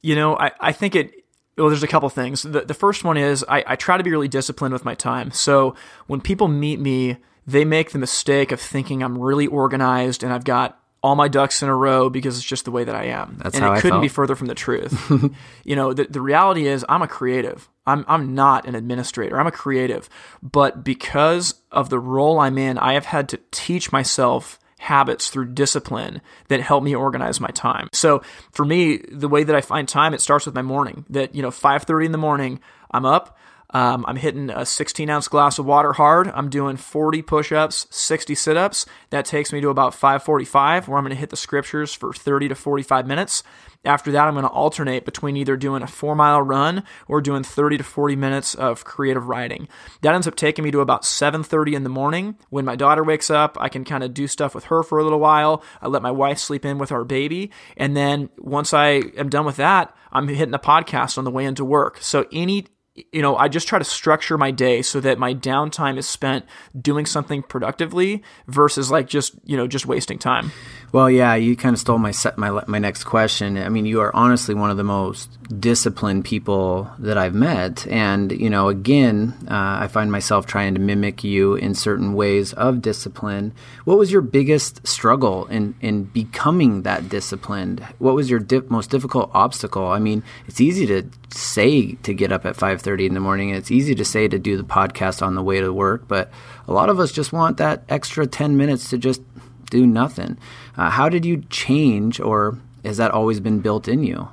You 0.00 0.14
know, 0.14 0.38
I, 0.38 0.52
I 0.58 0.72
think 0.72 0.96
it 0.96 1.17
well, 1.58 1.68
there's 1.68 1.82
a 1.82 1.88
couple 1.88 2.08
things. 2.08 2.42
The, 2.42 2.62
the 2.62 2.74
first 2.74 3.04
one 3.04 3.16
is 3.16 3.44
I, 3.48 3.64
I 3.66 3.76
try 3.76 3.96
to 3.96 4.04
be 4.04 4.10
really 4.10 4.28
disciplined 4.28 4.72
with 4.72 4.84
my 4.84 4.94
time. 4.94 5.30
So 5.32 5.74
when 6.06 6.20
people 6.20 6.48
meet 6.48 6.80
me, 6.80 7.18
they 7.46 7.64
make 7.64 7.90
the 7.90 7.98
mistake 7.98 8.52
of 8.52 8.60
thinking 8.60 9.02
I'm 9.02 9.18
really 9.18 9.46
organized 9.46 10.22
and 10.22 10.32
I've 10.32 10.44
got 10.44 10.80
all 11.02 11.14
my 11.14 11.28
ducks 11.28 11.62
in 11.62 11.68
a 11.68 11.74
row 11.74 12.10
because 12.10 12.36
it's 12.36 12.46
just 12.46 12.64
the 12.64 12.70
way 12.70 12.84
that 12.84 12.94
I 12.94 13.04
am. 13.04 13.38
That's 13.42 13.56
and 13.56 13.64
it 13.64 13.68
I 13.68 13.76
couldn't 13.76 13.90
felt. 13.92 14.02
be 14.02 14.08
further 14.08 14.34
from 14.34 14.48
the 14.48 14.54
truth. 14.54 15.10
you 15.64 15.76
know, 15.76 15.92
the, 15.92 16.04
the 16.04 16.20
reality 16.20 16.66
is 16.66 16.84
I'm 16.88 17.02
a 17.02 17.08
creative. 17.08 17.68
I'm 17.86 18.04
I'm 18.08 18.34
not 18.34 18.66
an 18.66 18.74
administrator. 18.74 19.38
I'm 19.38 19.46
a 19.46 19.52
creative. 19.52 20.08
But 20.42 20.84
because 20.84 21.54
of 21.70 21.88
the 21.88 21.98
role 21.98 22.40
I'm 22.40 22.58
in, 22.58 22.78
I 22.78 22.94
have 22.94 23.06
had 23.06 23.28
to 23.30 23.40
teach 23.50 23.92
myself 23.92 24.58
habits 24.78 25.28
through 25.28 25.46
discipline 25.46 26.20
that 26.48 26.60
help 26.60 26.82
me 26.82 26.94
organize 26.94 27.40
my 27.40 27.48
time. 27.48 27.88
So 27.92 28.22
for 28.50 28.64
me, 28.64 28.98
the 29.10 29.28
way 29.28 29.44
that 29.44 29.54
I 29.54 29.60
find 29.60 29.88
time, 29.88 30.14
it 30.14 30.20
starts 30.20 30.46
with 30.46 30.54
my 30.54 30.62
morning. 30.62 31.04
That, 31.10 31.34
you 31.34 31.42
know, 31.42 31.50
5:30 31.50 32.06
in 32.06 32.12
the 32.12 32.18
morning, 32.18 32.60
I'm 32.90 33.04
up, 33.04 33.36
um, 33.70 34.04
I'm 34.08 34.16
hitting 34.16 34.50
a 34.50 34.64
16 34.64 35.10
ounce 35.10 35.28
glass 35.28 35.58
of 35.58 35.66
water 35.66 35.92
hard. 35.92 36.28
I'm 36.34 36.48
doing 36.48 36.76
40 36.76 37.22
push 37.22 37.52
ups, 37.52 37.86
60 37.90 38.34
sit 38.34 38.56
ups. 38.56 38.86
That 39.10 39.26
takes 39.26 39.52
me 39.52 39.60
to 39.60 39.68
about 39.68 39.94
545, 39.94 40.88
where 40.88 40.98
I'm 40.98 41.04
going 41.04 41.14
to 41.14 41.20
hit 41.20 41.30
the 41.30 41.36
scriptures 41.36 41.92
for 41.92 42.12
30 42.12 42.48
to 42.48 42.54
45 42.54 43.06
minutes. 43.06 43.42
After 43.84 44.10
that, 44.10 44.26
I'm 44.26 44.34
going 44.34 44.44
to 44.44 44.50
alternate 44.50 45.04
between 45.04 45.36
either 45.36 45.56
doing 45.56 45.82
a 45.82 45.86
four 45.86 46.16
mile 46.16 46.42
run 46.42 46.82
or 47.06 47.20
doing 47.20 47.44
30 47.44 47.78
to 47.78 47.84
40 47.84 48.16
minutes 48.16 48.54
of 48.54 48.84
creative 48.84 49.28
writing. 49.28 49.68
That 50.00 50.14
ends 50.14 50.26
up 50.26 50.34
taking 50.34 50.64
me 50.64 50.70
to 50.72 50.80
about 50.80 51.04
7:30 51.04 51.74
in 51.74 51.84
the 51.84 51.88
morning. 51.88 52.36
When 52.50 52.64
my 52.64 52.74
daughter 52.74 53.04
wakes 53.04 53.30
up, 53.30 53.56
I 53.60 53.68
can 53.68 53.84
kind 53.84 54.02
of 54.02 54.14
do 54.14 54.26
stuff 54.26 54.54
with 54.54 54.64
her 54.64 54.82
for 54.82 54.98
a 54.98 55.04
little 55.04 55.20
while. 55.20 55.62
I 55.80 55.86
let 55.86 56.02
my 56.02 56.10
wife 56.10 56.38
sleep 56.38 56.64
in 56.64 56.78
with 56.78 56.90
our 56.90 57.04
baby, 57.04 57.52
and 57.76 57.96
then 57.96 58.30
once 58.38 58.74
I 58.74 59.02
am 59.16 59.28
done 59.28 59.46
with 59.46 59.56
that, 59.56 59.94
I'm 60.10 60.26
hitting 60.26 60.50
the 60.50 60.58
podcast 60.58 61.16
on 61.16 61.24
the 61.24 61.30
way 61.30 61.44
into 61.44 61.64
work. 61.64 61.98
So 62.00 62.26
any 62.32 62.66
you 63.12 63.22
know, 63.22 63.36
I 63.36 63.48
just 63.48 63.68
try 63.68 63.78
to 63.78 63.84
structure 63.84 64.38
my 64.38 64.50
day 64.50 64.82
so 64.82 65.00
that 65.00 65.18
my 65.18 65.34
downtime 65.34 65.98
is 65.98 66.08
spent 66.08 66.44
doing 66.80 67.06
something 67.06 67.42
productively 67.42 68.22
versus 68.46 68.90
like 68.90 69.08
just, 69.08 69.34
you 69.44 69.56
know, 69.56 69.66
just 69.66 69.86
wasting 69.86 70.18
time. 70.18 70.52
Well, 70.92 71.10
yeah, 71.10 71.34
you 71.34 71.56
kind 71.56 71.74
of 71.74 71.80
stole 71.80 71.98
my 71.98 72.10
set, 72.10 72.38
my 72.38 72.62
my 72.66 72.78
next 72.78 73.04
question. 73.04 73.58
I 73.58 73.68
mean, 73.68 73.86
you 73.86 74.00
are 74.00 74.14
honestly 74.16 74.54
one 74.54 74.70
of 74.70 74.76
the 74.76 74.84
most 74.84 75.37
disciplined 75.48 76.24
people 76.24 76.90
that 76.98 77.16
I've 77.16 77.34
met, 77.34 77.86
and 77.86 78.30
you 78.32 78.50
know, 78.50 78.68
again, 78.68 79.34
uh, 79.50 79.78
I 79.80 79.88
find 79.88 80.12
myself 80.12 80.44
trying 80.44 80.74
to 80.74 80.80
mimic 80.80 81.24
you 81.24 81.54
in 81.54 81.74
certain 81.74 82.12
ways 82.12 82.52
of 82.52 82.82
discipline. 82.82 83.54
What 83.84 83.98
was 83.98 84.12
your 84.12 84.20
biggest 84.20 84.86
struggle 84.86 85.46
in 85.46 85.74
in 85.80 86.04
becoming 86.04 86.82
that 86.82 87.08
disciplined? 87.08 87.80
What 87.98 88.14
was 88.14 88.28
your 88.28 88.40
di- 88.40 88.60
most 88.68 88.90
difficult 88.90 89.30
obstacle? 89.32 89.86
I 89.86 89.98
mean, 89.98 90.22
it's 90.46 90.60
easy 90.60 90.86
to 90.86 91.08
say 91.30 91.92
to 91.92 92.12
get 92.12 92.30
up 92.30 92.44
at 92.44 92.56
five 92.56 92.82
thirty 92.82 93.06
in 93.06 93.14
the 93.14 93.20
morning, 93.20 93.48
and 93.48 93.58
it's 93.58 93.70
easy 93.70 93.94
to 93.94 94.04
say 94.04 94.28
to 94.28 94.38
do 94.38 94.56
the 94.56 94.64
podcast 94.64 95.22
on 95.22 95.34
the 95.34 95.42
way 95.42 95.60
to 95.60 95.72
work, 95.72 96.06
but 96.08 96.30
a 96.66 96.72
lot 96.72 96.90
of 96.90 97.00
us 97.00 97.10
just 97.10 97.32
want 97.32 97.56
that 97.56 97.84
extra 97.88 98.26
ten 98.26 98.56
minutes 98.56 98.90
to 98.90 98.98
just 98.98 99.22
do 99.70 99.86
nothing. 99.86 100.36
Uh, 100.76 100.90
how 100.90 101.08
did 101.08 101.24
you 101.24 101.42
change, 101.48 102.20
or 102.20 102.58
has 102.84 102.98
that 102.98 103.12
always 103.12 103.40
been 103.40 103.60
built 103.60 103.88
in 103.88 104.02
you? 104.02 104.28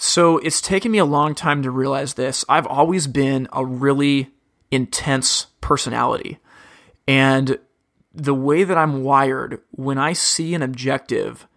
So 0.00 0.38
it's 0.38 0.60
taken 0.60 0.92
me 0.92 0.98
a 0.98 1.04
long 1.04 1.34
time 1.34 1.62
to 1.64 1.72
realize 1.72 2.14
this. 2.14 2.44
I've 2.48 2.68
always 2.68 3.08
been 3.08 3.48
a 3.52 3.66
really 3.66 4.30
intense 4.70 5.48
personality. 5.60 6.38
And 7.08 7.58
the 8.14 8.34
way 8.34 8.62
that 8.62 8.78
I'm 8.78 9.02
wired, 9.02 9.60
when 9.72 9.98
I 9.98 10.12
see 10.12 10.54
an 10.54 10.62
objective, 10.62 11.48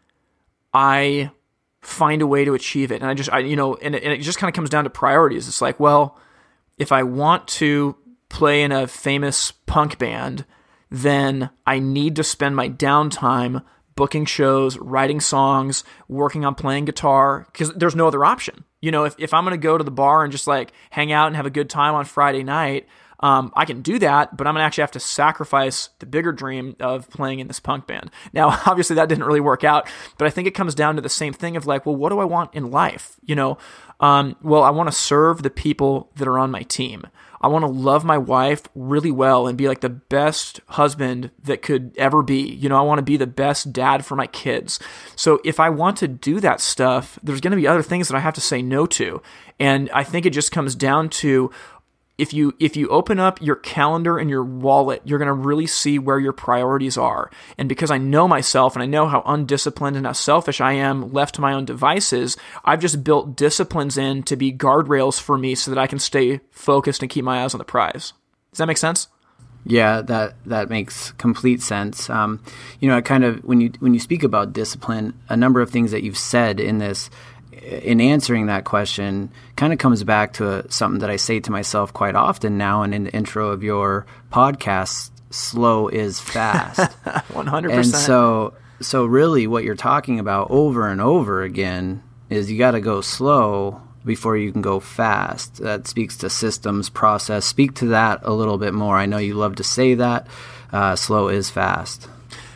I 0.74 1.30
find 1.82 2.24
a 2.24 2.28
way 2.28 2.44
to 2.44 2.56
achieve 2.56 2.92
it. 2.92 3.02
And 3.02 3.12
I 3.12 3.14
just, 3.14 3.32
I, 3.32 3.40
you 3.40 3.56
know, 3.56 3.76
and 3.76 3.96
and 3.96 4.14
it 4.14 4.22
just 4.22 4.40
kind 4.40 4.50
of 4.50 4.56
comes 4.56 4.72
down 4.72 4.86
to 4.86 4.90
priorities. 4.90 5.48
It's 5.48 5.62
like, 5.62 5.80
well, 5.80 6.18
if 6.80 6.92
I 6.92 7.04
want 7.04 7.48
to 7.50 7.96
play 8.28 8.64
in 8.64 8.72
a 8.72 8.88
famous 8.88 9.52
punk 9.52 10.00
band, 10.00 10.46
then 10.90 11.52
I 11.68 11.78
need 11.78 12.16
to 12.16 12.24
spend 12.24 12.56
my 12.56 12.70
downtime 12.70 13.64
booking 13.96 14.26
shows, 14.26 14.78
writing 14.78 15.20
songs, 15.20 15.84
working 16.08 16.46
on 16.46 16.56
playing 16.56 16.86
guitar, 16.86 17.48
because 17.52 17.74
there's 17.74 17.96
no 17.96 18.08
other 18.08 18.26
option. 18.26 18.64
You 18.82 18.92
know, 18.92 19.04
if, 19.04 19.16
if 19.18 19.34
I'm 19.34 19.44
going 19.44 19.60
to 19.60 19.64
go 19.64 19.78
to 19.78 19.84
the 19.84 19.92
bar 19.92 20.24
and 20.24 20.32
just 20.32 20.48
like 20.48 20.72
hang 20.90 21.12
out 21.12 21.28
and 21.28 21.36
have 21.36 21.46
a 21.46 21.52
good 21.52 21.70
time 21.70 21.94
on 21.94 22.06
Friday 22.06 22.44
night, 22.44 22.88
um, 23.22 23.52
I 23.56 23.66
can 23.66 23.82
do 23.82 24.00
that, 24.00 24.36
but 24.36 24.48
I'm 24.48 24.56
going 24.56 24.62
to 24.62 24.66
actually 24.66 24.82
have 24.84 24.92
to 24.92 25.00
sacrifice 25.00 25.90
the 26.00 26.08
bigger 26.08 26.32
dream 26.32 26.76
of 26.80 27.10
playing 27.10 27.40
in 27.40 27.48
this 27.48 27.60
punk 27.60 27.86
band. 27.86 28.10
Now, 28.34 28.48
obviously, 28.66 28.96
that 28.96 29.10
didn't 29.10 29.24
really 29.26 29.40
work 29.40 29.64
out, 29.64 29.88
but 30.18 30.26
I 30.26 30.32
think 30.32 30.48
it 30.48 30.56
comes 30.56 30.74
down 30.74 30.96
to 30.96 31.02
the 31.02 31.10
same 31.10 31.34
thing 31.34 31.56
of 31.56 31.68
like, 31.68 31.86
well, 31.86 31.96
what 31.96 32.10
do 32.10 32.20
I 32.20 32.26
want 32.26 32.54
in 32.56 32.72
life? 32.72 33.18
You 33.24 33.36
know, 33.36 33.58
um, 34.00 34.36
well, 34.42 34.64
I 34.64 34.72
want 34.72 34.90
to 34.90 34.96
serve 34.96 35.44
the 35.44 35.52
people 35.52 36.10
that 36.16 36.28
are 36.28 36.40
on 36.40 36.50
my 36.50 36.64
team. 36.64 37.06
I 37.42 37.48
want 37.48 37.64
to 37.64 37.72
love 37.72 38.06
my 38.06 38.18
wife 38.18 38.64
really 38.76 39.12
well 39.12 39.48
and 39.48 39.58
be 39.58 39.68
like 39.68 39.82
the 39.82 39.90
best 39.90 40.62
husband 40.68 41.32
that 41.44 41.62
could 41.62 41.94
ever 41.98 42.22
be. 42.22 42.42
You 42.42 42.70
know, 42.70 42.78
I 42.78 42.84
want 42.84 43.00
to 43.00 43.04
be 43.04 43.18
the 43.18 43.28
best 43.28 43.74
dad 43.74 44.06
for 44.06 44.16
my 44.16 44.28
kids. 44.28 44.80
So 45.16 45.40
if 45.44 45.60
I 45.60 45.70
want 45.70 45.98
to 45.98 46.08
do 46.08 46.40
that 46.40 46.62
stuff, 46.62 47.18
there's 47.24 47.42
going 47.42 47.52
to 47.52 47.58
be 47.58 47.68
other 47.68 47.84
things 47.84 48.08
that 48.08 48.16
I 48.16 48.20
have 48.20 48.36
to 48.36 48.42
say 48.42 48.62
no 48.62 48.86
to. 48.88 49.22
And 49.60 49.90
I 49.92 50.04
think 50.04 50.26
it 50.26 50.32
just 50.32 50.52
comes 50.52 50.76
down 50.76 51.10
to 51.10 51.52
if 52.22 52.34
you 52.34 52.54
if 52.60 52.78
you 52.78 52.88
open 52.90 53.20
up 53.20 53.42
your 53.42 53.56
calendar 53.56 54.20
and 54.20 54.30
your 54.30 54.44
wallet, 54.44 55.02
you're 55.04 55.18
going 55.18 55.26
to 55.26 55.34
really 55.34 55.66
see 55.66 55.98
where 55.98 56.20
your 56.20 56.34
priorities 56.34 56.96
are. 56.96 57.32
And 57.58 57.68
because 57.68 57.90
I 57.90 57.98
know 57.98 58.28
myself 58.28 58.76
and 58.76 58.84
I 58.84 58.86
know 58.86 59.08
how 59.08 59.24
undisciplined 59.26 59.98
and 59.98 60.06
how 60.06 60.12
selfish 60.12 60.62
I 60.62 60.74
am 60.74 61.12
left 61.12 61.34
to 61.36 61.42
my 61.42 61.52
own 61.52 61.66
devices, 61.66 62.38
I've 62.64 62.80
just 62.80 63.04
built 63.04 63.36
disciplines 63.36 63.98
in 63.98 64.22
to 64.24 64.36
be 64.36 64.54
guardrails 64.54 65.20
for 65.20 65.36
me 65.36 65.56
so 65.56 65.72
that 65.72 65.80
I 65.80 65.88
can 65.88 65.98
stay 65.98 66.42
focused 66.52 67.02
and 67.02 67.10
keep 67.10 67.26
my 67.26 67.44
eyes 67.44 67.56
on 67.56 67.58
the 67.58 67.66
prize. 67.66 68.14
Does 68.52 68.60
that 68.60 68.68
make 68.68 68.78
sense? 68.78 69.08
Yeah, 69.66 70.02
that 70.04 70.36
that 70.46 70.70
makes 70.70 71.14
complete 71.14 71.64
sense. 71.64 72.08
Um, 72.08 72.40
you 72.80 72.88
know, 72.88 72.98
I 72.98 73.02
kind 73.02 73.24
of 73.24 73.44
when 73.44 73.62
you 73.62 73.72
when 73.80 73.96
you 73.96 74.00
speak 74.00 74.22
about 74.22 74.54
discipline, 74.54 75.20
a 75.28 75.36
number 75.36 75.60
of 75.60 75.72
things 75.72 75.90
that 75.90 76.04
you've 76.04 76.20
said 76.20 76.60
in 76.60 76.78
this 76.78 77.10
in 77.52 78.00
answering 78.00 78.46
that 78.48 78.64
question 78.64 79.32
kind 79.56 79.74
of 79.74 79.80
comes 79.80 80.04
back 80.04 80.34
to 80.34 80.70
something 80.72 81.00
that 81.00 81.10
I 81.10 81.18
say 81.18 81.40
to 81.42 81.52
myself 81.52 81.94
quite 81.94 82.16
often 82.16 82.58
now 82.58 82.84
and 82.84 82.94
in 82.94 83.04
the 83.06 83.12
intro 83.12 83.50
of 83.50 83.64
your 83.64 84.06
podcast 84.32 85.12
slow 85.30 85.88
is 85.88 86.20
fast. 86.20 86.80
100%. 87.06 87.74
and 87.74 87.86
so 87.86 88.54
so 88.80 89.06
really 89.06 89.48
what 89.48 89.64
you're 89.64 89.76
talking 89.76 90.20
about 90.20 90.50
over 90.50 90.88
and 90.88 91.02
over 91.02 91.44
again 91.44 92.02
is 92.30 92.52
you 92.52 92.58
got 92.58 92.72
to 92.72 92.82
go 92.82 93.02
slow 93.02 93.82
before 94.04 94.36
you 94.36 94.52
can 94.52 94.62
go 94.62 94.80
fast. 94.80 95.58
That 95.58 95.88
speaks 95.88 96.18
to 96.18 96.30
systems 96.30 96.90
process. 96.90 97.46
Speak 97.46 97.76
to 97.76 97.88
that 97.88 98.22
a 98.24 98.34
little 98.34 98.58
bit 98.58 98.74
more. 98.74 98.98
I 98.98 99.06
know 99.06 99.18
you 99.18 99.36
love 99.36 99.56
to 99.58 99.64
say 99.64 99.94
that 99.96 100.28
uh, 100.72 100.96
slow 100.96 101.28
is 101.28 101.50
fast 101.50 102.08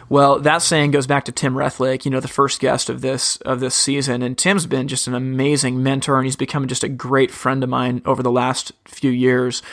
Well, 0.07 0.39
that 0.39 0.61
saying 0.61 0.91
goes 0.91 1.07
back 1.07 1.25
to 1.25 1.31
Tim 1.31 1.55
Rethlake, 1.55 2.05
you 2.05 2.11
know, 2.11 2.19
the 2.19 2.27
first 2.27 2.59
guest 2.59 2.89
of 2.89 3.01
this 3.01 3.37
of 3.37 3.59
this 3.59 3.75
season, 3.75 4.21
and 4.21 4.37
Tim's 4.37 4.67
been 4.67 4.87
just 4.87 5.07
an 5.07 5.15
amazing 5.15 5.81
mentor, 5.81 6.17
and 6.17 6.25
he's 6.25 6.35
become 6.35 6.67
just 6.67 6.83
a 6.83 6.89
great 6.89 7.31
friend 7.31 7.63
of 7.63 7.69
mine 7.69 8.01
over 8.05 8.21
the 8.21 8.31
last 8.31 8.71
few 8.85 9.11
years. 9.11 9.63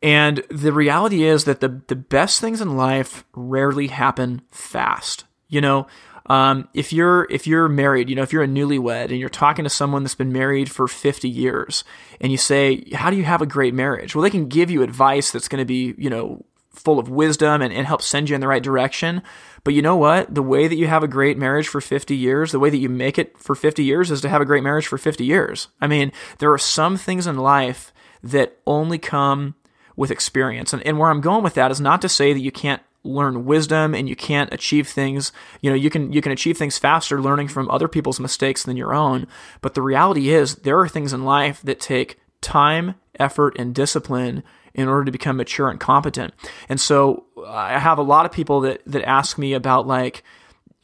And 0.00 0.44
the 0.48 0.72
reality 0.72 1.24
is 1.24 1.44
that 1.44 1.60
the 1.60 1.80
the 1.88 1.96
best 1.96 2.40
things 2.40 2.60
in 2.60 2.76
life 2.76 3.24
rarely 3.34 3.88
happen 3.88 4.42
fast. 4.52 5.24
You 5.48 5.60
know, 5.60 5.86
um, 6.26 6.68
if 6.74 6.92
you're 6.92 7.26
if 7.30 7.46
you're 7.46 7.68
married, 7.68 8.08
you 8.08 8.14
know, 8.14 8.22
if 8.22 8.32
you're 8.32 8.44
a 8.44 8.48
newlywed 8.48 9.06
and 9.06 9.18
you're 9.18 9.28
talking 9.28 9.64
to 9.64 9.70
someone 9.70 10.04
that's 10.04 10.14
been 10.14 10.32
married 10.32 10.70
for 10.70 10.86
50 10.86 11.28
years, 11.28 11.84
and 12.20 12.30
you 12.30 12.38
say, 12.38 12.84
"How 12.92 13.10
do 13.10 13.16
you 13.16 13.24
have 13.24 13.42
a 13.42 13.46
great 13.46 13.74
marriage?" 13.74 14.14
Well, 14.14 14.22
they 14.22 14.30
can 14.30 14.46
give 14.46 14.70
you 14.70 14.82
advice 14.82 15.32
that's 15.32 15.48
going 15.48 15.60
to 15.60 15.64
be, 15.64 15.94
you 15.96 16.10
know, 16.10 16.44
full 16.78 16.98
of 16.98 17.08
wisdom 17.08 17.60
and, 17.60 17.72
and 17.72 17.86
help 17.86 18.02
send 18.02 18.28
you 18.28 18.34
in 18.34 18.40
the 18.40 18.48
right 18.48 18.62
direction. 18.62 19.22
But 19.64 19.74
you 19.74 19.82
know 19.82 19.96
what? 19.96 20.34
The 20.34 20.42
way 20.42 20.68
that 20.68 20.76
you 20.76 20.86
have 20.86 21.02
a 21.02 21.08
great 21.08 21.36
marriage 21.36 21.68
for 21.68 21.80
50 21.80 22.16
years, 22.16 22.52
the 22.52 22.58
way 22.58 22.70
that 22.70 22.78
you 22.78 22.88
make 22.88 23.18
it 23.18 23.36
for 23.38 23.54
50 23.54 23.84
years 23.84 24.10
is 24.10 24.20
to 24.22 24.28
have 24.28 24.40
a 24.40 24.46
great 24.46 24.62
marriage 24.62 24.86
for 24.86 24.98
50 24.98 25.24
years. 25.24 25.68
I 25.80 25.86
mean, 25.86 26.12
there 26.38 26.52
are 26.52 26.58
some 26.58 26.96
things 26.96 27.26
in 27.26 27.36
life 27.36 27.92
that 28.22 28.58
only 28.66 28.98
come 28.98 29.54
with 29.96 30.10
experience. 30.10 30.72
And, 30.72 30.82
and 30.86 30.98
where 30.98 31.10
I'm 31.10 31.20
going 31.20 31.42
with 31.42 31.54
that 31.54 31.70
is 31.70 31.80
not 31.80 32.00
to 32.02 32.08
say 32.08 32.32
that 32.32 32.40
you 32.40 32.52
can't 32.52 32.82
learn 33.04 33.44
wisdom 33.44 33.94
and 33.94 34.08
you 34.08 34.16
can't 34.16 34.52
achieve 34.52 34.88
things 34.88 35.32
you 35.62 35.70
know 35.70 35.76
you 35.76 35.88
can 35.88 36.12
you 36.12 36.20
can 36.20 36.32
achieve 36.32 36.58
things 36.58 36.78
faster 36.78 37.22
learning 37.22 37.46
from 37.46 37.70
other 37.70 37.86
people's 37.86 38.18
mistakes 38.18 38.64
than 38.64 38.76
your 38.76 38.92
own 38.92 39.26
but 39.60 39.74
the 39.74 39.80
reality 39.80 40.30
is 40.30 40.56
there 40.56 40.78
are 40.78 40.88
things 40.88 41.12
in 41.12 41.24
life 41.24 41.62
that 41.62 41.80
take 41.80 42.18
time 42.40 42.96
effort 43.18 43.56
and 43.58 43.74
discipline 43.74 44.42
in 44.74 44.88
order 44.88 45.04
to 45.04 45.12
become 45.12 45.36
mature 45.36 45.68
and 45.68 45.80
competent 45.80 46.32
and 46.68 46.80
so 46.80 47.24
i 47.46 47.78
have 47.78 47.98
a 47.98 48.02
lot 48.02 48.26
of 48.26 48.32
people 48.32 48.60
that 48.60 48.82
that 48.86 49.02
ask 49.04 49.38
me 49.38 49.52
about 49.52 49.86
like 49.86 50.22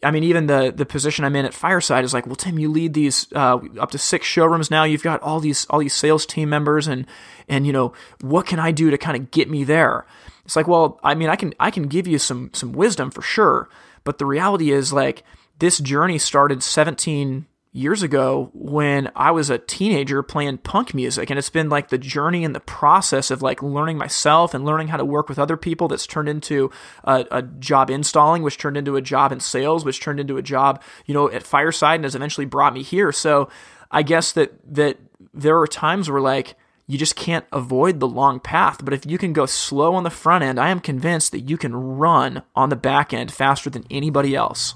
I 0.04 0.10
mean, 0.10 0.24
even 0.24 0.46
the 0.46 0.72
the 0.74 0.84
position 0.84 1.24
I'm 1.24 1.34
in 1.34 1.46
at 1.46 1.54
Fireside 1.54 2.04
is 2.04 2.12
like, 2.12 2.26
well, 2.26 2.36
Tim, 2.36 2.58
you 2.58 2.70
lead 2.70 2.94
these 2.94 3.26
uh, 3.32 3.58
up 3.80 3.90
to 3.92 3.98
six 3.98 4.26
showrooms 4.26 4.70
now. 4.70 4.84
You've 4.84 5.02
got 5.02 5.22
all 5.22 5.40
these 5.40 5.64
all 5.70 5.78
these 5.78 5.94
sales 5.94 6.26
team 6.26 6.50
members, 6.50 6.86
and 6.86 7.06
and 7.48 7.66
you 7.66 7.72
know, 7.72 7.94
what 8.20 8.46
can 8.46 8.58
I 8.58 8.70
do 8.70 8.90
to 8.90 8.98
kind 8.98 9.16
of 9.16 9.30
get 9.30 9.48
me 9.48 9.64
there? 9.64 10.04
It's 10.44 10.56
like, 10.56 10.68
well, 10.68 11.00
I 11.02 11.14
mean, 11.14 11.30
I 11.30 11.36
can 11.36 11.54
I 11.58 11.70
can 11.70 11.84
give 11.84 12.06
you 12.06 12.18
some 12.18 12.50
some 12.52 12.72
wisdom 12.72 13.10
for 13.10 13.22
sure, 13.22 13.68
but 14.04 14.18
the 14.18 14.26
reality 14.26 14.70
is 14.70 14.92
like 14.92 15.24
this 15.58 15.78
journey 15.78 16.18
started 16.18 16.62
17 16.62 17.46
years 17.74 18.04
ago 18.04 18.50
when 18.54 19.10
I 19.16 19.32
was 19.32 19.50
a 19.50 19.58
teenager 19.58 20.22
playing 20.22 20.58
punk 20.58 20.94
music. 20.94 21.28
And 21.28 21.38
it's 21.38 21.50
been 21.50 21.68
like 21.68 21.88
the 21.88 21.98
journey 21.98 22.44
and 22.44 22.54
the 22.54 22.60
process 22.60 23.32
of 23.32 23.42
like 23.42 23.64
learning 23.64 23.98
myself 23.98 24.54
and 24.54 24.64
learning 24.64 24.88
how 24.88 24.96
to 24.96 25.04
work 25.04 25.28
with 25.28 25.40
other 25.40 25.56
people 25.56 25.88
that's 25.88 26.06
turned 26.06 26.28
into 26.28 26.70
a, 27.02 27.26
a, 27.32 27.42
job 27.42 27.90
installing, 27.90 28.44
which 28.44 28.58
turned 28.58 28.76
into 28.76 28.94
a 28.94 29.02
job 29.02 29.32
in 29.32 29.40
sales, 29.40 29.84
which 29.84 30.00
turned 30.00 30.20
into 30.20 30.36
a 30.36 30.42
job, 30.42 30.80
you 31.04 31.12
know, 31.12 31.28
at 31.28 31.42
Fireside 31.42 31.96
and 31.96 32.04
has 32.04 32.14
eventually 32.14 32.46
brought 32.46 32.74
me 32.74 32.84
here. 32.84 33.10
So 33.10 33.48
I 33.90 34.04
guess 34.04 34.30
that, 34.32 34.52
that 34.72 34.98
there 35.34 35.58
are 35.58 35.66
times 35.66 36.08
where 36.08 36.20
like, 36.20 36.54
you 36.86 36.96
just 36.96 37.16
can't 37.16 37.46
avoid 37.50 37.98
the 37.98 38.06
long 38.06 38.38
path. 38.38 38.84
But 38.84 38.94
if 38.94 39.04
you 39.04 39.18
can 39.18 39.32
go 39.32 39.46
slow 39.46 39.96
on 39.96 40.04
the 40.04 40.10
front 40.10 40.44
end, 40.44 40.60
I 40.60 40.68
am 40.68 40.78
convinced 40.78 41.32
that 41.32 41.40
you 41.40 41.56
can 41.56 41.74
run 41.74 42.42
on 42.54 42.68
the 42.68 42.76
back 42.76 43.12
end 43.12 43.32
faster 43.32 43.68
than 43.68 43.84
anybody 43.90 44.36
else. 44.36 44.74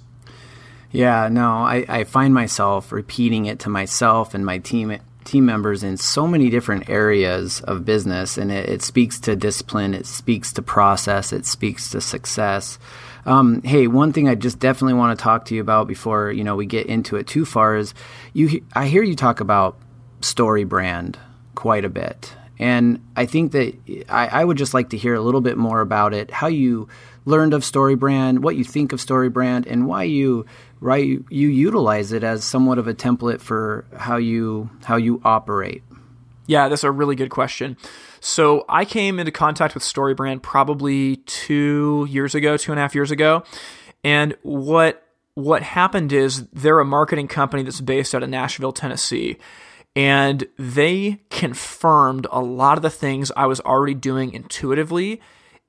Yeah, 0.91 1.29
no, 1.29 1.51
I, 1.51 1.85
I 1.89 2.05
find 2.05 2.33
myself 2.33 2.93
repeating 2.93 3.47
it 3.47 3.61
to 3.61 3.69
myself 3.69 4.35
and 4.35 4.45
my 4.45 4.59
team 4.59 4.99
team 5.25 5.45
members 5.45 5.83
in 5.83 5.99
so 5.99 6.27
many 6.27 6.49
different 6.49 6.89
areas 6.89 7.61
of 7.61 7.85
business, 7.85 8.39
and 8.39 8.51
it, 8.51 8.67
it 8.69 8.83
speaks 8.83 9.21
to 9.21 9.37
discipline, 9.37 9.93
it 9.93 10.07
speaks 10.07 10.55
to 10.55 10.63
process, 10.63 11.35
it 11.35 11.45
speaks 11.45 11.91
to 11.91 12.01
success. 12.01 12.79
Um, 13.27 13.61
hey, 13.63 13.87
one 13.87 14.15
thing 14.15 14.27
I 14.27 14.35
just 14.35 14.59
definitely 14.59 14.95
want 14.95 15.19
to 15.19 15.23
talk 15.23 15.45
to 15.47 15.55
you 15.55 15.61
about 15.61 15.87
before 15.87 16.33
you 16.33 16.45
know 16.45 16.57
we 16.57 16.65
get 16.65 16.87
into 16.87 17.17
it 17.17 17.27
too 17.27 17.45
far 17.45 17.77
is 17.77 17.93
you. 18.33 18.65
I 18.75 18.87
hear 18.87 19.03
you 19.03 19.15
talk 19.15 19.41
about 19.41 19.77
StoryBrand 20.21 21.17
quite 21.55 21.85
a 21.85 21.91
bit, 21.91 22.33
and 22.59 23.01
I 23.17 23.27
think 23.27 23.53
that 23.53 24.05
I, 24.09 24.27
I 24.29 24.45
would 24.45 24.57
just 24.57 24.75
like 24.75 24.91
to 24.91 24.97
hear 24.97 25.15
a 25.15 25.21
little 25.21 25.41
bit 25.41 25.57
more 25.57 25.81
about 25.81 26.13
it. 26.13 26.31
How 26.31 26.49
you 26.49 26.89
learned 27.25 27.55
of 27.55 27.63
StoryBrand, 27.63 28.41
what 28.41 28.57
you 28.57 28.65
think 28.65 28.93
of 28.93 29.01
StoryBrand, 29.01 29.67
and 29.71 29.87
why 29.87 30.05
you 30.05 30.47
right 30.81 31.05
you, 31.05 31.25
utilize 31.49 32.13
it 32.13 32.25
as 32.25 32.45
somewhat 32.45 32.79
of 32.79 32.89
a 32.89 32.95
template 32.95 33.41
for 33.41 33.85
how 33.97 34.17
you 34.17 34.71
how 34.85 34.97
you 34.97 35.21
operate. 35.25 35.83
Yeah, 36.47 36.69
that's 36.69 36.85
a 36.85 36.91
really 36.91 37.15
good 37.15 37.31
question. 37.31 37.77
So 38.21 38.65
I 38.69 38.85
came 38.85 39.21
into 39.21 39.31
contact 39.31 39.75
with 39.75 39.85
StoryBrand 39.85 40.43
probably 40.43 41.17
two 41.17 42.07
years 42.11 42.35
ago, 42.35 42.57
two 42.57 42.73
and 42.73 42.79
a 42.79 42.83
half 42.83 42.95
years 42.95 43.11
ago, 43.11 43.45
and 44.03 44.37
what 44.43 45.05
what 45.35 45.63
happened 45.63 46.13
is 46.13 46.49
they're 46.49 46.81
a 46.81 46.85
marketing 46.85 47.29
company 47.29 47.63
that's 47.63 47.81
based 47.81 48.13
out 48.15 48.25
of 48.25 48.29
Nashville, 48.29 48.73
Tennessee. 48.73 49.37
And 49.97 50.47
they 50.57 51.21
confirmed 51.31 52.27
a 52.31 52.41
lot 52.41 52.79
of 52.79 52.83
the 52.83 52.91
things 52.91 53.33
I 53.37 53.47
was 53.47 53.61
already 53.61 53.95
doing 53.95 54.33
intuitively 54.33 55.21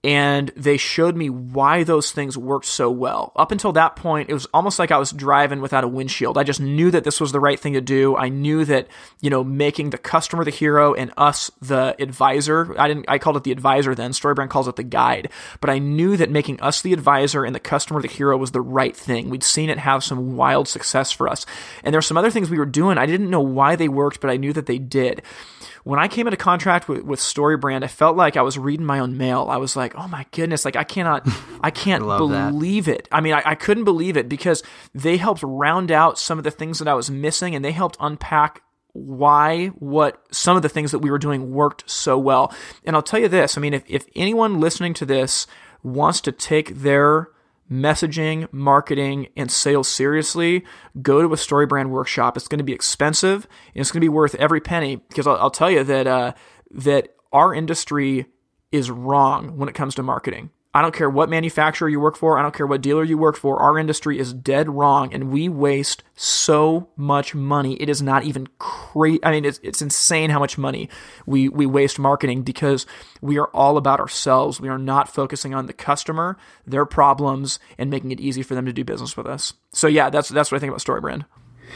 and 0.03 0.49
they 0.55 0.77
showed 0.77 1.17
me 1.17 1.29
why 1.29 1.83
those 1.83 2.11
things 2.11 2.37
worked 2.37 2.65
so 2.65 2.89
well. 2.89 3.33
Up 3.35 3.51
until 3.51 3.73
that 3.73 3.97
point, 3.97 4.29
it 4.29 4.33
was 4.33 4.45
almost 4.53 4.79
like 4.79 4.91
I 4.91 4.97
was 4.97 5.11
driving 5.11 5.59
without 5.59 5.83
a 5.83 5.89
windshield. 5.89 6.37
I 6.37 6.43
just 6.43 6.61
knew 6.61 6.89
that 6.91 7.03
this 7.03 7.19
was 7.19 7.33
the 7.33 7.39
right 7.39 7.59
thing 7.59 7.73
to 7.73 7.81
do. 7.81 8.15
I 8.15 8.29
knew 8.29 8.63
that, 8.63 8.87
you 9.19 9.29
know, 9.29 9.43
making 9.43 9.89
the 9.89 9.97
customer 9.97 10.45
the 10.45 10.51
hero 10.51 10.93
and 10.93 11.11
us 11.17 11.51
the 11.61 11.95
advisor, 11.99 12.79
I 12.79 12.87
didn't 12.87 13.05
I 13.09 13.17
called 13.17 13.35
it 13.35 13.43
the 13.43 13.51
advisor 13.51 13.93
then, 13.93 14.11
Storybrand 14.11 14.49
calls 14.49 14.69
it 14.69 14.77
the 14.77 14.83
guide, 14.83 15.29
but 15.59 15.69
I 15.69 15.79
knew 15.79 16.15
that 16.15 16.31
making 16.31 16.61
us 16.61 16.81
the 16.81 16.93
advisor 16.93 17.43
and 17.43 17.53
the 17.53 17.59
customer 17.59 18.01
the 18.01 18.07
hero 18.07 18.37
was 18.37 18.51
the 18.51 18.61
right 18.61 18.95
thing. 18.95 19.29
We'd 19.29 19.43
seen 19.43 19.69
it 19.69 19.79
have 19.79 20.03
some 20.05 20.37
wild 20.37 20.69
success 20.69 21.11
for 21.11 21.27
us. 21.27 21.45
And 21.83 21.93
there 21.93 21.97
were 21.97 22.03
some 22.03 22.17
other 22.17 22.31
things 22.31 22.49
we 22.49 22.57
were 22.57 22.65
doing. 22.65 22.97
I 22.97 23.05
didn't 23.05 23.29
know 23.29 23.41
why 23.41 23.75
they 23.75 23.89
worked, 23.89 24.21
but 24.21 24.29
I 24.29 24.37
knew 24.37 24.53
that 24.53 24.65
they 24.65 24.77
did 24.77 25.23
when 25.89 25.97
I 25.97 26.07
came 26.07 26.27
into 26.27 26.37
contract 26.37 26.87
with, 26.87 27.01
with 27.01 27.19
StoryBrand, 27.19 27.83
I 27.83 27.87
felt 27.87 28.15
like 28.15 28.37
I 28.37 28.43
was 28.43 28.59
reading 28.59 28.85
my 28.85 28.99
own 28.99 29.17
mail. 29.17 29.47
I 29.49 29.57
was 29.57 29.75
like, 29.75 29.95
oh 29.95 30.07
my 30.07 30.23
goodness, 30.29 30.63
like 30.63 30.75
I 30.75 30.83
cannot, 30.83 31.27
I 31.61 31.71
can't 31.71 32.03
I 32.03 32.17
believe 32.19 32.85
that. 32.85 32.99
it. 32.99 33.07
I 33.11 33.21
mean, 33.21 33.33
I, 33.33 33.41
I 33.43 33.55
couldn't 33.55 33.85
believe 33.85 34.15
it 34.15 34.29
because 34.29 34.61
they 34.93 35.17
helped 35.17 35.41
round 35.41 35.91
out 35.91 36.19
some 36.19 36.37
of 36.37 36.43
the 36.43 36.51
things 36.51 36.77
that 36.77 36.87
I 36.87 36.93
was 36.93 37.09
missing 37.09 37.55
and 37.55 37.65
they 37.65 37.71
helped 37.71 37.97
unpack 37.99 38.61
why 38.93 39.67
what 39.79 40.23
some 40.31 40.55
of 40.55 40.61
the 40.61 40.69
things 40.69 40.91
that 40.91 40.99
we 40.99 41.09
were 41.09 41.17
doing 41.17 41.51
worked 41.51 41.89
so 41.89 42.19
well. 42.19 42.53
And 42.83 42.95
I'll 42.95 43.01
tell 43.01 43.19
you 43.19 43.27
this, 43.27 43.57
I 43.57 43.61
mean, 43.61 43.73
if, 43.73 43.81
if 43.87 44.05
anyone 44.15 44.59
listening 44.59 44.93
to 44.93 45.07
this 45.07 45.47
wants 45.81 46.21
to 46.21 46.31
take 46.31 46.75
their 46.75 47.29
messaging, 47.71 48.51
marketing, 48.51 49.27
and 49.35 49.51
sales 49.51 49.87
seriously, 49.87 50.65
go 51.01 51.21
to 51.21 51.33
a 51.33 51.37
StoryBrand 51.37 51.89
workshop. 51.89 52.35
It's 52.35 52.47
going 52.47 52.59
to 52.59 52.63
be 52.63 52.73
expensive 52.73 53.47
and 53.73 53.81
it's 53.81 53.91
going 53.91 54.01
to 54.01 54.05
be 54.05 54.09
worth 54.09 54.35
every 54.35 54.61
penny 54.61 54.97
because 54.97 55.27
I'll, 55.27 55.37
I'll 55.37 55.51
tell 55.51 55.69
you 55.71 55.83
that 55.83 56.07
uh, 56.07 56.33
that 56.71 57.15
our 57.31 57.53
industry 57.53 58.25
is 58.71 58.91
wrong 58.91 59.57
when 59.57 59.69
it 59.69 59.75
comes 59.75 59.95
to 59.95 60.03
marketing. 60.03 60.51
I 60.71 60.83
don't 60.83 60.93
care 60.93 61.09
what 61.09 61.29
manufacturer 61.29 61.89
you 61.89 61.99
work 61.99 62.15
for. 62.15 62.37
I 62.37 62.43
don't 62.43 62.53
care 62.53 62.67
what 62.67 62.81
dealer 62.81 63.03
you 63.03 63.17
work 63.17 63.35
for. 63.35 63.59
Our 63.59 63.79
industry 63.79 64.19
is 64.19 64.33
dead 64.33 64.69
wrong, 64.69 65.11
and 65.11 65.31
we 65.31 65.49
waste 65.49 66.03
so 66.15 66.89
much 66.95 67.33
money. 67.33 67.75
It 67.81 67.89
is 67.89 68.03
not 68.03 68.23
even 68.23 68.47
crazy. 68.59 69.19
I 69.23 69.31
mean, 69.31 69.45
it's, 69.45 69.59
it's 69.63 69.81
insane 69.81 70.29
how 70.29 70.37
much 70.37 70.59
money 70.59 70.87
we 71.25 71.49
we 71.49 71.65
waste 71.65 71.97
marketing 71.97 72.43
because 72.43 72.85
we 73.19 73.39
are 73.39 73.47
all 73.47 73.77
about 73.77 73.99
ourselves. 73.99 74.61
We 74.61 74.69
are 74.69 74.77
not 74.77 75.09
focusing 75.09 75.55
on 75.55 75.65
the 75.65 75.73
customer, 75.73 76.37
their 76.67 76.85
problems, 76.85 77.59
and 77.79 77.89
making 77.89 78.11
it 78.11 78.19
easy 78.19 78.43
for 78.43 78.53
them 78.53 78.67
to 78.67 78.73
do 78.73 78.83
business 78.83 79.17
with 79.17 79.25
us. 79.25 79.53
So 79.73 79.87
yeah, 79.87 80.11
that's 80.11 80.29
that's 80.29 80.51
what 80.51 80.57
I 80.57 80.59
think 80.59 80.71
about 80.71 80.81
StoryBrand. 80.81 81.25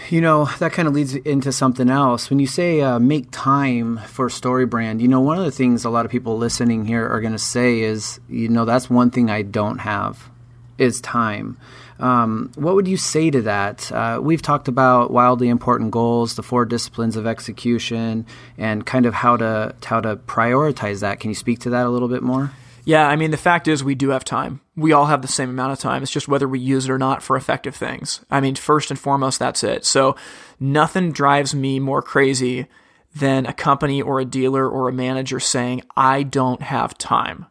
You 0.09 0.21
know, 0.21 0.45
that 0.59 0.73
kind 0.73 0.87
of 0.87 0.93
leads 0.93 1.15
into 1.15 1.51
something 1.51 1.89
else. 1.89 2.29
When 2.29 2.39
you 2.39 2.47
say 2.47 2.81
uh, 2.81 2.99
make 2.99 3.29
time 3.31 3.97
for 4.07 4.27
StoryBrand, 4.27 4.99
you 4.99 5.07
know, 5.07 5.21
one 5.21 5.37
of 5.37 5.45
the 5.45 5.51
things 5.51 5.85
a 5.85 5.89
lot 5.89 6.05
of 6.05 6.11
people 6.11 6.37
listening 6.37 6.85
here 6.85 7.07
are 7.07 7.21
going 7.21 7.33
to 7.33 7.39
say 7.39 7.81
is, 7.81 8.19
you 8.27 8.49
know, 8.49 8.65
that's 8.65 8.89
one 8.89 9.11
thing 9.11 9.29
I 9.29 9.41
don't 9.41 9.79
have 9.79 10.29
is 10.77 10.99
time. 11.01 11.57
Um, 11.99 12.51
what 12.55 12.75
would 12.75 12.87
you 12.87 12.97
say 12.97 13.29
to 13.29 13.41
that? 13.43 13.91
Uh, 13.91 14.19
we've 14.21 14.41
talked 14.41 14.67
about 14.67 15.11
wildly 15.11 15.47
important 15.47 15.91
goals, 15.91 16.35
the 16.35 16.43
four 16.43 16.65
disciplines 16.65 17.15
of 17.15 17.27
execution, 17.27 18.25
and 18.57 18.85
kind 18.85 19.05
of 19.05 19.13
how 19.13 19.37
to 19.37 19.75
how 19.85 20.01
to 20.01 20.17
prioritize 20.17 21.01
that. 21.01 21.19
Can 21.19 21.29
you 21.29 21.35
speak 21.35 21.59
to 21.59 21.69
that 21.69 21.85
a 21.85 21.89
little 21.89 22.09
bit 22.09 22.23
more? 22.23 22.51
Yeah, 22.85 23.07
I 23.07 23.15
mean, 23.15 23.31
the 23.31 23.37
fact 23.37 23.67
is, 23.67 23.83
we 23.83 23.95
do 23.95 24.09
have 24.09 24.25
time. 24.25 24.59
We 24.75 24.91
all 24.91 25.05
have 25.05 25.21
the 25.21 25.27
same 25.27 25.49
amount 25.49 25.71
of 25.71 25.79
time. 25.79 26.03
It's 26.03 26.11
just 26.11 26.27
whether 26.27 26.47
we 26.47 26.59
use 26.59 26.85
it 26.85 26.91
or 26.91 26.97
not 26.97 27.23
for 27.23 27.37
effective 27.37 27.75
things. 27.75 28.25
I 28.29 28.41
mean, 28.41 28.55
first 28.55 28.89
and 28.89 28.99
foremost, 28.99 29.39
that's 29.39 29.63
it. 29.63 29.85
So, 29.85 30.15
nothing 30.59 31.11
drives 31.11 31.55
me 31.55 31.79
more 31.79 32.01
crazy 32.01 32.67
than 33.15 33.45
a 33.45 33.53
company 33.53 34.01
or 34.01 34.19
a 34.19 34.25
dealer 34.25 34.67
or 34.67 34.89
a 34.89 34.93
manager 34.93 35.39
saying, 35.39 35.83
I 35.95 36.23
don't 36.23 36.61
have 36.61 36.97
time. 36.97 37.45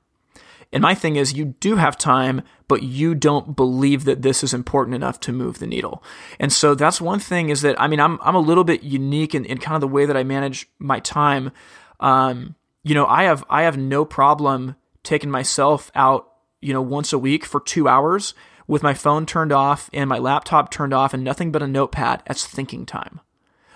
And 0.72 0.82
my 0.82 0.94
thing 0.94 1.16
is, 1.16 1.34
you 1.34 1.54
do 1.60 1.76
have 1.76 1.98
time, 1.98 2.42
but 2.66 2.82
you 2.82 3.14
don't 3.14 3.54
believe 3.54 4.04
that 4.04 4.22
this 4.22 4.42
is 4.42 4.54
important 4.54 4.94
enough 4.94 5.20
to 5.20 5.32
move 5.32 5.58
the 5.58 5.66
needle. 5.66 6.02
And 6.40 6.52
so 6.52 6.74
that's 6.74 7.00
one 7.00 7.18
thing 7.18 7.50
is 7.50 7.60
that, 7.60 7.80
I 7.80 7.88
mean, 7.88 8.00
I'm, 8.00 8.18
I'm 8.22 8.34
a 8.34 8.40
little 8.40 8.64
bit 8.64 8.82
unique 8.82 9.34
in, 9.34 9.44
in 9.44 9.58
kind 9.58 9.74
of 9.74 9.82
the 9.82 9.88
way 9.88 10.06
that 10.06 10.16
I 10.16 10.24
manage 10.24 10.68
my 10.78 10.98
time. 11.00 11.52
Um, 12.00 12.54
you 12.82 12.94
know, 12.94 13.06
I 13.06 13.24
have, 13.24 13.44
I 13.50 13.62
have 13.62 13.76
no 13.76 14.04
problem 14.06 14.76
taking 15.02 15.30
myself 15.30 15.90
out, 15.94 16.32
you 16.60 16.72
know, 16.72 16.82
once 16.82 17.12
a 17.12 17.18
week 17.18 17.44
for 17.44 17.60
two 17.60 17.88
hours 17.88 18.34
with 18.66 18.82
my 18.82 18.94
phone 18.94 19.26
turned 19.26 19.52
off 19.52 19.90
and 19.92 20.08
my 20.08 20.18
laptop 20.18 20.70
turned 20.70 20.94
off 20.94 21.12
and 21.12 21.24
nothing 21.24 21.52
but 21.52 21.62
a 21.62 21.66
notepad 21.66 22.22
as 22.26 22.46
thinking 22.46 22.86
time. 22.86 23.20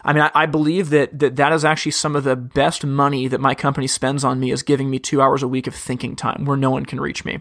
I 0.05 0.13
mean, 0.13 0.23
I, 0.23 0.31
I, 0.35 0.47
believe 0.47 0.91
that, 0.91 1.19
that 1.19 1.35
that 1.35 1.53
is 1.53 1.65
actually 1.65 1.93
some 1.93 2.15
of 2.15 2.23
the 2.23 2.37
best 2.37 2.87
money 2.87 3.27
that 3.27 3.41
my 3.41 3.57
company 3.57 3.89
spends 3.89 4.23
on 4.23 4.39
me 4.39 4.53
is 4.53 4.63
giving 4.63 4.89
me 4.89 5.01
two 5.01 5.21
hours 5.21 5.43
a 5.43 5.49
week 5.49 5.67
of 5.67 5.75
thinking 5.75 6.15
time 6.15 6.45
where 6.45 6.57
no 6.57 6.71
one 6.71 6.87
can 6.87 7.01
reach 7.01 7.25
me. 7.25 7.41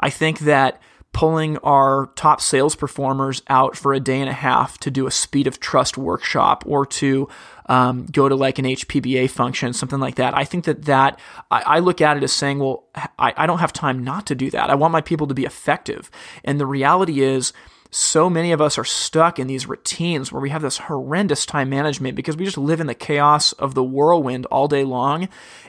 I 0.00 0.08
think 0.08 0.38
that 0.40 0.80
pulling 1.12 1.58
our 1.58 2.10
top 2.16 2.40
sales 2.40 2.74
performers 2.74 3.42
out 3.48 3.76
for 3.76 3.92
a 3.92 4.00
day 4.00 4.20
and 4.20 4.28
a 4.28 4.34
half 4.34 4.78
to 4.78 4.90
do 4.90 5.06
a 5.06 5.10
speed 5.10 5.46
of 5.46 5.60
trust 5.60 5.98
workshop 5.98 6.64
or 6.66 6.86
to 6.86 7.28
um, 7.68 8.06
go 8.06 8.28
to 8.28 8.34
like 8.34 8.58
an 8.58 8.64
HPBA 8.64 9.30
function, 9.30 9.72
something 9.72 10.00
like 10.00 10.16
that. 10.16 10.36
I 10.36 10.44
think 10.44 10.64
that 10.64 10.86
that 10.86 11.20
I, 11.50 11.62
I 11.62 11.78
look 11.80 12.00
at 12.00 12.16
it 12.16 12.22
as 12.22 12.32
saying, 12.32 12.58
well, 12.58 12.84
I, 12.94 13.34
I 13.36 13.46
don't 13.46 13.58
have 13.58 13.72
time 13.72 14.02
not 14.02 14.26
to 14.26 14.34
do 14.34 14.50
that. 14.50 14.70
I 14.70 14.74
want 14.74 14.92
my 14.92 15.00
people 15.00 15.26
to 15.26 15.34
be 15.34 15.44
effective. 15.44 16.10
And 16.44 16.58
the 16.58 16.66
reality 16.66 17.20
is, 17.20 17.52
so 17.90 18.28
many 18.28 18.52
of 18.52 18.60
us 18.60 18.76
are 18.76 18.84
stuck 18.84 19.38
in 19.38 19.46
these 19.46 19.66
routines 19.66 20.30
where 20.30 20.42
we 20.42 20.50
have 20.50 20.60
this 20.60 20.76
horrendous 20.76 21.46
time 21.46 21.70
management 21.70 22.16
because 22.16 22.36
we 22.36 22.44
just 22.44 22.58
live 22.58 22.80
in 22.80 22.86
the 22.86 22.94
chaos 22.94 23.52
of 23.52 23.74
the 23.74 23.82
whirlwind 23.82 24.44
all 24.46 24.68
day 24.68 24.84
long. 24.84 25.28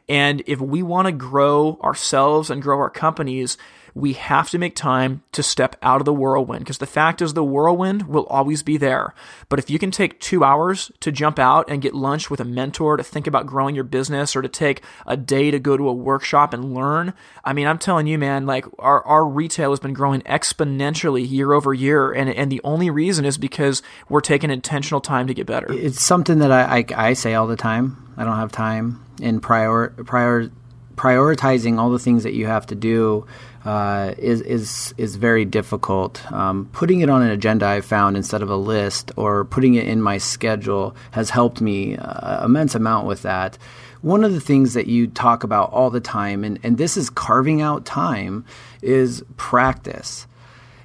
And 0.10 0.44
if 0.46 0.60
we 0.60 0.84
want 0.84 1.06
to 1.06 1.14
grow 1.14 1.80
ourselves 1.82 2.50
and 2.50 2.62
grow 2.62 2.78
our 2.80 2.90
companies, 2.90 3.58
we 3.94 4.14
have 4.14 4.50
to 4.50 4.58
make 4.58 4.76
time 4.76 5.24
to 5.32 5.44
step 5.44 5.76
out 5.82 6.02
of 6.02 6.06
the 6.06 6.14
whirlwind 6.14 6.64
because 6.64 6.78
the 6.78 6.86
fact 6.86 7.22
is 7.22 7.34
the 7.34 7.44
whirlwind 7.44 8.08
will 8.08 8.26
always 8.28 8.64
be 8.64 8.78
there. 8.78 9.14
But 9.48 9.60
if 9.60 9.70
you 9.70 9.80
can 9.80 9.92
take 9.92 10.20
two 10.20 10.44
hours 10.44 10.92
to 11.00 11.12
jump 11.12 11.40
out 11.40 11.70
and 11.70 11.82
get 11.82 11.94
lunch 11.94 12.30
with 12.30 12.40
a 12.40 12.46
mentor 12.46 12.98
to 12.98 13.04
think 13.04 13.28
about 13.28 13.46
growing 13.46 13.76
your 13.76 13.84
business 13.84 14.36
or 14.36 14.42
to 14.42 14.50
take 14.50 14.82
a 15.06 15.18
day 15.18 15.52
to 15.52 15.60
go 15.60 15.78
to 15.78 15.90
a 15.90 15.94
workshop 15.94 16.54
and 16.54 16.74
learn, 16.74 17.14
I 17.44 17.54
mean, 17.54 17.68
I'm 17.68 17.80
telling 17.80 18.08
you, 18.08 18.18
man, 18.18 18.46
like 18.46 18.66
our, 18.80 19.06
our 19.06 19.26
retail 19.26 19.72
has 19.72 19.80
been 19.80 19.94
growing 19.94 20.22
exponentially 20.22 21.30
year 21.30 21.54
over 21.54 21.74
year. 21.74 22.12
And, 22.12 22.30
and 22.30 22.52
the 22.52 22.62
only 22.64 22.90
reason 22.90 23.26
is 23.26 23.38
because 23.38 23.82
we're 24.08 24.22
taking 24.22 24.50
intentional 24.50 25.02
time 25.02 25.28
to 25.28 25.34
get 25.34 25.48
better. 25.48 25.72
It's 25.72 26.02
something 26.02 26.40
that 26.40 26.52
I, 26.52 26.80
I, 26.80 26.86
I 27.10 27.14
say 27.14 27.34
all 27.34 27.48
the 27.48 27.56
time. 27.56 28.14
I 28.18 28.24
don't 28.24 28.36
have 28.36 28.52
time 28.52 29.04
in 29.22 29.40
prior, 29.40 29.90
prior 29.90 30.52
prioritizing 31.00 31.80
all 31.80 31.90
the 31.90 32.00
things 32.00 32.24
that 32.24 32.34
you 32.34 32.46
have 32.46 32.68
to 32.68 32.76
do 32.76 33.26
uh, 33.66 34.14
is 34.18 34.42
is 34.42 34.94
is 34.98 35.16
very 35.16 35.46
difficult. 35.46 36.32
Um, 36.32 36.70
putting 36.72 37.02
it 37.02 37.10
on 37.10 37.22
an 37.22 37.30
agenda, 37.30 37.66
I 37.68 37.82
found 37.82 38.16
instead 38.16 38.42
of 38.42 38.50
a 38.50 38.56
list, 38.56 39.12
or 39.16 39.46
putting 39.46 39.76
it 39.76 39.88
in 39.88 40.02
my 40.02 40.18
schedule, 40.18 40.96
has 41.12 41.30
helped 41.30 41.62
me 41.62 41.98
uh, 41.98 42.46
immense 42.46 42.76
amount 42.76 43.08
with 43.08 43.22
that. 43.24 43.58
One 44.02 44.24
of 44.24 44.34
the 44.34 44.40
things 44.40 44.76
that 44.76 44.88
you 44.88 45.08
talk 45.08 45.44
about 45.44 45.74
all 45.74 45.90
the 45.90 46.00
time, 46.00 46.46
and, 46.46 46.58
and 46.64 46.78
this 46.78 46.96
is 46.96 47.10
carving 47.10 47.62
out 47.62 47.86
time, 47.86 48.46
is 48.82 49.24
practice. 49.38 50.28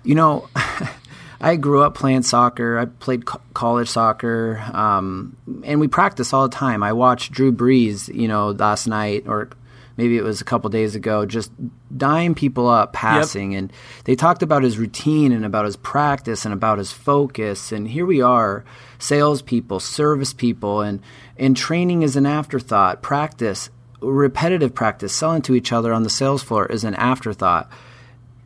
You 0.03 0.15
know. 0.15 0.49
I 1.41 1.57
grew 1.57 1.83
up 1.83 1.95
playing 1.95 2.23
soccer. 2.23 2.79
I 2.79 2.87
played 2.87 3.27
co- 3.27 3.41
college 3.53 3.89
soccer, 3.89 4.65
um, 4.73 5.37
and 5.63 5.79
we 5.79 5.89
practice 5.89 6.33
all 6.33 6.49
the 6.49 6.55
time. 6.55 6.83
I 6.83 6.95
watched 6.95 7.33
Drew 7.33 7.53
Brees, 7.53 8.09
you 8.15 8.29
know, 8.29 8.53
last 8.53 8.87
night 8.87 9.25
or 9.27 9.51
maybe 9.97 10.17
it 10.17 10.25
was 10.25 10.41
a 10.41 10.45
couple 10.45 10.71
days 10.71 10.95
ago, 10.95 11.27
just 11.27 11.53
dyeing 11.97 12.35
people 12.35 12.69
up 12.69 12.93
passing. 12.93 13.53
Yep. 13.53 13.59
And 13.59 13.73
they 14.05 14.15
talked 14.15 14.43
about 14.43 14.63
his 14.63 14.79
routine 14.79 15.33
and 15.33 15.45
about 15.45 15.65
his 15.65 15.77
practice 15.77 16.45
and 16.45 16.53
about 16.53 16.79
his 16.79 16.93
focus. 16.93 17.73
And 17.73 17.89
here 17.89 18.07
we 18.07 18.21
are, 18.21 18.65
salespeople, 18.99 19.81
service 19.81 20.33
people, 20.33 20.81
and, 20.81 21.01
and 21.37 21.57
training 21.57 22.03
is 22.03 22.17
an 22.17 22.27
afterthought. 22.27 23.03
Practice, 23.03 23.71
repetitive 24.01 24.75
practice, 24.75 25.15
selling 25.15 25.43
to 25.43 25.55
each 25.55 25.73
other 25.73 25.93
on 25.93 26.03
the 26.03 26.11
sales 26.11 26.43
floor 26.43 26.67
is 26.67 26.85
an 26.85 26.95
afterthought. 26.95 27.71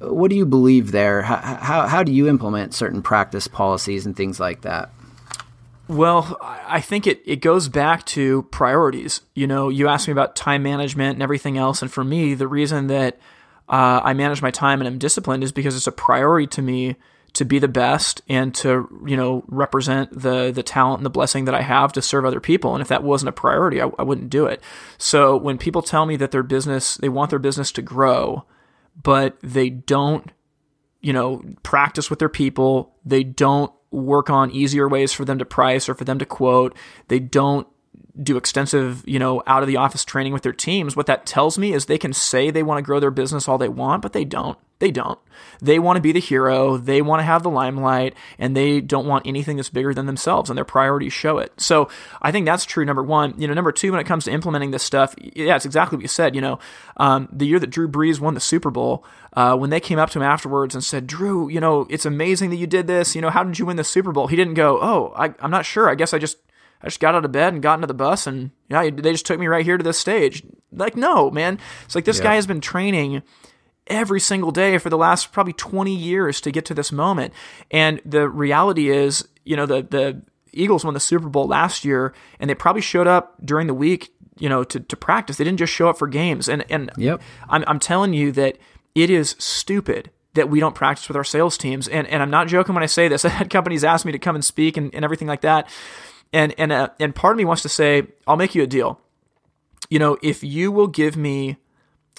What 0.01 0.31
do 0.31 0.37
you 0.37 0.47
believe 0.47 0.93
there? 0.93 1.23
How, 1.23 1.37
how, 1.37 1.87
how 1.89 2.03
do 2.03 2.13
you 2.13 2.29
implement 2.29 2.75
certain 2.75 3.03
practice 3.03 3.49
policies 3.49 4.07
and 4.07 4.17
things 4.17 4.39
like 4.39 4.61
that? 4.61 4.91
Well, 5.89 6.37
I 6.43 6.83
think 6.83 7.07
it, 7.07 7.23
it 7.25 7.41
goes 7.41 7.69
back 7.69 8.05
to 8.07 8.43
priorities. 8.45 9.23
You 9.35 9.47
know, 9.47 9.71
you 9.71 9.89
asked 9.89 10.07
me 10.07 10.13
about 10.13 10.37
time 10.37 10.63
management 10.63 11.15
and 11.15 11.23
everything 11.23 11.57
else. 11.57 11.81
And 11.81 11.91
for 11.91 12.05
me, 12.05 12.35
the 12.35 12.47
reason 12.47 12.89
that 12.89 13.19
uh, 13.71 14.01
I 14.05 14.13
manage 14.13 14.43
my 14.43 14.51
time 14.51 14.81
and 14.81 14.89
I'm 14.89 14.99
disciplined 14.99 15.43
is 15.43 15.51
because 15.51 15.75
it's 15.75 15.87
a 15.87 15.93
priority 15.93 16.47
to 16.49 16.63
me 16.63 16.97
to 17.35 17.45
be 17.45 17.59
the 17.59 17.69
best 17.69 18.21
and 18.29 18.55
to, 18.57 19.03
you 19.07 19.17
know, 19.17 19.45
represent 19.49 20.11
the, 20.11 20.51
the 20.51 20.63
talent 20.63 20.99
and 20.99 21.07
the 21.07 21.11
blessing 21.11 21.47
that 21.47 21.55
I 21.55 21.63
have 21.63 21.93
to 21.95 22.03
serve 22.03 22.25
other 22.25 22.41
people. 22.41 22.75
And 22.75 22.83
if 22.83 22.89
that 22.89 23.03
wasn't 23.03 23.31
a 23.31 23.33
priority, 23.33 23.81
I, 23.81 23.91
I 23.99 24.03
wouldn't 24.03 24.31
do 24.31 24.47
it. 24.47 24.63
So 24.99 25.37
when 25.37 25.57
people 25.57 25.83
tell 25.83 26.05
me 26.05 26.17
that 26.17 26.33
their 26.33 26.43
business, 26.43 26.97
they 26.97 27.09
want 27.09 27.31
their 27.31 27.39
business 27.39 27.73
to 27.73 27.83
grow, 27.83 28.45
but 29.03 29.39
they 29.43 29.71
don't, 29.71 30.33
you 31.01 31.13
know, 31.13 31.43
practice 31.63 32.11
with 32.11 32.19
their 32.19 32.29
people, 32.29 32.95
they 33.05 33.23
don't 33.23 33.73
work 33.91 34.31
on 34.31 34.51
easier 34.51 34.89
ways 34.89 35.13
for 35.13 35.25
them 35.25 35.39
to 35.39 35.45
price 35.45 35.89
or 35.89 35.95
for 35.95 36.05
them 36.05 36.19
to 36.19 36.27
quote. 36.27 36.77
They 37.09 37.19
don't 37.19 37.67
do 38.21 38.37
extensive, 38.37 39.07
you 39.07 39.19
know, 39.19 39.43
out 39.47 39.63
of 39.63 39.69
the 39.69 39.77
office 39.77 40.05
training 40.05 40.33
with 40.33 40.43
their 40.43 40.53
teams. 40.53 40.97
What 40.97 41.07
that 41.07 41.27
tells 41.27 41.59
me 41.59 41.73
is 41.73 41.87
they 41.87 41.99
can 41.99 42.13
say 42.13 42.51
they 42.51 42.63
want 42.63 42.79
to 42.79 42.83
grow 42.83 43.01
their 43.01 43.11
business 43.11 43.49
all 43.49 43.59
they 43.59 43.69
want, 43.69 44.03
but 44.03 44.13
they 44.13 44.25
don't. 44.25 44.59
They 44.81 44.93
don't. 44.93 45.19
They 45.61 45.81
want 45.81 45.97
to 45.97 46.01
be 46.01 46.13
the 46.13 46.21
hero. 46.21 46.77
They 46.77 47.03
want 47.03 47.19
to 47.19 47.25
have 47.25 47.43
the 47.43 47.51
limelight 47.51 48.15
and 48.39 48.57
they 48.57 48.81
don't 48.81 49.07
want 49.07 49.27
anything 49.27 49.57
that's 49.57 49.71
bigger 49.71 49.93
than 49.93 50.07
themselves 50.07 50.51
and 50.51 50.57
their 50.57 50.65
priorities 50.65 51.13
show 51.13 51.39
it. 51.39 51.53
So 51.61 51.89
I 52.23 52.31
think 52.31 52.47
that's 52.47 52.65
true. 52.65 52.85
Number 52.85 53.03
one, 53.03 53.35
you 53.39 53.49
know, 53.49 53.55
number 53.55 53.73
two, 53.73 53.91
when 53.91 54.01
it 54.01 54.07
comes 54.07 54.25
to 54.25 54.31
implementing 54.31 54.71
this 54.71 54.85
stuff, 54.85 55.17
yeah, 55.19 55.57
it's 55.57 55.67
exactly 55.67 55.97
what 55.97 56.03
you 56.03 56.09
said. 56.09 56.37
You 56.37 56.43
know, 56.43 56.59
um, 56.97 57.29
the 57.33 57.47
year 57.47 57.59
that 57.59 57.71
Drew 57.71 57.89
Brees 57.89 58.21
won 58.21 58.35
the 58.35 58.41
Super 58.41 58.71
Bowl, 58.71 59.05
uh, 59.33 59.57
when 59.57 59.71
they 59.71 59.81
came 59.81 59.99
up 59.99 60.11
to 60.11 60.21
him 60.21 60.25
afterwards 60.25 60.75
and 60.75 60.85
said, 60.85 61.07
Drew, 61.09 61.49
you 61.49 61.61
know, 61.61 61.87
it's 61.91 62.07
amazing 62.07 62.51
that 62.51 62.57
you 62.57 62.67
did 62.69 62.87
this. 62.87 63.17
You 63.17 63.21
know, 63.21 63.31
how 63.31 63.43
did 63.43 63.59
you 63.59 63.67
win 63.67 63.77
the 63.77 63.85
Super 63.85 64.13
Bowl? 64.13 64.29
He 64.29 64.37
didn't 64.37 64.55
go, 64.55 64.79
oh, 64.81 65.13
I, 65.17 65.35
I'm 65.41 65.51
not 65.51 65.67
sure. 65.67 65.89
I 65.89 65.97
guess 65.97 66.15
I 66.15 66.19
just 66.19 66.39
I 66.83 66.87
just 66.87 67.01
got 67.01 67.15
out 67.15 67.25
of 67.25 67.33
bed 67.33 67.53
and 67.53 67.63
got 67.63 67.75
into 67.75 67.87
the 67.87 67.95
bus 67.95 68.27
and 68.27 68.51
yeah, 68.69 68.89
they 68.91 69.13
just 69.13 69.27
took 69.27 69.41
me 69.41 69.47
right 69.47 69.65
here 69.65 69.77
to 69.77 69.85
this 69.85 69.99
stage. 69.99 70.43
Like, 70.73 70.97
no, 70.97 71.31
man. 71.31 71.59
It's 71.85 71.95
like 71.95 72.05
this 72.05 72.19
yeah. 72.19 72.25
guy 72.25 72.35
has 72.37 72.47
been 72.47 72.61
training 72.61 73.23
every 73.89 74.21
single 74.21 74.51
day 74.51 74.79
for 74.79 74.91
the 74.91 74.99
last 74.99 75.33
probably 75.33 75.55
20 75.55 75.95
years 75.95 76.41
to 76.43 76.51
get 76.51 76.65
to 76.67 76.75
this 76.75 76.93
moment. 76.93 77.33
And 77.71 78.01
the 78.05 78.29
reality 78.29 78.91
is, 78.91 79.27
you 79.45 79.57
know, 79.57 79.67
the 79.67 79.83
the 79.83 80.23
Eagles 80.53 80.85
won 80.85 80.95
the 80.95 81.01
Super 81.01 81.29
Bowl 81.29 81.47
last 81.47 81.85
year 81.85 82.15
and 82.39 82.49
they 82.49 82.55
probably 82.55 82.83
showed 82.83 83.07
up 83.07 83.35
during 83.45 83.67
the 83.67 83.75
week, 83.75 84.13
you 84.39 84.49
know, 84.49 84.65
to, 84.65 84.81
to 84.81 84.97
practice. 84.97 85.37
They 85.37 85.45
didn't 85.45 85.59
just 85.59 85.73
show 85.73 85.89
up 85.89 85.99
for 85.99 86.07
games. 86.07 86.49
And 86.49 86.65
and 86.71 86.91
yep. 86.97 87.21
I'm 87.49 87.65
I'm 87.67 87.79
telling 87.79 88.15
you 88.15 88.33
that 88.33 88.59
it 88.95 89.11
is 89.11 89.37
stupid 89.39 90.11
that 90.35 90.49
we 90.49 90.61
don't 90.61 90.75
practice 90.75 91.09
with 91.09 91.17
our 91.17 91.25
sales 91.25 91.59
teams. 91.59 91.89
And 91.89 92.07
and 92.07 92.23
I'm 92.23 92.31
not 92.31 92.49
joking 92.49 92.75
when 92.75 92.85
I 92.85 92.87
say 92.87 93.09
this. 93.09 93.25
I 93.25 93.29
had 93.31 93.51
companies 93.51 93.85
ask 93.85 94.05
me 94.05 94.13
to 94.13 94.19
come 94.19 94.35
and 94.35 94.45
speak 94.45 94.77
and, 94.77 94.95
and 94.95 95.05
everything 95.05 95.29
like 95.29 95.43
that. 95.43 95.69
And 96.33 96.55
and 96.59 96.73
uh, 96.73 96.89
and 97.01 97.15
part 97.15 97.33
of 97.33 97.39
me 97.39 97.45
wants 97.45 97.63
to 97.63 97.69
say, 97.69 98.07
I'll 98.27 98.37
make 98.37 98.55
you 98.55 98.63
a 98.63 98.67
deal. 98.67 99.01
You 99.89 99.99
know, 99.99 100.19
if 100.23 100.45
you 100.45 100.71
will 100.71 100.87
give 100.87 101.17
me 101.17 101.57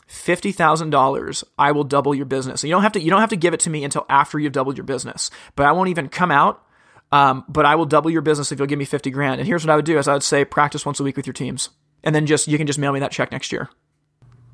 fifty 0.08 0.52
thousand 0.52 0.90
dollars, 0.90 1.44
I 1.58 1.72
will 1.72 1.84
double 1.84 2.16
your 2.16 2.26
business. 2.26 2.64
And 2.64 2.70
you 2.70 2.76
don't 2.76 2.82
have 2.82 2.94
to 2.94 3.02
you 3.02 3.10
don't 3.12 3.22
have 3.22 3.30
to 3.30 3.38
give 3.38 3.54
it 3.54 3.60
to 3.62 3.70
me 3.70 3.84
until 3.84 4.06
after 4.10 4.40
you've 4.40 4.54
doubled 4.54 4.78
your 4.78 4.86
business. 4.86 5.30
But 5.56 5.66
I 5.68 5.72
won't 5.72 5.90
even 5.90 6.10
come 6.10 6.32
out. 6.32 6.64
Um, 7.12 7.44
but 7.48 7.66
I 7.66 7.76
will 7.76 7.86
double 7.86 8.12
your 8.12 8.22
business 8.22 8.52
if 8.52 8.60
you'll 8.60 8.68
give 8.68 8.80
me 8.80 8.86
fifty 8.86 9.10
grand. 9.12 9.40
And 9.40 9.48
here's 9.48 9.64
what 9.66 9.72
I 9.72 9.76
would 9.76 9.86
do: 9.86 9.98
is 9.98 10.08
I 10.08 10.14
would 10.14 10.24
say 10.24 10.46
practice 10.46 10.86
once 10.86 11.00
a 11.00 11.04
week 11.04 11.18
with 11.18 11.26
your 11.26 11.34
teams, 11.34 11.70
and 12.04 12.14
then 12.14 12.26
just 12.26 12.48
you 12.48 12.58
can 12.58 12.68
just 12.68 12.80
mail 12.80 12.92
me 12.92 13.00
that 13.00 13.12
check 13.12 13.32
next 13.32 13.52
year. 13.52 13.70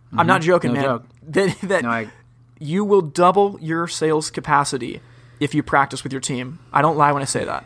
Mm-hmm. 0.07 0.19
I'm 0.19 0.27
not 0.27 0.41
joking, 0.41 0.73
no 0.73 0.81
man. 0.81 0.83
Joke. 0.83 1.05
That, 1.27 1.61
that 1.61 1.83
no, 1.83 1.89
I... 1.89 2.09
you 2.59 2.85
will 2.85 3.01
double 3.01 3.57
your 3.59 3.87
sales 3.87 4.29
capacity 4.29 5.01
if 5.39 5.55
you 5.55 5.63
practice 5.63 6.03
with 6.03 6.13
your 6.13 6.21
team. 6.21 6.59
I 6.71 6.81
don't 6.81 6.97
lie 6.97 7.11
when 7.11 7.21
I 7.21 7.25
say 7.25 7.43
that. 7.45 7.65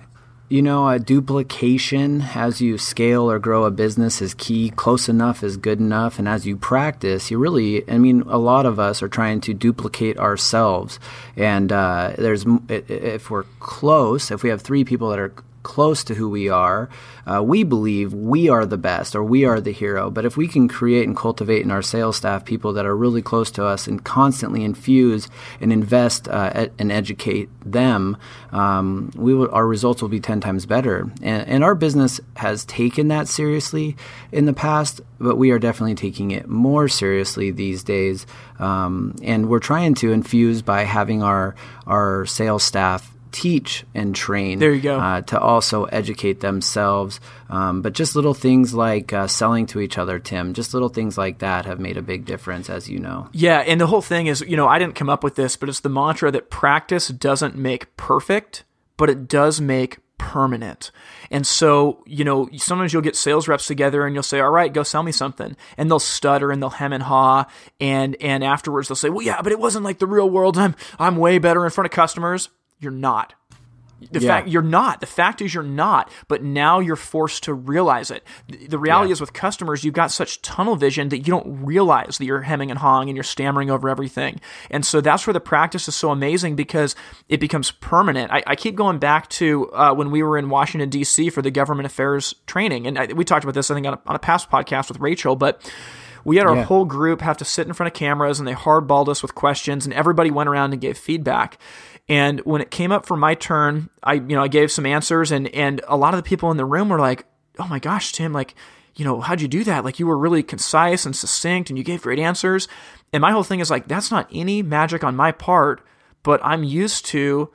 You 0.50 0.64
know, 0.64 0.98
duplication 0.98 2.24
as 2.34 2.60
you 2.60 2.80
scale 2.80 3.30
or 3.30 3.38
grow 3.38 3.66
a 3.66 3.72
business 3.72 4.20
is 4.20 4.34
key. 4.34 4.72
Close 4.72 5.08
enough 5.08 5.44
is 5.44 5.58
good 5.58 5.80
enough. 5.80 6.18
And 6.18 6.28
as 6.28 6.48
you 6.48 6.58
practice, 6.58 7.30
you 7.30 7.38
really, 7.38 7.88
I 7.88 8.00
mean, 8.00 8.22
a 8.22 8.40
lot 8.40 8.66
of 8.66 8.80
us 8.80 9.04
are 9.04 9.08
trying 9.08 9.42
to 9.42 9.54
duplicate 9.54 10.18
ourselves. 10.18 11.00
And 11.38 11.72
uh, 11.72 12.14
there's, 12.18 12.46
if 12.68 13.30
we're 13.30 13.44
close, 13.60 14.32
if 14.32 14.42
we 14.42 14.50
have 14.50 14.64
three 14.64 14.84
people 14.84 15.10
that 15.12 15.20
are 15.20 15.34
close 15.64 16.04
to 16.06 16.16
who 16.16 16.30
we 16.30 16.50
are, 16.50 16.90
uh, 17.26 17.44
we 17.44 17.64
believe 17.64 18.14
we 18.14 18.50
are 18.50 18.66
the 18.66 18.78
best 18.78 19.16
or 19.16 19.24
we 19.24 19.46
are 19.46 19.62
the 19.62 19.72
hero. 19.72 20.10
But 20.10 20.26
if 20.26 20.38
we 20.38 20.48
can 20.48 20.68
create 20.68 21.08
and 21.08 21.16
cultivate 21.16 21.62
in 21.62 21.72
our 21.72 21.82
sales 21.82 22.18
staff 22.18 22.46
people 22.46 22.74
that 22.74 22.86
are 22.86 22.96
really 22.96 23.22
close 23.22 23.52
to 23.52 23.66
us 23.66 23.88
and 23.88 24.04
constantly 24.04 24.64
infuse 24.64 25.30
and 25.60 25.72
invest 25.72 26.28
uh, 26.28 26.68
and 26.78 26.92
educate 26.92 27.50
them, 27.66 28.18
um, 28.52 29.12
we 29.16 29.34
will, 29.34 29.50
our 29.52 29.68
results 29.68 30.02
will 30.02 30.10
be 30.10 30.20
10 30.20 30.40
times 30.40 30.66
better. 30.66 31.12
And, 31.22 31.48
and 31.48 31.64
our 31.64 31.76
business 31.76 32.20
has 32.38 32.66
taken 32.66 33.10
that 33.10 33.28
seriously 33.28 33.96
in 34.32 34.46
the 34.46 34.54
past, 34.54 35.02
but 35.20 35.36
we 35.38 35.52
are 35.52 35.60
definitely 35.60 35.96
taking 35.96 36.32
it 36.32 36.48
more 36.48 36.88
seriously 36.88 37.52
these 37.52 37.84
days. 37.84 38.26
Um, 38.58 39.16
and 39.22 39.50
we're 39.50 39.60
trying 39.60 39.94
to 39.96 40.12
infuse 40.12 40.62
by 40.62 40.84
having 40.84 41.22
our, 41.22 41.56
our 41.86 42.26
sales 42.26 42.64
staff 42.64 43.14
teach 43.32 43.86
and 43.94 44.16
train. 44.16 44.60
There 44.60 44.74
you 44.74 44.82
go. 44.82 45.00
Uh, 45.00 45.22
to 45.22 45.40
also 45.40 45.86
educate 45.86 46.40
themselves. 46.40 47.20
Um, 47.50 47.82
but 47.82 47.94
just 47.94 48.16
little 48.16 48.34
things 48.34 48.74
like 48.74 49.14
uh, 49.14 49.28
selling 49.28 49.66
to 49.68 49.80
each 49.80 49.98
other, 49.98 50.20
Tim, 50.20 50.54
just 50.54 50.74
little 50.74 50.90
things 50.90 51.18
like 51.18 51.40
that 51.40 51.66
have 51.66 51.80
made 51.80 51.98
a 51.98 52.02
big 52.02 52.26
difference, 52.26 52.70
as 52.70 52.90
you 52.90 53.00
know. 53.00 53.30
Yeah. 53.32 53.60
And 53.60 53.80
the 53.80 53.88
whole 53.88 54.02
thing 54.02 54.28
is, 54.28 54.42
you 54.42 54.58
know, 54.58 54.68
I 54.68 54.80
didn't 54.80 54.96
come 54.96 55.10
up 55.10 55.24
with 55.24 55.36
this, 55.36 55.56
but 55.56 55.70
it's 55.70 55.80
the 55.80 55.90
mantra 55.90 56.32
that 56.32 56.50
practice 56.50 57.08
doesn't 57.08 57.56
make 57.56 57.96
perfect, 57.98 58.64
but 58.98 59.10
it 59.10 59.28
does 59.28 59.60
make 59.60 59.98
permanent. 60.20 60.92
And 61.32 61.48
so, 61.48 62.04
you 62.06 62.24
know, 62.24 62.48
sometimes 62.58 62.94
you'll 62.94 63.02
get 63.02 63.16
sales 63.16 63.48
reps 63.48 63.66
together 63.66 64.06
and 64.06 64.14
you'll 64.14 64.22
say, 64.22 64.40
"All 64.40 64.52
right, 64.52 64.72
go 64.72 64.84
sell 64.84 65.02
me 65.02 65.12
something." 65.12 65.56
And 65.78 65.90
they'll 65.90 65.98
stutter 65.98 66.52
and 66.52 66.62
they'll 66.62 66.70
hem 66.70 66.94
and 66.94 67.04
haw 67.04 67.46
and 67.80 68.16
and 68.22 68.44
afterwards 68.44 68.88
they'll 68.88 68.96
say, 68.96 69.10
"Well, 69.10 69.26
yeah, 69.26 69.42
but 69.42 69.52
it 69.52 69.60
wasn't 69.60 69.86
like 69.86 69.98
the 69.98 70.06
real 70.06 70.30
world. 70.30 70.58
I'm 70.58 70.76
I'm 71.00 71.18
way 71.18 71.40
better 71.40 71.66
in 71.66 71.72
front 71.72 71.88
of 71.88 71.92
customers." 71.92 72.50
You're 72.80 72.92
not. 72.92 73.34
The 74.12 74.22
yeah. 74.22 74.28
fact 74.28 74.48
you're 74.48 74.62
not. 74.62 75.02
The 75.02 75.08
fact 75.08 75.42
is 75.42 75.54
you're 75.54 75.64
not. 75.64 76.10
But 76.28 76.44
now 76.44 76.80
you're 76.80 76.96
forced 76.96 77.44
to 77.44 77.54
realize 77.54 78.12
it. 78.12 78.24
The 78.48 78.80
reality 78.80 79.10
yeah. 79.10 79.14
is 79.14 79.22
with 79.22 79.34
customers, 79.34 79.84
you've 79.84 79.94
got 79.94 80.12
such 80.12 80.42
tunnel 80.42 80.76
vision 80.76 81.10
that 81.10 81.20
you 81.20 81.26
don't 81.26 81.66
realize 81.66 82.18
that 82.18 82.26
you're 82.26 82.42
hemming 82.42 82.72
and 82.72 82.80
hawing 82.80 83.10
and 83.10 83.18
you're 83.18 83.24
stammering 83.24 83.70
over 83.70 83.90
everything. 83.90 84.40
And 84.72 84.86
so 84.86 85.02
that's 85.02 85.28
where 85.28 85.34
the 85.34 85.40
practice 85.40 85.88
is 85.88 85.96
so 85.96 86.12
amazing 86.12 86.56
because 86.56 86.96
it 87.28 87.40
becomes 87.40 87.72
permanent. 87.72 88.32
I, 88.32 88.44
I 88.48 88.56
keep 88.56 88.76
going 88.76 89.00
back 89.00 89.30
to 89.32 89.70
uh, 89.74 89.94
when 89.94 90.12
we 90.12 90.24
were 90.24 90.38
in 90.38 90.50
Washington 90.50 90.90
D.C. 90.90 91.30
for 91.30 91.42
the 91.42 91.52
government 91.52 91.86
affairs 91.86 92.34
training, 92.48 92.88
and 92.88 92.98
I, 92.98 93.08
we 93.08 93.26
talked 93.26 93.44
about 93.44 93.54
this 93.54 93.70
I 93.70 93.74
think 93.74 93.88
on 93.88 93.94
a, 93.96 94.00
on 94.08 94.16
a 94.16 94.20
past 94.20 94.50
podcast 94.50 94.90
with 94.90 95.00
Rachel, 95.00 95.36
but 95.36 95.70
we 96.24 96.38
had 96.38 96.48
our 96.48 96.56
yeah. 96.56 96.64
whole 96.64 96.86
group 96.86 97.22
have 97.22 97.38
to 97.38 97.46
sit 97.46 97.68
in 97.68 97.74
front 97.74 97.88
of 97.88 97.94
cameras 97.98 98.40
and 98.40 98.48
they 98.48 98.54
hardballed 98.54 99.08
us 99.08 99.22
with 99.22 99.36
questions 99.36 99.86
and 99.86 99.94
everybody 99.94 100.32
went 100.32 100.50
around 100.50 100.74
and 100.74 100.82
gave 100.82 100.98
feedback 100.98 101.58
and 102.10 102.40
when 102.42 102.60
it 102.60 102.72
came 102.72 102.92
up 102.92 103.06
for 103.06 103.16
my 103.16 103.36
turn, 103.36 103.90
I 104.04 104.14
you 104.14 104.36
know 104.36 104.44
I 104.44 104.48
gave 104.48 104.72
some 104.72 104.86
answers, 104.86 105.32
and 105.32 105.48
and 105.50 105.82
a 105.88 105.96
lot 105.96 106.14
of 106.14 106.18
the 106.18 106.28
people 106.28 106.52
in 106.52 106.58
the 106.58 106.66
room 106.66 106.90
were 106.90 107.00
like, 107.00 107.26
"Oh 107.60 107.68
my 107.68 107.80
gosh, 107.80 108.12
Tim! 108.12 108.34
Like, 108.34 108.56
you 108.96 109.06
know, 109.06 109.22
how'd 109.22 109.42
you 109.42 109.48
do 109.48 109.64
that? 109.64 109.86
Like, 109.86 110.00
you 110.00 110.08
were 110.08 110.18
really 110.18 110.44
concise 110.44 111.06
and 111.06 111.16
succinct, 111.16 111.70
and 111.70 111.78
you 111.78 111.84
gave 111.84 112.02
great 112.02 112.20
answers." 112.20 112.68
And 113.14 113.22
my 113.22 113.32
whole 113.32 113.44
thing 113.44 113.60
is 113.60 113.72
like, 113.72 113.88
that's 113.88 114.12
not 114.12 114.30
any 114.34 114.62
magic 114.62 115.04
on 115.04 115.16
my 115.16 115.32
part, 115.32 115.82
but 116.24 116.40
I'm 116.44 116.64
used 116.64 117.06
to 117.08 117.50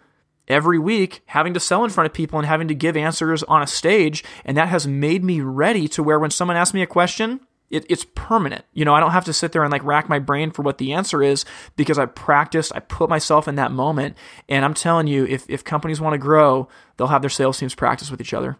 every 0.49 0.79
week 0.79 1.23
having 1.27 1.55
to 1.55 1.61
sell 1.61 1.85
in 1.85 1.90
front 1.90 2.07
of 2.07 2.12
people 2.12 2.38
and 2.38 2.47
having 2.47 2.69
to 2.69 2.75
give 2.75 2.97
answers 2.97 3.43
on 3.45 3.62
a 3.62 3.67
stage, 3.67 4.25
and 4.45 4.57
that 4.57 4.69
has 4.69 4.87
made 4.87 5.25
me 5.25 5.40
ready 5.40 5.88
to 5.88 6.03
where 6.03 6.19
when 6.19 6.31
someone 6.31 6.57
asks 6.57 6.75
me 6.75 6.83
a 6.83 6.87
question, 6.87 7.40
it, 7.70 7.87
it's 7.88 8.07
permanent. 8.14 8.64
You 8.72 8.85
know, 8.85 8.94
I 8.94 9.00
don't 9.00 9.12
have 9.12 9.24
to 9.24 9.33
sit 9.33 9.53
there 9.53 9.62
and 9.62 9.72
like 9.72 9.85
rack 9.85 10.09
my 10.09 10.18
brain 10.18 10.50
for 10.50 10.62
what 10.62 10.79
the 10.79 10.92
answer 10.92 11.22
is 11.22 11.44
because 11.77 11.98
I 11.98 12.07
practiced, 12.07 12.72
I 12.74 12.81
put 12.81 13.09
myself 13.09 13.48
in 13.48 13.57
that 13.57 13.72
moment. 13.72 14.16
And 14.48 14.64
I'm 14.64 14.74
telling 14.74 15.07
you, 15.07 15.27
if, 15.27 15.48
if 15.48 15.64
companies 15.64 16.00
want 16.00 16.14
to 16.14 16.18
grow, 16.18 16.68
they'll 16.96 17.09
have 17.09 17.22
their 17.22 17.31
sales 17.31 17.59
teams 17.59 17.74
practice 17.74 18.11
with 18.11 18.20
each 18.20 18.35
other. 18.35 18.57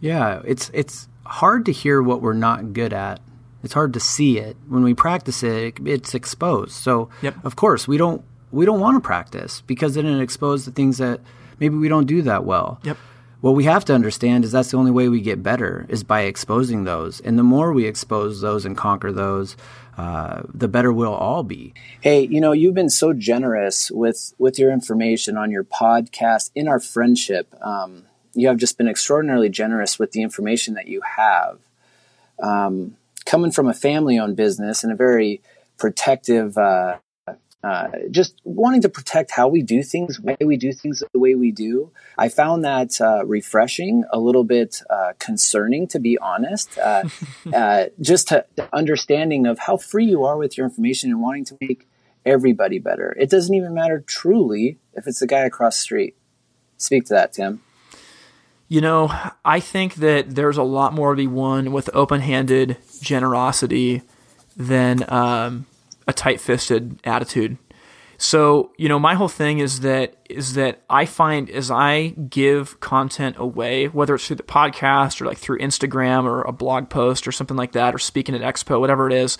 Yeah, 0.00 0.40
it's 0.46 0.70
it's 0.72 1.08
hard 1.26 1.66
to 1.66 1.72
hear 1.72 2.02
what 2.02 2.22
we're 2.22 2.32
not 2.32 2.72
good 2.72 2.94
at. 2.94 3.20
It's 3.62 3.74
hard 3.74 3.92
to 3.92 4.00
see 4.00 4.38
it 4.38 4.56
when 4.66 4.82
we 4.82 4.94
practice 4.94 5.42
it. 5.42 5.74
It's 5.84 6.14
exposed. 6.14 6.72
So, 6.72 7.10
yep. 7.20 7.34
of 7.44 7.56
course, 7.56 7.86
we 7.86 7.98
don't 7.98 8.24
we 8.50 8.64
don't 8.64 8.80
want 8.80 8.96
to 8.96 9.06
practice 9.06 9.60
because 9.66 9.94
then 9.94 10.06
it 10.06 10.22
exposes 10.22 10.64
the 10.64 10.72
things 10.72 10.96
that 10.96 11.20
maybe 11.58 11.76
we 11.76 11.88
don't 11.88 12.06
do 12.06 12.22
that 12.22 12.44
well. 12.44 12.80
Yep 12.82 12.96
what 13.40 13.52
we 13.52 13.64
have 13.64 13.84
to 13.86 13.94
understand 13.94 14.44
is 14.44 14.52
that's 14.52 14.70
the 14.70 14.76
only 14.76 14.90
way 14.90 15.08
we 15.08 15.20
get 15.20 15.42
better 15.42 15.86
is 15.88 16.04
by 16.04 16.22
exposing 16.22 16.84
those. 16.84 17.20
And 17.20 17.38
the 17.38 17.42
more 17.42 17.72
we 17.72 17.86
expose 17.86 18.40
those 18.40 18.64
and 18.64 18.76
conquer 18.76 19.12
those, 19.12 19.56
uh, 19.96 20.42
the 20.52 20.68
better 20.68 20.92
we'll 20.92 21.14
all 21.14 21.42
be. 21.42 21.74
Hey, 22.00 22.26
you 22.26 22.40
know, 22.40 22.52
you've 22.52 22.74
been 22.74 22.90
so 22.90 23.12
generous 23.12 23.90
with 23.90 24.34
with 24.38 24.58
your 24.58 24.72
information 24.72 25.36
on 25.36 25.50
your 25.50 25.64
podcast, 25.64 26.50
in 26.54 26.68
our 26.68 26.80
friendship. 26.80 27.54
Um, 27.60 28.04
you 28.34 28.48
have 28.48 28.56
just 28.56 28.78
been 28.78 28.88
extraordinarily 28.88 29.48
generous 29.48 29.98
with 29.98 30.12
the 30.12 30.22
information 30.22 30.74
that 30.74 30.86
you 30.86 31.00
have. 31.16 31.58
Um, 32.38 32.96
coming 33.26 33.50
from 33.50 33.68
a 33.68 33.74
family-owned 33.74 34.36
business 34.36 34.82
and 34.82 34.92
a 34.92 34.96
very 34.96 35.42
protective 35.76 36.56
uh, 36.56 36.98
uh, 37.62 37.88
just 38.10 38.40
wanting 38.44 38.80
to 38.82 38.88
protect 38.88 39.30
how 39.30 39.48
we 39.48 39.62
do 39.62 39.82
things, 39.82 40.18
why 40.18 40.36
we 40.40 40.56
do 40.56 40.72
things 40.72 41.02
the 41.12 41.18
way 41.18 41.34
we 41.34 41.52
do. 41.52 41.90
I 42.16 42.28
found 42.28 42.64
that 42.64 43.00
uh, 43.00 43.24
refreshing, 43.26 44.04
a 44.10 44.18
little 44.18 44.44
bit 44.44 44.80
uh, 44.88 45.12
concerning, 45.18 45.86
to 45.88 46.00
be 46.00 46.16
honest. 46.18 46.78
Uh, 46.78 47.04
uh, 47.54 47.86
just 48.00 48.28
to, 48.28 48.46
understanding 48.72 49.46
of 49.46 49.58
how 49.58 49.76
free 49.76 50.06
you 50.06 50.24
are 50.24 50.38
with 50.38 50.56
your 50.56 50.66
information 50.66 51.10
and 51.10 51.20
wanting 51.20 51.44
to 51.46 51.58
make 51.60 51.86
everybody 52.24 52.78
better. 52.78 53.14
It 53.18 53.30
doesn't 53.30 53.54
even 53.54 53.74
matter 53.74 54.02
truly 54.06 54.78
if 54.94 55.06
it's 55.06 55.20
the 55.20 55.26
guy 55.26 55.40
across 55.40 55.76
the 55.76 55.82
street. 55.82 56.16
Speak 56.78 57.04
to 57.06 57.14
that, 57.14 57.34
Tim. 57.34 57.62
You 58.68 58.80
know, 58.80 59.12
I 59.44 59.60
think 59.60 59.96
that 59.96 60.34
there's 60.34 60.56
a 60.56 60.62
lot 60.62 60.94
more 60.94 61.12
to 61.12 61.16
be 61.16 61.26
won 61.26 61.72
with 61.72 61.90
open-handed 61.92 62.76
generosity 63.02 64.02
than 64.56 65.04
um, 65.12 65.66
a 66.10 66.12
tight-fisted 66.12 67.00
attitude. 67.04 67.56
So, 68.18 68.72
you 68.76 68.88
know, 68.88 68.98
my 68.98 69.14
whole 69.14 69.28
thing 69.28 69.60
is 69.60 69.80
that 69.80 70.16
is 70.28 70.52
that 70.52 70.82
I 70.90 71.06
find 71.06 71.48
as 71.48 71.70
I 71.70 72.08
give 72.28 72.78
content 72.80 73.36
away, 73.38 73.86
whether 73.86 74.14
it's 74.14 74.26
through 74.26 74.36
the 74.36 74.42
podcast 74.42 75.22
or 75.22 75.24
like 75.24 75.38
through 75.38 75.58
Instagram 75.60 76.24
or 76.24 76.42
a 76.42 76.52
blog 76.52 76.90
post 76.90 77.26
or 77.26 77.32
something 77.32 77.56
like 77.56 77.72
that 77.72 77.94
or 77.94 77.98
speaking 77.98 78.34
at 78.34 78.42
Expo, 78.42 78.78
whatever 78.78 79.06
it 79.06 79.14
is, 79.14 79.38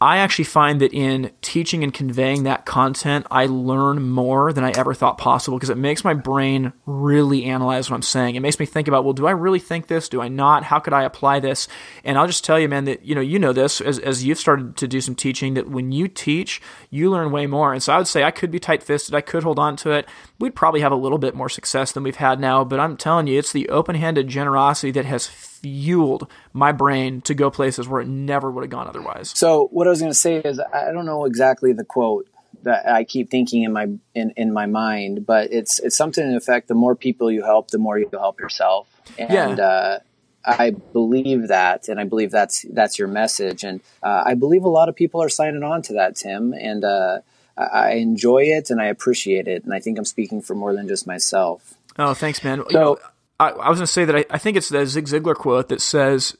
I 0.00 0.18
actually 0.18 0.44
find 0.44 0.80
that 0.80 0.92
in 0.92 1.32
teaching 1.42 1.82
and 1.82 1.92
conveying 1.92 2.44
that 2.44 2.64
content, 2.64 3.26
I 3.32 3.46
learn 3.46 4.08
more 4.08 4.52
than 4.52 4.62
I 4.62 4.70
ever 4.70 4.94
thought 4.94 5.18
possible 5.18 5.58
because 5.58 5.70
it 5.70 5.76
makes 5.76 6.04
my 6.04 6.14
brain 6.14 6.72
really 6.86 7.44
analyze 7.44 7.90
what 7.90 7.96
I'm 7.96 8.02
saying. 8.02 8.36
It 8.36 8.40
makes 8.40 8.60
me 8.60 8.66
think 8.66 8.86
about, 8.86 9.02
well, 9.02 9.12
do 9.12 9.26
I 9.26 9.32
really 9.32 9.58
think 9.58 9.88
this? 9.88 10.08
Do 10.08 10.20
I 10.20 10.28
not? 10.28 10.62
How 10.62 10.78
could 10.78 10.92
I 10.92 11.02
apply 11.02 11.40
this? 11.40 11.66
And 12.04 12.16
I'll 12.16 12.28
just 12.28 12.44
tell 12.44 12.60
you, 12.60 12.68
man, 12.68 12.84
that 12.84 13.04
you 13.04 13.16
know, 13.16 13.20
you 13.20 13.40
know 13.40 13.52
this 13.52 13.80
as, 13.80 13.98
as 13.98 14.22
you've 14.22 14.38
started 14.38 14.76
to 14.76 14.86
do 14.86 15.00
some 15.00 15.16
teaching 15.16 15.54
that 15.54 15.68
when 15.68 15.90
you 15.90 16.06
teach, 16.06 16.62
you 16.90 17.10
learn 17.10 17.32
way 17.32 17.48
more. 17.48 17.72
And 17.72 17.82
so 17.82 17.92
I 17.92 17.98
would 17.98 18.06
say 18.06 18.22
I 18.22 18.30
could 18.30 18.52
be 18.52 18.60
tight 18.60 18.84
fisted, 18.84 19.16
I 19.16 19.20
could 19.20 19.42
hold 19.42 19.58
on 19.58 19.74
to 19.76 19.90
it. 19.90 20.08
We'd 20.38 20.54
probably 20.54 20.80
have 20.80 20.92
a 20.92 20.96
little 20.96 21.18
bit 21.18 21.34
more 21.34 21.48
success 21.48 21.90
than 21.90 22.04
we've 22.04 22.16
had 22.16 22.38
now, 22.38 22.62
but 22.62 22.78
I'm 22.78 22.96
telling 22.96 23.26
you, 23.26 23.36
it's 23.36 23.52
the 23.52 23.68
open 23.68 23.96
handed 23.96 24.28
generosity 24.28 24.92
that 24.92 25.06
has 25.06 25.26
fueled 25.60 26.28
my 26.52 26.72
brain 26.72 27.20
to 27.22 27.34
go 27.34 27.50
places 27.50 27.88
where 27.88 28.00
it 28.00 28.08
never 28.08 28.50
would 28.50 28.62
have 28.64 28.70
gone 28.70 28.88
otherwise. 28.88 29.32
So 29.36 29.68
what 29.70 29.86
I 29.86 29.90
was 29.90 30.00
going 30.00 30.12
to 30.12 30.18
say 30.18 30.36
is 30.36 30.60
I 30.60 30.92
don't 30.92 31.06
know 31.06 31.24
exactly 31.24 31.72
the 31.72 31.84
quote 31.84 32.28
that 32.62 32.88
I 32.88 33.04
keep 33.04 33.30
thinking 33.30 33.62
in 33.62 33.72
my 33.72 33.88
in, 34.14 34.32
in 34.36 34.52
my 34.52 34.66
mind, 34.66 35.26
but 35.26 35.52
it's 35.52 35.78
it's 35.78 35.96
something 35.96 36.24
in 36.24 36.34
effect: 36.34 36.68
the 36.68 36.74
more 36.74 36.94
people 36.94 37.30
you 37.30 37.44
help, 37.44 37.70
the 37.70 37.78
more 37.78 37.98
you 37.98 38.08
help 38.12 38.40
yourself. 38.40 38.88
And 39.18 39.58
yeah. 39.58 39.64
uh, 39.64 39.98
I 40.44 40.70
believe 40.70 41.48
that, 41.48 41.88
and 41.88 42.00
I 42.00 42.04
believe 42.04 42.30
that's 42.30 42.64
that's 42.70 42.98
your 42.98 43.08
message, 43.08 43.64
and 43.64 43.80
uh, 44.02 44.22
I 44.26 44.34
believe 44.34 44.64
a 44.64 44.68
lot 44.68 44.88
of 44.88 44.96
people 44.96 45.22
are 45.22 45.28
signing 45.28 45.62
on 45.62 45.82
to 45.82 45.94
that, 45.94 46.16
Tim. 46.16 46.52
And 46.52 46.84
uh, 46.84 47.20
I 47.58 47.94
enjoy 47.94 48.44
it 48.44 48.70
and 48.70 48.80
I 48.80 48.86
appreciate 48.86 49.48
it, 49.48 49.64
and 49.64 49.74
I 49.74 49.80
think 49.80 49.98
I'm 49.98 50.04
speaking 50.04 50.40
for 50.40 50.54
more 50.54 50.74
than 50.74 50.88
just 50.88 51.06
myself. 51.06 51.74
Oh, 51.98 52.14
thanks, 52.14 52.42
man. 52.44 52.58
So. 52.58 52.66
You 52.70 52.78
know, 52.78 52.98
I, 53.40 53.50
I 53.50 53.68
was 53.68 53.78
going 53.78 53.86
to 53.86 53.92
say 53.92 54.04
that 54.04 54.16
I, 54.16 54.24
I 54.30 54.38
think 54.38 54.56
it's 54.56 54.68
the 54.68 54.84
Zig 54.86 55.06
Ziglar 55.06 55.34
quote 55.34 55.68
that 55.68 55.80
says, 55.80 56.36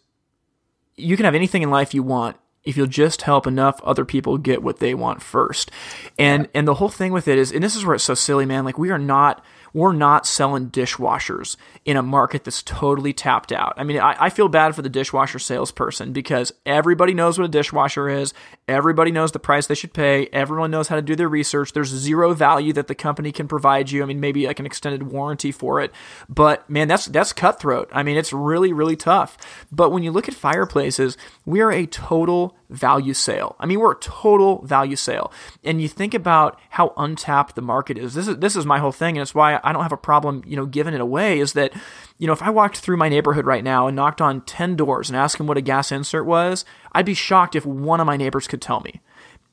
"You 0.96 1.16
can 1.16 1.24
have 1.24 1.34
anything 1.34 1.62
in 1.62 1.70
life 1.70 1.94
you 1.94 2.02
want 2.02 2.36
if 2.64 2.76
you'll 2.76 2.86
just 2.86 3.22
help 3.22 3.46
enough 3.46 3.80
other 3.82 4.04
people 4.04 4.36
get 4.38 4.62
what 4.62 4.78
they 4.78 4.94
want 4.94 5.22
first." 5.22 5.70
And 6.18 6.44
yeah. 6.44 6.50
and 6.54 6.68
the 6.68 6.74
whole 6.74 6.88
thing 6.88 7.12
with 7.12 7.28
it 7.28 7.38
is, 7.38 7.52
and 7.52 7.62
this 7.62 7.76
is 7.76 7.84
where 7.84 7.94
it's 7.94 8.04
so 8.04 8.14
silly, 8.14 8.46
man. 8.46 8.64
Like 8.64 8.78
we 8.78 8.90
are 8.90 8.98
not 8.98 9.44
we're 9.72 9.92
not 9.92 10.26
selling 10.26 10.70
dishwashers 10.70 11.56
in 11.84 11.96
a 11.96 12.02
market 12.02 12.44
that's 12.44 12.62
totally 12.62 13.12
tapped 13.12 13.52
out. 13.52 13.74
I 13.76 13.84
mean, 13.84 13.98
I, 13.98 14.16
I, 14.18 14.30
feel 14.30 14.48
bad 14.48 14.74
for 14.74 14.82
the 14.82 14.88
dishwasher 14.88 15.38
salesperson 15.38 16.12
because 16.12 16.52
everybody 16.64 17.14
knows 17.14 17.38
what 17.38 17.44
a 17.44 17.48
dishwasher 17.48 18.08
is. 18.08 18.32
Everybody 18.68 19.10
knows 19.10 19.32
the 19.32 19.38
price 19.38 19.66
they 19.66 19.74
should 19.74 19.94
pay. 19.94 20.28
Everyone 20.32 20.70
knows 20.70 20.88
how 20.88 20.96
to 20.96 21.02
do 21.02 21.16
their 21.16 21.28
research. 21.28 21.72
There's 21.72 21.88
zero 21.88 22.34
value 22.34 22.74
that 22.74 22.86
the 22.86 22.94
company 22.94 23.32
can 23.32 23.48
provide 23.48 23.90
you. 23.90 24.02
I 24.02 24.06
mean, 24.06 24.20
maybe 24.20 24.46
like 24.46 24.60
an 24.60 24.66
extended 24.66 25.04
warranty 25.04 25.50
for 25.50 25.80
it. 25.80 25.90
But 26.28 26.68
man, 26.68 26.86
that's 26.86 27.06
that's 27.06 27.32
cutthroat. 27.32 27.88
I 27.92 28.02
mean, 28.02 28.18
it's 28.18 28.32
really, 28.32 28.72
really 28.72 28.96
tough. 28.96 29.38
But 29.72 29.90
when 29.90 30.02
you 30.02 30.10
look 30.10 30.28
at 30.28 30.34
fireplaces, 30.34 31.16
we 31.46 31.60
are 31.60 31.72
a 31.72 31.86
total 31.86 32.54
value 32.68 33.14
sale. 33.14 33.56
I 33.58 33.66
mean, 33.66 33.80
we're 33.80 33.92
a 33.92 34.00
total 34.00 34.62
value 34.62 34.96
sale. 34.96 35.32
And 35.64 35.80
you 35.80 35.88
think 35.88 36.12
about 36.12 36.60
how 36.70 36.92
untapped 36.96 37.54
the 37.54 37.62
market 37.62 37.96
is. 37.96 38.14
This 38.14 38.28
is 38.28 38.36
this 38.36 38.56
is 38.56 38.66
my 38.66 38.78
whole 38.78 38.92
thing, 38.92 39.16
and 39.16 39.22
it's 39.22 39.34
why 39.34 39.58
I 39.64 39.72
don't 39.72 39.82
have 39.82 39.92
a 39.92 39.96
problem, 39.96 40.42
you 40.46 40.56
know, 40.56 40.66
giving 40.66 40.94
it 40.94 41.00
away. 41.00 41.40
Is 41.40 41.54
that, 41.54 41.72
you 42.18 42.26
know, 42.26 42.32
if 42.32 42.42
I 42.42 42.50
walked 42.50 42.78
through 42.78 42.96
my 42.96 43.08
neighborhood 43.08 43.46
right 43.46 43.64
now 43.64 43.86
and 43.86 43.96
knocked 43.96 44.20
on 44.20 44.42
ten 44.42 44.76
doors 44.76 45.08
and 45.08 45.16
asked 45.16 45.38
them 45.38 45.46
what 45.46 45.56
a 45.56 45.62
gas 45.62 45.92
insert 45.92 46.26
was, 46.26 46.64
I'd 46.92 47.06
be 47.06 47.14
shocked 47.14 47.54
if 47.56 47.64
one 47.64 48.00
of 48.00 48.06
my 48.06 48.16
neighbors 48.16 48.48
could 48.48 48.60
tell 48.60 48.80
me. 48.80 49.00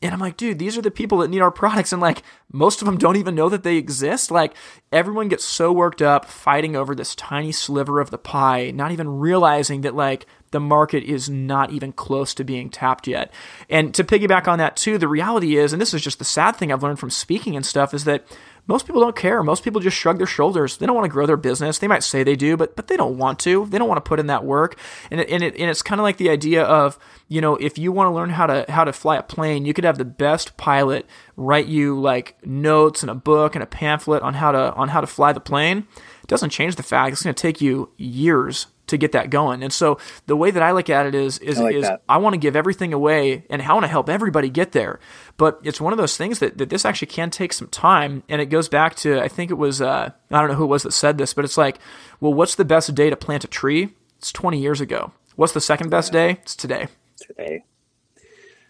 And 0.02 0.14
I'm 0.14 0.20
like, 0.20 0.38
dude, 0.38 0.60
these 0.60 0.78
are 0.78 0.82
the 0.82 0.92
people 0.92 1.20
that 1.20 1.30
need 1.30 1.42
our 1.42 1.52
products. 1.64 1.92
And 1.94 2.02
like, 2.02 2.24
most 2.52 2.82
of 2.82 2.86
them 2.86 2.98
don't 2.98 3.16
even 3.16 3.36
know 3.36 3.50
that 3.50 3.64
they 3.64 3.78
exist. 3.78 4.32
Like, 4.32 4.56
everyone 4.92 5.30
gets 5.30 5.44
so 5.44 5.72
worked 5.72 6.02
up 6.02 6.26
fighting 6.26 6.76
over 6.76 6.94
this 6.94 7.16
tiny 7.16 7.52
sliver 7.52 8.00
of 8.00 8.12
the 8.12 8.18
pie, 8.18 8.72
not 8.72 8.92
even 8.92 9.20
realizing 9.20 9.82
that, 9.82 9.96
like, 9.96 10.26
the 10.52 10.60
market 10.60 11.04
is 11.04 11.30
not 11.30 11.72
even 11.72 11.92
close 11.92 12.34
to 12.36 12.44
being 12.44 12.70
tapped 12.70 13.08
yet. 13.08 13.34
And 13.70 13.94
to 13.96 14.04
piggyback 14.04 14.48
on 14.48 14.60
that, 14.60 14.78
too, 14.78 14.98
the 14.98 15.08
reality 15.08 15.58
is, 15.58 15.74
and 15.74 15.82
this 15.82 15.94
is 15.94 16.02
just 16.02 16.20
the 16.20 16.26
sad 16.26 16.56
thing 16.56 16.72
I've 16.72 16.84
learned 16.84 17.00
from 17.00 17.10
speaking 17.10 17.56
and 17.56 17.66
stuff, 17.66 17.94
is 17.94 18.06
that 18.06 18.26
most 18.68 18.88
people 18.88 19.02
don't 19.02 19.16
care. 19.16 19.44
Most 19.44 19.64
people 19.64 19.80
just 19.80 19.96
shrug 19.96 20.18
their 20.18 20.28
shoulders. 20.28 20.78
They 20.78 20.86
don't 20.86 20.96
want 20.96 21.06
to 21.06 21.12
grow 21.12 21.26
their 21.26 21.38
business. 21.38 21.78
They 21.78 21.88
might 21.88 22.04
say 22.04 22.24
they 22.24 22.36
do, 22.36 22.58
but 22.58 22.76
but 22.76 22.88
they 22.88 22.98
don't 22.98 23.18
want 23.18 23.40
to. 23.40 23.66
They 23.68 23.78
don't 23.78 23.88
want 23.88 24.04
to 24.04 24.08
put 24.08 24.20
in 24.20 24.28
that 24.28 24.44
work. 24.44 24.78
And 25.12 25.20
it, 25.20 25.30
and, 25.30 25.44
it, 25.44 25.56
and 25.56 25.70
it's 25.70 25.82
kind 25.82 26.00
of 26.02 26.04
like 26.04 26.18
the 26.18 26.30
idea 26.30 26.64
of 26.64 26.98
you 27.28 27.42
know 27.42 27.56
if 27.58 27.78
you 27.78 27.92
want 27.92 28.08
to 28.08 28.12
learn 28.16 28.32
how 28.32 28.48
to 28.48 28.66
how 28.70 28.84
to 28.84 28.94
fly 28.94 29.18
a 29.18 29.24
plane, 29.24 29.66
you 29.66 29.74
could 29.74 29.84
have 29.84 29.98
the 29.98 30.06
best 30.06 30.58
pilot 30.58 31.06
write 31.38 31.68
you 31.68 32.00
like 32.00 32.38
notes 32.46 33.04
and 33.04 33.10
a 33.10 33.16
book 33.16 33.56
and 33.56 33.64
a 33.64 33.68
pamphlet 33.68 34.24
on 34.24 34.34
how 34.34 34.52
to 34.52 34.74
on 34.74 34.90
how 34.90 35.02
to 35.02 35.08
fly 35.08 35.32
the 35.32 35.40
plane. 35.40 35.88
It 36.24 36.28
doesn't 36.28 36.50
change 36.50 36.76
the 36.76 36.84
fact 36.84 37.14
it's 37.14 37.24
going 37.24 37.36
to 37.36 37.42
take 37.42 37.62
you 37.62 37.92
years 37.98 38.68
to 38.88 38.98
get 38.98 39.12
that 39.14 39.30
going. 39.30 39.64
And 39.64 39.74
so 39.74 39.98
the 40.26 40.36
way 40.36 40.52
that 40.52 40.62
I 40.62 40.72
look 40.72 40.90
at 40.90 41.06
it 41.06 41.16
is 41.16 41.38
is 41.40 41.60
I, 41.60 41.64
like 41.64 41.76
is 41.76 41.90
I 42.08 42.18
want 42.18 42.34
to 42.34 42.38
give 42.38 42.56
everything 42.56 42.94
away 42.94 43.46
and 43.50 43.62
I 43.62 43.74
want 43.74 43.84
to 43.84 43.90
help 43.90 44.10
everybody 44.10 44.50
get 44.50 44.72
there. 44.72 45.00
But 45.38 45.60
it's 45.64 45.82
one 45.82 45.94
of 45.94 45.98
those 45.98 46.18
things 46.18 46.40
that, 46.40 46.58
that 46.58 46.70
this 46.70 46.86
actually 46.86 47.08
can 47.08 47.30
take 47.30 47.54
some 47.54 47.68
time. 47.68 48.24
And 48.30 48.42
it 48.42 48.48
goes 48.48 48.70
back 48.70 48.96
to 48.98 49.20
I 49.20 49.28
think 49.28 49.52
it 49.52 49.56
was 49.56 49.82
uh, 49.82 50.12
I 50.32 50.40
don't 50.40 50.50
know 50.50 50.56
who 50.56 50.66
it 50.66 50.68
was 50.68 50.84
that 50.84 50.92
said 50.92 51.18
this, 51.18 51.34
but 51.34 51.46
it's 51.46 51.58
like, 51.58 51.80
well, 52.20 52.34
what's 52.34 52.56
the 52.56 52.66
best 52.66 52.94
day 52.96 53.10
to 53.10 53.16
plant 53.16 53.44
a 53.44 53.48
tree? 53.48 53.94
It's 54.18 54.32
20 54.32 54.60
years 54.60 54.82
ago. 54.82 55.12
What's 55.36 55.54
the 55.54 55.62
second 55.62 55.90
best 55.90 56.12
day? 56.12 56.32
It's 56.42 56.56
today. 56.56 56.88
Today. 57.18 57.66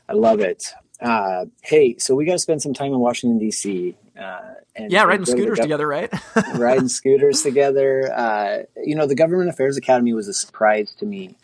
I 0.09 0.13
love 0.13 0.39
it. 0.39 0.73
Uh, 0.99 1.45
hey, 1.61 1.97
so 1.97 2.15
we 2.15 2.25
got 2.25 2.33
to 2.33 2.39
spend 2.39 2.61
some 2.61 2.73
time 2.73 2.93
in 2.93 2.99
Washington 2.99 3.37
D.C. 3.37 3.95
Uh, 4.19 4.53
yeah, 4.87 5.03
riding 5.03 5.25
scooters 5.25 5.59
together, 5.59 5.87
right? 5.87 6.11
riding 6.55 6.87
scooters 6.87 7.41
together. 7.41 8.11
Uh, 8.13 8.63
you 8.77 8.95
know, 8.95 9.07
the 9.07 9.15
Government 9.15 9.49
Affairs 9.49 9.77
Academy 9.77 10.13
was 10.13 10.27
a 10.27 10.33
surprise 10.33 10.93
to 10.99 11.05
me. 11.05 11.35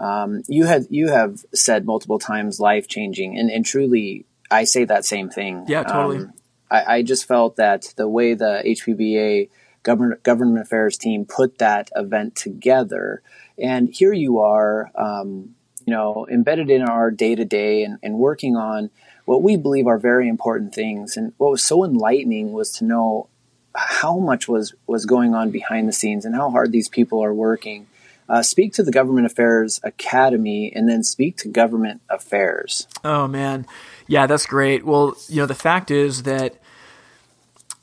Um, 0.00 0.42
you 0.48 0.64
had 0.64 0.86
you 0.90 1.08
have 1.08 1.44
said 1.54 1.84
multiple 1.84 2.18
times 2.18 2.58
life 2.60 2.88
changing, 2.88 3.38
and, 3.38 3.50
and 3.50 3.64
truly, 3.64 4.24
I 4.50 4.64
say 4.64 4.84
that 4.84 5.04
same 5.04 5.28
thing. 5.28 5.66
Yeah, 5.68 5.82
totally. 5.82 6.18
Um, 6.18 6.32
I, 6.70 6.96
I, 6.96 7.02
just 7.02 7.28
felt 7.28 7.56
that 7.56 7.92
the 7.96 8.08
way 8.08 8.34
the 8.34 8.62
HPBA 8.64 9.50
government 9.82 10.22
government 10.22 10.60
affairs 10.60 10.96
team 10.96 11.26
put 11.26 11.58
that 11.58 11.90
event 11.94 12.34
together, 12.34 13.22
and 13.58 13.88
here 13.88 14.12
you 14.12 14.40
are, 14.40 14.90
um, 14.94 15.54
you 15.86 15.92
know, 15.92 16.26
embedded 16.30 16.70
in 16.70 16.82
our 16.82 17.10
day 17.10 17.34
to 17.34 17.44
day 17.44 17.84
and 17.84 18.14
working 18.14 18.56
on 18.56 18.90
what 19.24 19.42
we 19.42 19.56
believe 19.56 19.86
are 19.86 19.98
very 19.98 20.28
important 20.28 20.74
things. 20.74 21.16
And 21.16 21.32
what 21.38 21.50
was 21.50 21.62
so 21.62 21.84
enlightening 21.84 22.52
was 22.52 22.72
to 22.72 22.84
know 22.84 23.28
how 23.74 24.18
much 24.18 24.46
was 24.48 24.74
was 24.86 25.06
going 25.06 25.34
on 25.34 25.50
behind 25.50 25.88
the 25.88 25.92
scenes 25.92 26.24
and 26.24 26.34
how 26.34 26.50
hard 26.50 26.72
these 26.72 26.88
people 26.88 27.22
are 27.22 27.34
working. 27.34 27.86
Uh, 28.28 28.42
speak 28.42 28.72
to 28.72 28.82
the 28.82 28.92
Government 28.92 29.26
Affairs 29.26 29.80
Academy 29.82 30.72
and 30.74 30.88
then 30.88 31.02
speak 31.02 31.36
to 31.38 31.48
government 31.48 32.00
affairs. 32.08 32.88
Oh, 33.04 33.28
man. 33.28 33.66
Yeah, 34.06 34.26
that's 34.26 34.46
great. 34.46 34.84
Well, 34.84 35.14
you 35.28 35.36
know, 35.36 35.46
the 35.46 35.54
fact 35.54 35.90
is 35.90 36.22
that 36.22 36.54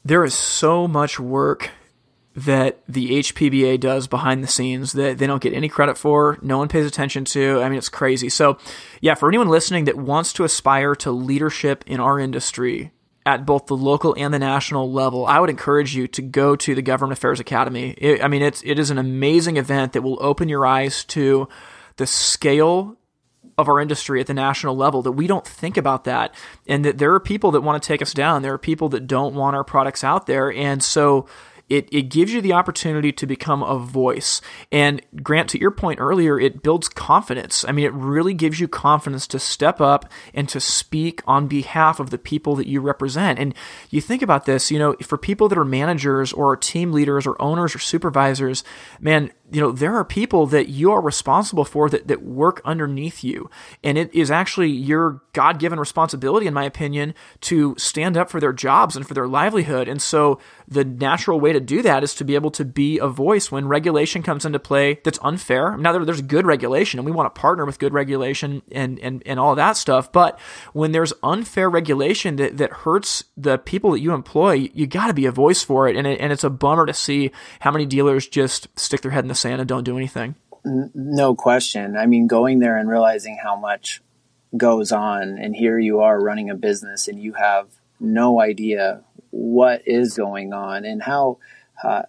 there 0.03 0.23
is 0.23 0.33
so 0.33 0.87
much 0.87 1.19
work 1.19 1.69
that 2.35 2.79
the 2.87 3.19
HPBA 3.19 3.79
does 3.79 4.07
behind 4.07 4.43
the 4.43 4.47
scenes 4.47 4.93
that 4.93 5.17
they 5.17 5.27
don't 5.27 5.41
get 5.41 5.53
any 5.53 5.67
credit 5.67 5.97
for, 5.97 6.37
no 6.41 6.57
one 6.57 6.69
pays 6.69 6.85
attention 6.85 7.25
to. 7.25 7.61
I 7.61 7.67
mean, 7.67 7.77
it's 7.77 7.89
crazy. 7.89 8.29
So, 8.29 8.57
yeah, 9.01 9.15
for 9.15 9.27
anyone 9.27 9.49
listening 9.49 9.85
that 9.85 9.97
wants 9.97 10.31
to 10.33 10.45
aspire 10.45 10.95
to 10.95 11.11
leadership 11.11 11.83
in 11.87 11.99
our 11.99 12.19
industry 12.19 12.91
at 13.25 13.45
both 13.45 13.67
the 13.67 13.75
local 13.75 14.15
and 14.17 14.33
the 14.33 14.39
national 14.39 14.91
level, 14.91 15.25
I 15.25 15.39
would 15.39 15.49
encourage 15.49 15.93
you 15.93 16.07
to 16.07 16.21
go 16.21 16.55
to 16.55 16.73
the 16.73 16.81
Government 16.81 17.17
Affairs 17.17 17.39
Academy. 17.39 17.91
It, 17.97 18.23
I 18.23 18.29
mean, 18.29 18.41
it's 18.41 18.63
it 18.63 18.79
is 18.79 18.89
an 18.91 18.97
amazing 18.97 19.57
event 19.57 19.93
that 19.93 20.01
will 20.01 20.17
open 20.21 20.47
your 20.47 20.65
eyes 20.65 21.03
to 21.05 21.49
the 21.97 22.07
scale 22.07 22.97
of 23.57 23.67
our 23.67 23.79
industry 23.79 24.21
at 24.21 24.27
the 24.27 24.33
national 24.33 24.75
level 24.75 25.01
that 25.01 25.11
we 25.11 25.27
don't 25.27 25.45
think 25.45 25.77
about 25.77 26.05
that 26.05 26.33
and 26.67 26.85
that 26.85 26.97
there 26.97 27.13
are 27.13 27.19
people 27.19 27.51
that 27.51 27.61
want 27.61 27.81
to 27.81 27.85
take 27.85 28.01
us 28.01 28.13
down 28.13 28.41
there 28.41 28.53
are 28.53 28.57
people 28.57 28.89
that 28.89 29.07
don't 29.07 29.35
want 29.35 29.55
our 29.55 29.63
products 29.63 30.03
out 30.03 30.25
there 30.25 30.51
and 30.53 30.81
so 30.81 31.27
it, 31.71 31.87
it 31.89 32.03
gives 32.09 32.33
you 32.33 32.41
the 32.41 32.51
opportunity 32.51 33.13
to 33.13 33.25
become 33.25 33.63
a 33.63 33.79
voice. 33.79 34.41
And 34.73 35.01
Grant, 35.23 35.49
to 35.51 35.59
your 35.59 35.71
point 35.71 36.01
earlier, 36.01 36.37
it 36.37 36.61
builds 36.61 36.89
confidence. 36.89 37.63
I 37.65 37.71
mean, 37.71 37.85
it 37.85 37.93
really 37.93 38.33
gives 38.33 38.59
you 38.59 38.67
confidence 38.67 39.25
to 39.27 39.39
step 39.39 39.79
up 39.79 40.11
and 40.33 40.49
to 40.49 40.59
speak 40.59 41.21
on 41.25 41.47
behalf 41.47 42.01
of 42.01 42.09
the 42.09 42.17
people 42.17 42.55
that 42.57 42.67
you 42.67 42.81
represent. 42.81 43.39
And 43.39 43.55
you 43.89 44.01
think 44.01 44.21
about 44.21 44.45
this, 44.45 44.69
you 44.69 44.79
know, 44.79 44.95
for 45.01 45.17
people 45.17 45.47
that 45.47 45.57
are 45.57 45.63
managers 45.63 46.33
or 46.33 46.57
team 46.57 46.91
leaders 46.91 47.25
or 47.25 47.41
owners 47.41 47.73
or 47.73 47.79
supervisors, 47.79 48.65
man, 48.99 49.31
you 49.51 49.59
know, 49.59 49.71
there 49.71 49.95
are 49.95 50.05
people 50.05 50.47
that 50.47 50.69
you 50.69 50.91
are 50.91 51.01
responsible 51.01 51.65
for 51.65 51.89
that, 51.89 52.07
that 52.07 52.23
work 52.23 52.61
underneath 52.63 53.23
you. 53.23 53.49
And 53.83 53.97
it 53.97 54.13
is 54.13 54.31
actually 54.31 54.69
your 54.69 55.21
God 55.33 55.59
given 55.59 55.79
responsibility, 55.79 56.47
in 56.47 56.53
my 56.53 56.63
opinion, 56.63 57.13
to 57.41 57.75
stand 57.77 58.15
up 58.15 58.29
for 58.29 58.39
their 58.39 58.53
jobs 58.53 58.95
and 58.95 59.05
for 59.05 59.13
their 59.13 59.27
livelihood. 59.27 59.89
And 59.89 60.01
so 60.01 60.39
the 60.67 60.85
natural 60.85 61.39
way 61.39 61.51
to 61.51 61.59
do 61.59 61.81
that 61.81 62.03
is 62.03 62.15
to 62.15 62.23
be 62.23 62.35
able 62.35 62.51
to 62.51 62.63
be 62.63 62.97
a 62.97 63.07
voice 63.07 63.51
when 63.51 63.67
regulation 63.67 64.23
comes 64.23 64.45
into 64.45 64.59
play 64.59 64.99
that's 65.03 65.19
unfair. 65.21 65.75
Now, 65.77 65.91
there, 65.91 66.05
there's 66.05 66.21
good 66.21 66.45
regulation, 66.45 66.99
and 66.99 67.05
we 67.05 67.11
want 67.11 67.33
to 67.33 67.39
partner 67.39 67.65
with 67.65 67.77
good 67.77 67.93
regulation 67.93 68.61
and, 68.71 68.99
and, 68.99 69.21
and 69.25 69.37
all 69.37 69.55
that 69.55 69.75
stuff. 69.75 70.13
But 70.13 70.39
when 70.71 70.93
there's 70.93 71.11
unfair 71.23 71.69
regulation 71.69 72.37
that, 72.37 72.57
that 72.57 72.71
hurts 72.71 73.25
the 73.35 73.57
people 73.57 73.91
that 73.91 73.99
you 73.99 74.13
employ, 74.13 74.69
you 74.73 74.87
got 74.87 75.07
to 75.07 75.13
be 75.13 75.25
a 75.25 75.31
voice 75.31 75.61
for 75.61 75.89
it. 75.89 75.97
And, 75.97 76.07
it. 76.07 76.21
and 76.21 76.31
it's 76.31 76.45
a 76.45 76.49
bummer 76.49 76.85
to 76.85 76.93
see 76.93 77.31
how 77.59 77.71
many 77.71 77.85
dealers 77.85 78.27
just 78.27 78.67
stick 78.79 79.01
their 79.01 79.11
head 79.11 79.25
in 79.25 79.29
the 79.29 79.40
sand 79.41 79.59
and 79.59 79.67
don't 79.67 79.83
do 79.83 79.97
anything. 79.97 80.35
No 80.63 81.35
question. 81.35 81.97
I 81.97 82.05
mean, 82.05 82.27
going 82.27 82.59
there 82.59 82.77
and 82.77 82.87
realizing 82.87 83.39
how 83.41 83.55
much 83.55 84.01
goes 84.55 84.91
on, 84.91 85.37
and 85.39 85.55
here 85.55 85.79
you 85.79 86.01
are 86.01 86.21
running 86.21 86.49
a 86.49 86.55
business 86.55 87.07
and 87.07 87.19
you 87.21 87.33
have 87.33 87.67
no 87.99 88.39
idea 88.39 89.03
what 89.31 89.81
is 89.85 90.15
going 90.15 90.53
on 90.53 90.85
and 90.85 91.03
how, 91.03 91.37
uh, 91.83 92.03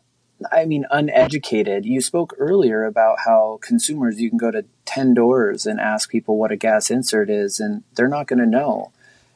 I 0.50 0.64
mean, 0.66 0.86
uneducated. 0.90 1.86
You 1.86 2.00
spoke 2.00 2.34
earlier 2.38 2.84
about 2.84 3.20
how 3.24 3.58
consumers, 3.62 4.20
you 4.20 4.28
can 4.28 4.38
go 4.38 4.50
to 4.50 4.64
10 4.84 5.14
doors 5.14 5.66
and 5.66 5.80
ask 5.80 6.10
people 6.10 6.36
what 6.36 6.52
a 6.52 6.56
gas 6.56 6.90
insert 6.90 7.30
is, 7.30 7.60
and 7.60 7.84
they're 7.94 8.08
not 8.08 8.26
going 8.26 8.40
to 8.40 8.46
know. 8.46 8.92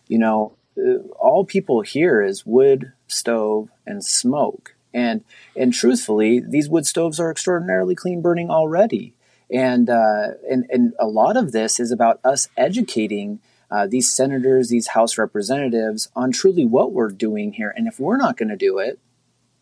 You 0.08 0.18
know, 0.18 0.56
uh, 0.76 0.98
all 1.18 1.44
people 1.44 1.80
hear 1.80 2.22
is 2.22 2.44
wood, 2.44 2.92
stove, 3.06 3.70
and 3.86 4.04
smoke. 4.04 4.75
And, 4.96 5.24
and 5.54 5.74
truthfully, 5.74 6.40
these 6.40 6.70
wood 6.70 6.86
stoves 6.86 7.20
are 7.20 7.30
extraordinarily 7.30 7.94
clean 7.94 8.22
burning 8.22 8.50
already. 8.50 9.12
And, 9.52 9.90
uh, 9.90 10.28
and, 10.50 10.64
and 10.70 10.94
a 10.98 11.06
lot 11.06 11.36
of 11.36 11.52
this 11.52 11.78
is 11.78 11.92
about 11.92 12.18
us 12.24 12.48
educating 12.56 13.40
uh, 13.70 13.86
these 13.86 14.10
senators, 14.10 14.70
these 14.70 14.88
House 14.88 15.18
representatives 15.18 16.08
on 16.16 16.32
truly 16.32 16.64
what 16.64 16.92
we're 16.92 17.10
doing 17.10 17.52
here. 17.52 17.74
And 17.76 17.86
if 17.86 18.00
we're 18.00 18.16
not 18.16 18.38
going 18.38 18.48
to 18.48 18.56
do 18.56 18.78
it, 18.78 18.98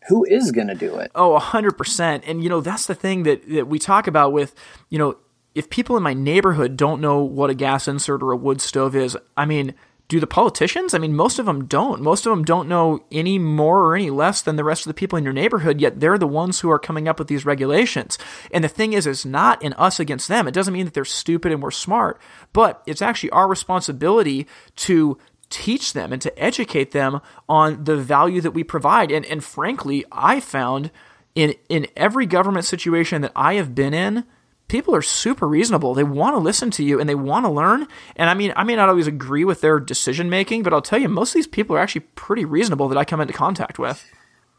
who 0.07 0.23
is 0.23 0.53
going 0.53 0.67
to 0.67 0.75
do 0.75 0.95
it? 0.95 1.11
Oh, 1.13 1.37
100%. 1.37 2.23
And, 2.25 2.41
you 2.41 2.49
know, 2.49 2.61
that's 2.61 2.85
the 2.85 2.95
thing 2.95 3.23
that, 3.23 3.47
that 3.49 3.67
we 3.67 3.77
talk 3.77 4.07
about 4.07 4.31
with, 4.31 4.55
you 4.89 4.97
know, 4.97 5.17
if 5.53 5.69
people 5.69 5.97
in 5.97 6.03
my 6.03 6.13
neighborhood 6.13 6.77
don't 6.77 7.01
know 7.01 7.19
what 7.19 7.49
a 7.49 7.55
gas 7.55 7.89
insert 7.89 8.23
or 8.23 8.31
a 8.31 8.37
wood 8.37 8.61
stove 8.61 8.95
is, 8.95 9.17
I 9.35 9.45
mean, 9.45 9.73
do 10.07 10.19
the 10.19 10.27
politicians? 10.27 10.93
I 10.93 10.99
mean, 10.99 11.15
most 11.15 11.39
of 11.39 11.45
them 11.45 11.65
don't. 11.65 12.01
Most 12.01 12.25
of 12.25 12.29
them 12.29 12.45
don't 12.45 12.69
know 12.69 13.03
any 13.11 13.39
more 13.39 13.81
or 13.81 13.95
any 13.95 14.11
less 14.11 14.41
than 14.41 14.55
the 14.55 14.63
rest 14.63 14.85
of 14.85 14.89
the 14.89 14.93
people 14.93 15.17
in 15.17 15.23
your 15.23 15.33
neighborhood, 15.33 15.81
yet 15.81 15.99
they're 15.99 16.17
the 16.17 16.27
ones 16.27 16.59
who 16.59 16.69
are 16.69 16.77
coming 16.77 17.07
up 17.07 17.17
with 17.17 17.27
these 17.27 17.45
regulations. 17.45 18.17
And 18.51 18.63
the 18.63 18.67
thing 18.69 18.93
is, 18.93 19.07
it's 19.07 19.25
not 19.25 19.61
in 19.63 19.73
us 19.73 19.99
against 19.99 20.27
them. 20.27 20.47
It 20.47 20.53
doesn't 20.53 20.73
mean 20.73 20.85
that 20.85 20.93
they're 20.93 21.05
stupid 21.05 21.51
and 21.51 21.61
we're 21.61 21.71
smart, 21.71 22.21
but 22.53 22.83
it's 22.85 23.01
actually 23.01 23.31
our 23.31 23.47
responsibility 23.47 24.47
to 24.77 25.17
teach 25.49 25.93
them 25.93 26.13
and 26.13 26.21
to 26.21 26.37
educate 26.41 26.91
them 26.91 27.21
on 27.47 27.83
the 27.83 27.97
value 27.97 28.41
that 28.41 28.51
we 28.51 28.63
provide. 28.63 29.11
And, 29.11 29.25
and 29.25 29.43
frankly, 29.43 30.05
I 30.11 30.39
found 30.39 30.91
in, 31.33 31.55
in 31.69 31.87
every 31.95 32.25
government 32.25 32.65
situation 32.65 33.21
that 33.21 33.31
I 33.35 33.55
have 33.55 33.73
been 33.73 33.93
in, 33.93 34.25
people 34.67 34.95
are 34.95 35.01
super 35.01 35.47
reasonable. 35.47 35.93
They 35.93 36.03
want 36.03 36.35
to 36.35 36.39
listen 36.39 36.71
to 36.71 36.83
you 36.83 36.99
and 36.99 37.07
they 37.07 37.15
want 37.15 37.45
to 37.45 37.51
learn. 37.51 37.87
And 38.15 38.29
I 38.29 38.33
mean, 38.33 38.53
I 38.55 38.63
may 38.63 38.75
not 38.75 38.89
always 38.89 39.07
agree 39.07 39.45
with 39.45 39.61
their 39.61 39.79
decision 39.79 40.29
making, 40.29 40.63
but 40.63 40.73
I'll 40.73 40.81
tell 40.81 40.99
you, 40.99 41.09
most 41.09 41.29
of 41.31 41.35
these 41.35 41.47
people 41.47 41.75
are 41.75 41.79
actually 41.79 42.01
pretty 42.15 42.45
reasonable 42.45 42.87
that 42.89 42.97
I 42.97 43.05
come 43.05 43.21
into 43.21 43.33
contact 43.33 43.79
with. 43.79 44.05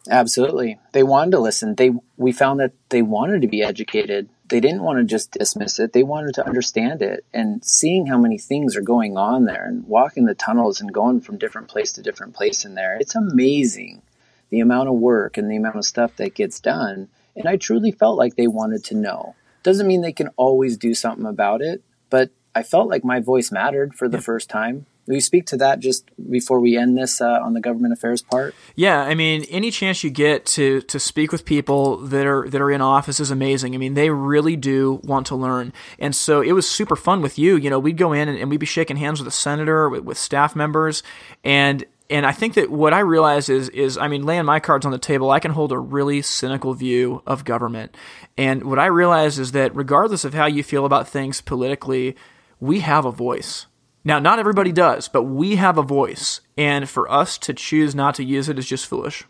Absolutely. 0.08 0.78
They 0.92 1.02
wanted 1.02 1.32
to 1.32 1.40
listen. 1.40 1.74
They 1.74 1.90
we 2.16 2.32
found 2.32 2.60
that 2.60 2.72
they 2.90 3.02
wanted 3.02 3.42
to 3.42 3.48
be 3.48 3.62
educated. 3.62 4.28
They 4.48 4.60
didn't 4.60 4.82
want 4.82 4.98
to 4.98 5.04
just 5.04 5.32
dismiss 5.32 5.80
it. 5.80 5.92
They 5.92 6.04
wanted 6.04 6.34
to 6.36 6.46
understand 6.46 7.02
it. 7.02 7.24
And 7.34 7.64
seeing 7.64 8.06
how 8.06 8.16
many 8.16 8.38
things 8.38 8.76
are 8.76 8.82
going 8.82 9.16
on 9.16 9.44
there 9.44 9.66
and 9.66 9.84
walking 9.88 10.24
the 10.24 10.34
tunnels 10.36 10.80
and 10.80 10.92
going 10.92 11.20
from 11.20 11.38
different 11.38 11.66
place 11.66 11.92
to 11.94 12.02
different 12.02 12.34
place 12.34 12.64
in 12.64 12.76
there, 12.76 12.96
it's 13.00 13.16
amazing 13.16 14.02
the 14.50 14.60
amount 14.60 14.88
of 14.88 14.94
work 14.94 15.36
and 15.36 15.50
the 15.50 15.56
amount 15.56 15.76
of 15.76 15.84
stuff 15.84 16.14
that 16.16 16.34
gets 16.34 16.60
done. 16.60 17.08
And 17.34 17.48
I 17.48 17.56
truly 17.56 17.90
felt 17.90 18.16
like 18.16 18.36
they 18.36 18.46
wanted 18.46 18.84
to 18.84 18.94
know. 18.94 19.34
Doesn't 19.66 19.88
mean 19.88 20.00
they 20.00 20.12
can 20.12 20.28
always 20.36 20.76
do 20.76 20.94
something 20.94 21.26
about 21.26 21.60
it, 21.60 21.82
but 22.08 22.30
I 22.54 22.62
felt 22.62 22.88
like 22.88 23.04
my 23.04 23.18
voice 23.18 23.50
mattered 23.50 23.96
for 23.96 24.08
the 24.08 24.18
yeah. 24.18 24.22
first 24.22 24.48
time. 24.48 24.86
Will 25.08 25.16
you 25.16 25.20
speak 25.20 25.44
to 25.46 25.56
that 25.56 25.80
just 25.80 26.08
before 26.30 26.60
we 26.60 26.76
end 26.76 26.96
this 26.96 27.20
uh, 27.20 27.40
on 27.42 27.52
the 27.52 27.60
government 27.60 27.92
affairs 27.92 28.22
part? 28.22 28.54
Yeah, 28.76 29.02
I 29.02 29.16
mean, 29.16 29.42
any 29.50 29.72
chance 29.72 30.04
you 30.04 30.10
get 30.10 30.46
to 30.54 30.82
to 30.82 31.00
speak 31.00 31.32
with 31.32 31.44
people 31.44 31.96
that 31.96 32.26
are 32.26 32.48
that 32.48 32.60
are 32.60 32.70
in 32.70 32.80
office 32.80 33.18
is 33.18 33.32
amazing. 33.32 33.74
I 33.74 33.78
mean, 33.78 33.94
they 33.94 34.08
really 34.08 34.54
do 34.54 35.00
want 35.02 35.26
to 35.26 35.34
learn, 35.34 35.72
and 35.98 36.14
so 36.14 36.42
it 36.42 36.52
was 36.52 36.68
super 36.68 36.94
fun 36.94 37.20
with 37.20 37.36
you. 37.36 37.56
You 37.56 37.68
know, 37.68 37.80
we'd 37.80 37.96
go 37.96 38.12
in 38.12 38.28
and, 38.28 38.38
and 38.38 38.48
we'd 38.48 38.60
be 38.60 38.66
shaking 38.66 38.98
hands 38.98 39.18
with 39.18 39.26
a 39.26 39.32
senator, 39.32 39.88
with, 39.88 40.04
with 40.04 40.16
staff 40.16 40.54
members, 40.54 41.02
and 41.42 41.84
and 42.08 42.24
I 42.26 42.32
think 42.32 42.54
that 42.54 42.70
what 42.70 42.94
I 42.94 43.00
realize 43.00 43.48
is 43.48 43.68
is 43.70 43.98
I 43.98 44.08
mean 44.08 44.24
laying 44.24 44.44
my 44.44 44.60
cards 44.60 44.86
on 44.86 44.92
the 44.92 44.98
table, 44.98 45.30
I 45.30 45.40
can 45.40 45.50
hold 45.50 45.72
a 45.72 45.78
really 45.78 46.22
cynical 46.22 46.74
view 46.74 47.22
of 47.26 47.44
government. 47.44 47.96
And 48.36 48.64
what 48.64 48.78
I 48.78 48.86
realize 48.86 49.38
is 49.38 49.52
that 49.52 49.74
regardless 49.74 50.24
of 50.24 50.34
how 50.34 50.46
you 50.46 50.62
feel 50.62 50.84
about 50.84 51.08
things 51.08 51.40
politically, 51.40 52.16
we 52.60 52.80
have 52.80 53.04
a 53.04 53.12
voice. 53.12 53.66
Now, 54.04 54.20
not 54.20 54.38
everybody 54.38 54.70
does, 54.70 55.08
but 55.08 55.24
we 55.24 55.56
have 55.56 55.78
a 55.78 55.82
voice, 55.82 56.40
and 56.56 56.88
for 56.88 57.10
us 57.10 57.38
to 57.38 57.52
choose 57.52 57.92
not 57.92 58.14
to 58.16 58.24
use 58.24 58.48
it 58.48 58.58
is 58.58 58.66
just 58.66 58.86
foolish. 58.86 59.24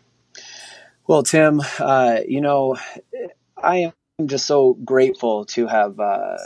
Well, 1.07 1.23
Tim, 1.23 1.61
uh, 1.79 2.19
you 2.27 2.41
know, 2.41 2.77
I 3.57 3.77
am 3.77 3.93
I'm 4.19 4.27
just 4.27 4.47
so 4.47 4.73
grateful 4.73 5.45
to 5.45 5.67
have 5.67 5.99
uh, 5.99 6.37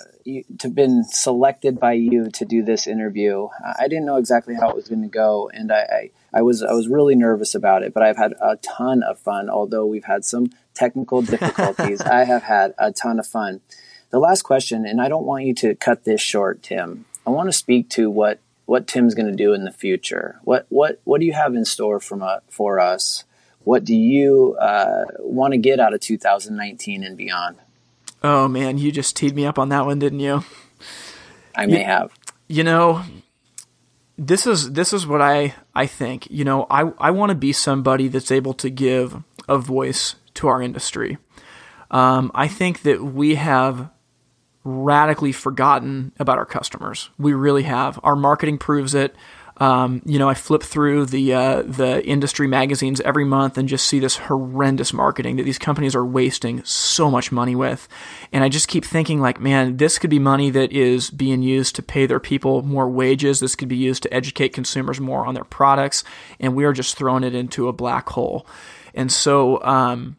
to 0.59 0.67
been 0.67 1.05
selected 1.05 1.79
by 1.79 1.93
you 1.93 2.29
to 2.31 2.43
do 2.43 2.63
this 2.63 2.85
interview. 2.85 3.47
I 3.63 3.87
didn't 3.87 4.03
know 4.03 4.17
exactly 4.17 4.55
how 4.55 4.71
it 4.71 4.75
was 4.75 4.89
going 4.89 5.03
to 5.03 5.07
go, 5.07 5.49
and 5.53 5.71
I, 5.71 5.79
I, 5.79 6.11
I, 6.33 6.41
was 6.41 6.61
I 6.63 6.73
was 6.73 6.89
really 6.89 7.15
nervous 7.15 7.55
about 7.55 7.81
it. 7.83 7.93
But 7.93 8.03
I've 8.03 8.17
had 8.17 8.33
a 8.41 8.57
ton 8.57 9.03
of 9.03 9.19
fun. 9.19 9.49
Although 9.49 9.85
we've 9.85 10.03
had 10.03 10.25
some 10.25 10.47
technical 10.73 11.21
difficulties, 11.21 12.01
I 12.01 12.25
have 12.25 12.43
had 12.43 12.73
a 12.77 12.91
ton 12.91 13.19
of 13.19 13.25
fun. 13.25 13.61
The 14.09 14.19
last 14.19 14.41
question, 14.41 14.85
and 14.85 14.99
I 14.99 15.07
don't 15.07 15.25
want 15.25 15.45
you 15.45 15.55
to 15.55 15.73
cut 15.73 16.03
this 16.03 16.19
short, 16.19 16.61
Tim. 16.61 17.05
I 17.25 17.29
want 17.29 17.47
to 17.47 17.53
speak 17.53 17.89
to 17.91 18.09
what 18.09 18.41
what 18.65 18.85
Tim's 18.85 19.15
going 19.15 19.31
to 19.31 19.43
do 19.43 19.53
in 19.53 19.63
the 19.63 19.71
future. 19.71 20.41
What 20.43 20.65
what 20.67 20.99
what 21.05 21.21
do 21.21 21.25
you 21.25 21.33
have 21.33 21.55
in 21.55 21.63
store 21.63 22.01
from 22.01 22.21
uh, 22.21 22.39
for 22.49 22.81
us? 22.81 23.23
What 23.63 23.83
do 23.83 23.95
you 23.95 24.55
uh, 24.59 25.05
want 25.19 25.53
to 25.53 25.57
get 25.57 25.79
out 25.79 25.93
of 25.93 25.99
2019 25.99 27.03
and 27.03 27.17
beyond? 27.17 27.57
Oh 28.23 28.47
man, 28.47 28.77
you 28.77 28.91
just 28.91 29.15
teed 29.15 29.35
me 29.35 29.45
up 29.45 29.57
on 29.57 29.69
that 29.69 29.85
one, 29.85 29.99
didn't 29.99 30.19
you? 30.19 30.43
I 31.55 31.65
may 31.65 31.79
you, 31.79 31.85
have. 31.85 32.11
You 32.47 32.63
know, 32.63 33.03
this 34.17 34.45
is 34.45 34.73
this 34.73 34.93
is 34.93 35.07
what 35.07 35.21
I 35.21 35.55
I 35.73 35.87
think. 35.87 36.29
You 36.29 36.43
know, 36.43 36.67
I 36.69 36.91
I 36.99 37.11
want 37.11 37.29
to 37.29 37.35
be 37.35 37.53
somebody 37.53 38.07
that's 38.07 38.31
able 38.31 38.53
to 38.55 38.69
give 38.69 39.23
a 39.47 39.57
voice 39.57 40.15
to 40.35 40.47
our 40.47 40.61
industry. 40.61 41.17
Um, 41.89 42.31
I 42.33 42.47
think 42.47 42.83
that 42.83 43.03
we 43.03 43.35
have 43.35 43.89
radically 44.63 45.31
forgotten 45.31 46.11
about 46.19 46.37
our 46.37 46.45
customers. 46.45 47.09
We 47.17 47.33
really 47.33 47.63
have. 47.63 47.99
Our 48.03 48.15
marketing 48.15 48.59
proves 48.59 48.93
it. 48.93 49.15
Um, 49.61 50.01
you 50.05 50.17
know, 50.17 50.27
I 50.27 50.33
flip 50.33 50.63
through 50.63 51.05
the 51.05 51.35
uh, 51.35 51.61
the 51.61 52.03
industry 52.03 52.47
magazines 52.47 52.99
every 53.01 53.25
month 53.25 53.59
and 53.59 53.69
just 53.69 53.85
see 53.85 53.99
this 53.99 54.17
horrendous 54.17 54.91
marketing 54.91 55.35
that 55.35 55.43
these 55.43 55.59
companies 55.59 55.93
are 55.93 56.03
wasting 56.03 56.63
so 56.63 57.11
much 57.11 57.31
money 57.31 57.55
with, 57.55 57.87
and 58.31 58.43
I 58.43 58.49
just 58.49 58.67
keep 58.67 58.83
thinking 58.83 59.21
like, 59.21 59.39
man, 59.39 59.77
this 59.77 59.99
could 59.99 60.09
be 60.09 60.17
money 60.17 60.49
that 60.49 60.71
is 60.71 61.11
being 61.11 61.43
used 61.43 61.75
to 61.75 61.83
pay 61.83 62.07
their 62.07 62.19
people 62.19 62.63
more 62.63 62.89
wages. 62.89 63.39
This 63.39 63.55
could 63.55 63.69
be 63.69 63.75
used 63.75 64.01
to 64.01 64.11
educate 64.11 64.49
consumers 64.49 64.99
more 64.99 65.27
on 65.27 65.35
their 65.35 65.43
products, 65.43 66.03
and 66.39 66.55
we 66.55 66.65
are 66.65 66.73
just 66.73 66.97
throwing 66.97 67.23
it 67.23 67.35
into 67.35 67.67
a 67.67 67.73
black 67.73 68.09
hole. 68.09 68.47
And 68.95 69.11
so, 69.11 69.61
um, 69.63 70.17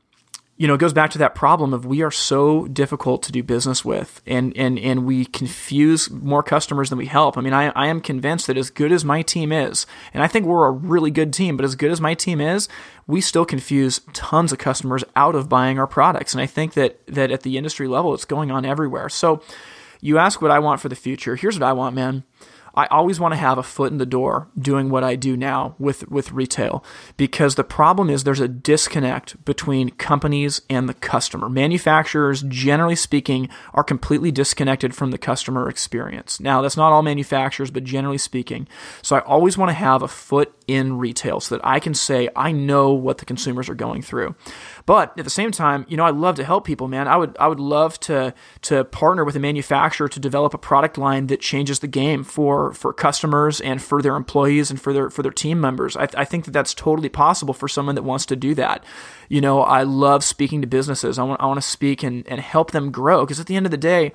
you 0.63 0.69
know, 0.69 0.75
it 0.75 0.79
goes 0.79 0.93
back 0.93 1.11
to 1.11 1.19
that 1.19 1.35
problem 1.35 1.75
of 1.75 1.85
we 1.85 2.03
are 2.03 2.11
so 2.13 2.69
difficult 2.69 3.25
to 3.25 3.33
do 3.33 3.43
business 3.43 3.85
with 3.85 4.23
and, 4.29 4.57
and, 4.57 4.79
and 4.79 5.05
we 5.05 5.25
confuse 5.25 6.09
more 6.09 6.45
customers 6.45 6.89
than 6.89 6.99
we 6.99 7.07
help. 7.07 7.37
I 7.37 7.41
mean, 7.41 7.53
I, 7.53 7.71
I 7.71 7.89
am 7.89 8.01
convinced 8.01 8.47
that 8.47 8.57
as 8.57 8.71
good 8.71 8.93
as 8.93 9.05
my 9.05 9.23
team 9.23 9.51
is, 9.51 9.87
and 10.15 10.23
I 10.23 10.29
think 10.29 10.47
we're 10.47 10.69
a 10.69 10.71
really 10.71 11.11
good 11.11 11.33
team, 11.33 11.57
but 11.57 11.65
as 11.65 11.75
good 11.75 11.91
as 11.91 12.01
my 12.01 12.15
team 12.15 12.41
is, 12.41 12.69
we 13.09 13.21
still 13.21 13.45
confuse 13.45 14.03
tons 14.13 14.53
of 14.53 14.59
customers 14.59 15.03
out 15.17 15.35
of 15.35 15.49
buying 15.49 15.81
our 15.81 15.89
products. 15.89 16.33
And 16.33 16.41
I 16.41 16.47
think 16.47 16.75
that, 16.75 17.05
that 17.09 17.33
at 17.33 17.43
the 17.43 17.59
industry 17.59 17.89
level, 17.89 18.15
it's 18.15 18.25
going 18.25 18.53
on 18.53 18.65
everywhere. 18.65 19.09
So 19.09 19.43
you 20.01 20.19
ask 20.19 20.41
what 20.41 20.53
I 20.53 20.61
want 20.61 20.81
for 20.81 20.89
the 20.89 20.95
future. 20.95 21.35
Here's 21.35 21.59
what 21.59 21.67
I 21.67 21.73
want, 21.73 21.97
man. 21.97 22.23
I 22.75 22.87
always 22.87 23.21
want 23.21 23.33
to 23.33 23.39
have 23.39 23.59
a 23.59 23.63
foot 23.63 23.93
in 23.93 23.99
the 23.99 24.07
door 24.07 24.49
doing 24.59 24.91
what 24.91 25.05
I 25.05 25.17
do 25.17 25.37
now 25.37 25.75
with, 25.79 26.09
with 26.09 26.33
retail 26.33 26.85
because 27.17 27.55
the 27.55 27.65
problem 27.65 28.09
is 28.09 28.25
there's 28.25 28.41
a 28.41 28.49
disconnect 28.49 29.45
between 29.45 29.91
companies 29.91 30.63
and 30.71 30.89
the 30.89 30.95
customer. 30.95 31.49
Manufacturers, 31.49 32.43
generally 32.49 32.97
speaking, 32.97 33.49
are 33.75 33.85
completely 33.85 34.31
disconnected 34.31 34.95
from 34.95 35.11
the 35.11 35.19
customer 35.19 35.69
experience. 35.69 36.41
Now, 36.41 36.63
that's 36.63 36.77
not 36.77 36.93
all 36.93 37.03
manufacturers, 37.03 37.71
but 37.71 37.85
generally 37.85 38.19
speaking. 38.19 38.69
So 39.03 39.17
I 39.17 39.21
always 39.21 39.59
want 39.59 39.69
to 39.71 39.75
have 39.75 40.03
a 40.03 40.09
foot 40.09 40.55
in 40.67 40.99
retail 40.99 41.41
so 41.41 41.57
that 41.57 41.67
I 41.67 41.81
can 41.81 41.95
say, 41.95 42.29
I 42.35 42.53
know 42.53 42.93
what 42.93 43.19
the 43.19 43.25
consumers 43.25 43.69
are 43.69 43.75
going 43.75 44.03
through. 44.03 44.35
But 44.87 45.17
at 45.19 45.25
the 45.25 45.31
same 45.31 45.53
time, 45.53 45.87
you 45.89 45.97
know, 45.97 46.05
I 46.05 46.11
love 46.11 46.37
to 46.37 46.45
help 46.45 46.65
people, 46.65 46.89
man. 46.89 47.09
I 47.09 47.17
would 47.17 47.37
I 47.39 47.49
would 47.49 47.61
love 47.61 47.99
to 48.01 48.35
to 48.63 48.85
partner 48.85 49.25
with 49.25 49.37
a 49.37 49.41
manufacturer 49.41 50.09
to 50.09 50.21
develop 50.21 50.55
a 50.55 50.59
product 50.59 50.99
line 50.99 51.29
that 51.29 51.41
changes 51.41 51.81
the 51.81 51.87
game 51.87 52.25
for 52.25 52.73
for 52.73 52.93
customers 52.93 53.61
and 53.61 53.81
for 53.81 54.03
their 54.03 54.17
employees 54.17 54.71
and 54.71 54.81
for 54.81 54.93
their 54.93 55.11
for 55.11 55.23
their 55.23 55.33
team 55.33 55.61
members. 55.61 55.97
I, 55.97 56.09
I 56.17 56.25
think 56.25 56.45
that 56.47 56.53
that's 56.53 56.75
totally 56.75 57.09
possible 57.09 57.55
for 57.55 57.69
someone 57.69 57.95
that 57.95 58.03
wants 58.03 58.27
to 58.27 58.37
do 58.37 58.55
that. 58.57 58.85
You 59.29 59.41
know, 59.41 59.63
I 59.63 59.83
love 59.85 60.25
speaking 60.25 60.61
to 60.63 60.67
businesses. 60.67 61.19
I 61.19 61.23
want 61.23 61.41
I 61.41 61.47
want 61.47 61.59
to 61.63 61.69
speak 61.69 62.03
and 62.03 62.27
and 62.29 62.41
help 62.41 62.73
them 62.73 62.91
grow 62.91 63.25
because 63.25 63.41
at 63.41 63.47
the 63.47 63.57
end 63.57 63.67
of 63.67 63.71
the 63.71 63.77
day, 63.77 64.13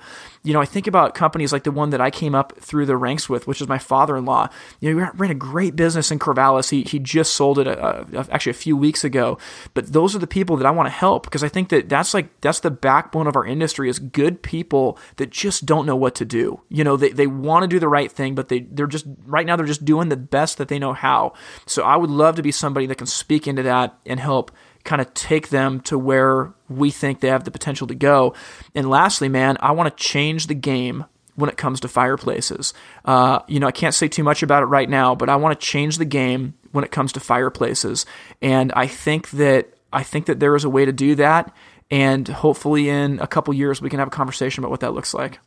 you 0.48 0.54
know, 0.54 0.62
I 0.62 0.64
think 0.64 0.86
about 0.86 1.14
companies 1.14 1.52
like 1.52 1.64
the 1.64 1.70
one 1.70 1.90
that 1.90 2.00
I 2.00 2.10
came 2.10 2.34
up 2.34 2.58
through 2.58 2.86
the 2.86 2.96
ranks 2.96 3.28
with, 3.28 3.46
which 3.46 3.60
is 3.60 3.68
my 3.68 3.76
father-in-law. 3.76 4.48
You 4.80 4.94
know, 4.94 5.04
he 5.04 5.10
ran 5.18 5.30
a 5.30 5.34
great 5.34 5.76
business 5.76 6.10
in 6.10 6.18
Corvallis. 6.18 6.70
He 6.70 6.84
he 6.84 6.98
just 6.98 7.34
sold 7.34 7.58
it 7.58 7.66
a, 7.66 8.06
a, 8.14 8.26
actually 8.30 8.52
a 8.52 8.54
few 8.54 8.74
weeks 8.74 9.04
ago. 9.04 9.36
But 9.74 9.92
those 9.92 10.16
are 10.16 10.18
the 10.18 10.26
people 10.26 10.56
that 10.56 10.64
I 10.64 10.70
want 10.70 10.86
to 10.86 10.90
help 10.90 11.24
because 11.24 11.44
I 11.44 11.50
think 11.50 11.68
that 11.68 11.90
that's 11.90 12.14
like 12.14 12.40
that's 12.40 12.60
the 12.60 12.70
backbone 12.70 13.26
of 13.26 13.36
our 13.36 13.44
industry 13.44 13.90
is 13.90 13.98
good 13.98 14.42
people 14.42 14.98
that 15.16 15.28
just 15.28 15.66
don't 15.66 15.84
know 15.84 15.96
what 15.96 16.14
to 16.14 16.24
do. 16.24 16.62
You 16.70 16.82
know, 16.82 16.96
they, 16.96 17.10
they 17.10 17.26
want 17.26 17.64
to 17.64 17.68
do 17.68 17.78
the 17.78 17.86
right 17.86 18.10
thing, 18.10 18.34
but 18.34 18.48
they 18.48 18.60
they're 18.60 18.86
just 18.86 19.04
right 19.26 19.44
now 19.44 19.54
they're 19.54 19.66
just 19.66 19.84
doing 19.84 20.08
the 20.08 20.16
best 20.16 20.56
that 20.56 20.68
they 20.68 20.78
know 20.78 20.94
how. 20.94 21.34
So 21.66 21.82
I 21.82 21.96
would 21.96 22.08
love 22.08 22.36
to 22.36 22.42
be 22.42 22.52
somebody 22.52 22.86
that 22.86 22.96
can 22.96 23.06
speak 23.06 23.46
into 23.46 23.64
that 23.64 23.98
and 24.06 24.18
help 24.18 24.50
kind 24.88 25.02
of 25.02 25.12
take 25.12 25.50
them 25.50 25.80
to 25.80 25.98
where 25.98 26.54
we 26.70 26.90
think 26.90 27.20
they 27.20 27.28
have 27.28 27.44
the 27.44 27.50
potential 27.50 27.86
to 27.86 27.94
go. 27.94 28.32
And 28.74 28.88
lastly, 28.88 29.28
man, 29.28 29.58
I 29.60 29.72
want 29.72 29.94
to 29.94 30.02
change 30.02 30.46
the 30.46 30.54
game 30.54 31.04
when 31.34 31.50
it 31.50 31.58
comes 31.58 31.80
to 31.80 31.88
fireplaces. 31.88 32.72
Uh, 33.04 33.40
you 33.48 33.60
know, 33.60 33.66
I 33.66 33.70
can't 33.70 33.94
say 33.94 34.08
too 34.08 34.24
much 34.24 34.42
about 34.42 34.62
it 34.62 34.66
right 34.66 34.88
now, 34.88 35.14
but 35.14 35.28
I 35.28 35.36
want 35.36 35.60
to 35.60 35.66
change 35.66 35.98
the 35.98 36.06
game 36.06 36.54
when 36.72 36.84
it 36.84 36.90
comes 36.90 37.12
to 37.12 37.20
fireplaces. 37.20 38.06
And 38.40 38.72
I 38.72 38.86
think 38.86 39.28
that 39.32 39.74
I 39.92 40.02
think 40.02 40.24
that 40.24 40.40
there 40.40 40.56
is 40.56 40.64
a 40.64 40.70
way 40.70 40.86
to 40.86 40.92
do 40.92 41.14
that. 41.16 41.54
And 41.90 42.26
hopefully, 42.26 42.88
in 42.88 43.20
a 43.20 43.26
couple 43.26 43.52
years, 43.52 43.82
we 43.82 43.90
can 43.90 43.98
have 43.98 44.08
a 44.08 44.10
conversation 44.10 44.62
about 44.62 44.70
what 44.70 44.80
that 44.80 44.94
looks 44.94 45.12
like. 45.12 45.38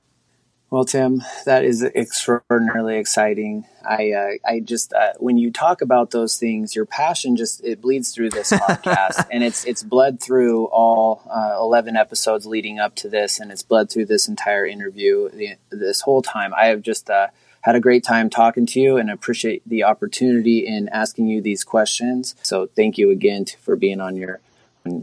Well, 0.72 0.86
Tim, 0.86 1.22
that 1.44 1.66
is 1.66 1.84
extraordinarily 1.84 2.96
exciting. 2.96 3.66
I, 3.84 4.12
uh, 4.14 4.50
I 4.50 4.62
just 4.62 4.94
uh, 4.94 5.12
when 5.20 5.38
you 5.38 5.52
talk 5.52 5.82
about 5.82 6.12
those 6.12 6.38
things, 6.38 6.78
your 6.78 6.86
passion 6.86 7.36
just 7.36 7.62
it 7.66 7.82
bleeds 7.82 8.12
through 8.12 8.30
this 8.30 8.52
podcast, 8.54 9.28
and 9.30 9.44
it's 9.44 9.66
it's 9.66 9.84
bled 9.84 10.22
through 10.22 10.68
all 10.68 11.24
uh, 11.30 11.58
eleven 11.60 11.98
episodes 11.98 12.46
leading 12.46 12.80
up 12.80 12.96
to 12.96 13.10
this, 13.10 13.38
and 13.38 13.52
it's 13.52 13.64
bled 13.64 13.90
through 13.90 14.06
this 14.06 14.30
entire 14.30 14.66
interview 14.66 15.28
the, 15.32 15.56
this 15.72 16.00
whole 16.02 16.22
time. 16.22 16.54
I 16.54 16.68
have 16.68 16.82
just 16.82 17.10
uh, 17.10 17.28
had 17.64 17.76
a 17.76 17.82
great 17.82 18.06
time 18.06 18.30
talking 18.30 18.66
to 18.68 18.80
you, 18.80 18.96
and 18.96 19.12
appreciate 19.12 19.68
the 19.68 19.84
opportunity 19.84 20.66
in 20.66 20.88
asking 20.88 21.28
you 21.28 21.42
these 21.42 21.66
questions. 21.66 22.34
So, 22.44 22.68
thank 22.68 22.98
you 22.98 23.12
again 23.12 23.46
for 23.60 23.76
being 23.76 24.00
on 24.00 24.16
your 24.16 24.40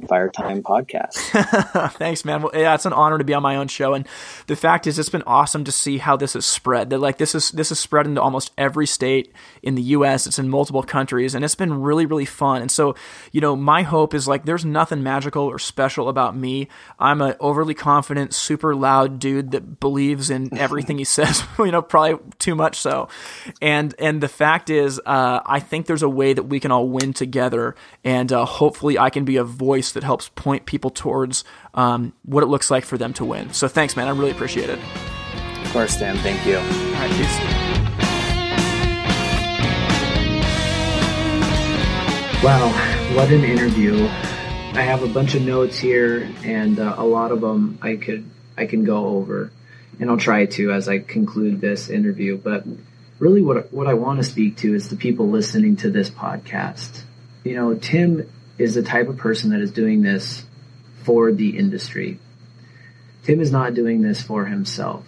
Fire 0.08 0.28
Time 0.28 0.62
podcast. 0.62 1.12
Thanks, 1.98 2.24
man. 2.24 2.42
Well, 2.42 2.50
yeah, 2.54 2.74
it's 2.74 2.86
an 2.86 2.92
honor 2.92 3.18
to 3.18 3.24
be 3.24 3.34
on 3.34 3.42
my 3.42 3.56
own 3.56 3.68
show, 3.68 3.94
and 3.94 4.08
the 4.48 4.56
fact 4.56 4.86
is, 4.86 4.98
it's 4.98 5.08
been 5.08 5.22
awesome 5.22 5.64
to 5.64 5.72
see 5.72 5.98
how 5.98 6.16
this 6.16 6.32
has 6.32 6.44
spread. 6.44 6.90
That 6.90 6.98
like 6.98 7.18
this 7.18 7.34
is 7.34 7.50
this 7.52 7.70
is 7.70 7.78
spread 7.78 8.06
into 8.06 8.20
almost 8.20 8.52
every 8.58 8.86
state 8.86 9.32
in 9.62 9.74
the 9.74 9.82
U.S. 9.82 10.26
It's 10.26 10.38
in 10.38 10.48
multiple 10.48 10.82
countries, 10.82 11.34
and 11.34 11.44
it's 11.44 11.54
been 11.54 11.80
really 11.80 12.06
really 12.06 12.24
fun. 12.24 12.62
And 12.62 12.70
so, 12.70 12.94
you 13.32 13.40
know, 13.40 13.56
my 13.56 13.82
hope 13.82 14.14
is 14.14 14.28
like 14.28 14.44
there's 14.44 14.64
nothing 14.64 15.02
magical 15.02 15.44
or 15.44 15.58
special 15.58 16.08
about 16.08 16.36
me. 16.36 16.68
I'm 16.98 17.20
an 17.20 17.34
overly 17.40 17.74
confident, 17.74 18.34
super 18.34 18.74
loud 18.74 19.18
dude 19.18 19.50
that 19.52 19.80
believes 19.80 20.30
in 20.30 20.56
everything 20.58 20.98
he 20.98 21.04
says. 21.04 21.44
You 21.58 21.72
know, 21.72 21.82
probably 21.82 22.18
too 22.38 22.54
much 22.54 22.76
so. 22.76 23.08
And 23.60 23.94
and 23.98 24.22
the 24.22 24.28
fact 24.28 24.70
is, 24.70 25.00
uh, 25.04 25.40
I 25.44 25.60
think 25.60 25.86
there's 25.86 26.02
a 26.02 26.08
way 26.08 26.32
that 26.32 26.44
we 26.44 26.60
can 26.60 26.70
all 26.70 26.88
win 26.88 27.12
together, 27.12 27.74
and 28.04 28.32
uh, 28.32 28.46
hopefully, 28.46 28.98
I 28.98 29.10
can 29.10 29.24
be 29.24 29.36
a 29.36 29.44
voice 29.44 29.92
that 29.92 30.02
helps 30.02 30.30
point 30.30 30.64
people 30.66 30.90
towards 30.90 31.44
um, 31.74 32.12
what 32.24 32.42
it 32.42 32.46
looks 32.46 32.70
like 32.70 32.84
for 32.84 32.96
them 32.96 33.12
to 33.14 33.24
win. 33.24 33.52
So 33.52 33.68
thanks, 33.68 33.96
man. 33.96 34.08
I 34.08 34.12
really 34.12 34.30
appreciate 34.30 34.70
it. 34.70 34.78
Of 35.64 35.72
course, 35.72 35.98
Dan. 35.98 36.16
Thank 36.18 36.46
you. 36.46 36.56
All 36.56 36.62
right, 36.62 37.10
peace. 37.10 37.77
Wow, 42.40 42.68
what 43.16 43.32
an 43.32 43.42
interview! 43.42 44.06
I 44.06 44.82
have 44.82 45.02
a 45.02 45.08
bunch 45.08 45.34
of 45.34 45.42
notes 45.42 45.76
here, 45.76 46.32
and 46.44 46.78
uh, 46.78 46.94
a 46.96 47.04
lot 47.04 47.32
of 47.32 47.40
them 47.40 47.80
I 47.82 47.96
could 47.96 48.30
I 48.56 48.66
can 48.66 48.84
go 48.84 49.08
over, 49.08 49.50
and 49.98 50.08
I'll 50.08 50.18
try 50.18 50.46
to 50.46 50.70
as 50.70 50.88
I 50.88 51.00
conclude 51.00 51.60
this 51.60 51.90
interview. 51.90 52.38
But 52.38 52.64
really, 53.18 53.42
what 53.42 53.72
what 53.72 53.88
I 53.88 53.94
want 53.94 54.18
to 54.18 54.22
speak 54.22 54.58
to 54.58 54.72
is 54.72 54.88
the 54.88 54.94
people 54.94 55.28
listening 55.28 55.78
to 55.78 55.90
this 55.90 56.10
podcast. 56.10 57.02
You 57.42 57.56
know, 57.56 57.74
Tim 57.74 58.30
is 58.56 58.76
the 58.76 58.84
type 58.84 59.08
of 59.08 59.16
person 59.16 59.50
that 59.50 59.60
is 59.60 59.72
doing 59.72 60.02
this 60.02 60.46
for 61.02 61.32
the 61.32 61.58
industry. 61.58 62.20
Tim 63.24 63.40
is 63.40 63.50
not 63.50 63.74
doing 63.74 64.00
this 64.00 64.22
for 64.22 64.44
himself. 64.44 65.04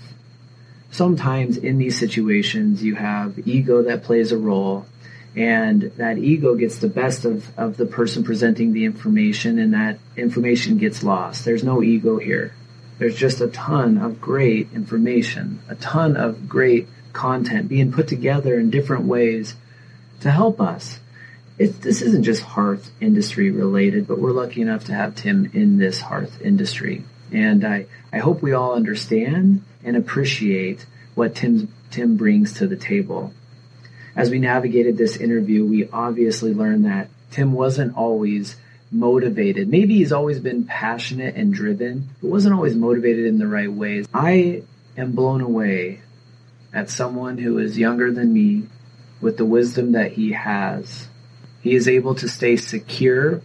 Sometimes 0.90 1.56
in 1.56 1.78
these 1.78 1.96
situations, 1.96 2.82
you 2.82 2.96
have 2.96 3.46
ego 3.46 3.82
that 3.82 4.02
plays 4.02 4.32
a 4.32 4.36
role, 4.36 4.84
and 5.36 5.82
that 5.96 6.18
ego 6.18 6.54
gets 6.54 6.78
the 6.78 6.88
best 6.88 7.24
of, 7.24 7.56
of 7.58 7.76
the 7.76 7.86
person 7.86 8.24
presenting 8.24 8.72
the 8.72 8.84
information, 8.84 9.58
and 9.58 9.74
that 9.74 9.98
information 10.16 10.78
gets 10.78 11.02
lost. 11.02 11.44
There's 11.44 11.64
no 11.64 11.82
ego 11.82 12.18
here. 12.18 12.54
There's 12.98 13.16
just 13.16 13.40
a 13.40 13.48
ton 13.48 13.98
of 13.98 14.20
great 14.20 14.68
information, 14.74 15.60
a 15.68 15.74
ton 15.74 16.16
of 16.16 16.48
great 16.48 16.88
content 17.12 17.68
being 17.68 17.92
put 17.92 18.08
together 18.08 18.58
in 18.58 18.70
different 18.70 19.04
ways 19.04 19.54
to 20.20 20.30
help 20.30 20.60
us 20.60 21.00
this 21.68 22.00
isn't 22.00 22.22
just 22.22 22.42
hearth 22.42 22.90
industry 23.00 23.50
related, 23.50 24.06
but 24.06 24.18
we're 24.18 24.30
lucky 24.30 24.62
enough 24.62 24.84
to 24.84 24.94
have 24.94 25.14
Tim 25.14 25.50
in 25.52 25.76
this 25.76 26.00
hearth 26.00 26.40
industry. 26.40 27.04
And 27.32 27.64
I, 27.64 27.86
I 28.12 28.18
hope 28.18 28.40
we 28.40 28.54
all 28.54 28.74
understand 28.74 29.62
and 29.84 29.96
appreciate 29.96 30.86
what 31.14 31.34
Tim's, 31.34 31.68
Tim 31.90 32.16
brings 32.16 32.54
to 32.54 32.66
the 32.66 32.76
table. 32.76 33.34
As 34.16 34.30
we 34.30 34.38
navigated 34.38 34.96
this 34.96 35.16
interview, 35.16 35.64
we 35.64 35.88
obviously 35.90 36.52
learned 36.54 36.84
that 36.84 37.08
Tim 37.30 37.52
wasn't 37.52 37.96
always 37.96 38.56
motivated. 38.90 39.68
Maybe 39.68 39.96
he's 39.96 40.12
always 40.12 40.40
been 40.40 40.64
passionate 40.64 41.36
and 41.36 41.54
driven, 41.54 42.08
but 42.20 42.30
wasn't 42.30 42.54
always 42.54 42.74
motivated 42.74 43.26
in 43.26 43.38
the 43.38 43.46
right 43.46 43.72
ways. 43.72 44.06
I 44.12 44.62
am 44.96 45.12
blown 45.12 45.40
away 45.40 46.00
at 46.72 46.90
someone 46.90 47.38
who 47.38 47.58
is 47.58 47.78
younger 47.78 48.12
than 48.12 48.32
me 48.32 48.66
with 49.20 49.36
the 49.36 49.44
wisdom 49.44 49.92
that 49.92 50.12
he 50.12 50.32
has 50.32 51.08
he 51.60 51.74
is 51.74 51.88
able 51.88 52.14
to 52.16 52.28
stay 52.28 52.56
secure 52.56 53.42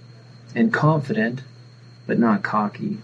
and 0.56 0.72
confident, 0.72 1.42
but 2.08 2.18
not 2.18 2.44
cocky. 2.44 2.98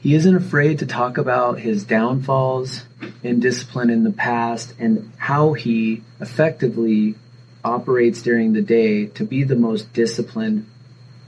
He 0.00 0.14
isn't 0.14 0.34
afraid 0.34 0.78
to 0.78 0.86
talk 0.86 1.18
about 1.18 1.60
his 1.60 1.84
downfalls 1.84 2.84
and 3.22 3.42
discipline 3.42 3.90
in 3.90 4.04
the 4.04 4.12
past 4.12 4.74
and 4.78 5.12
how 5.18 5.52
he 5.52 6.02
effectively 6.20 7.16
operates 7.62 8.22
during 8.22 8.52
the 8.52 8.62
day 8.62 9.06
to 9.06 9.24
be 9.24 9.44
the 9.44 9.56
most 9.56 9.92
disciplined 9.92 10.66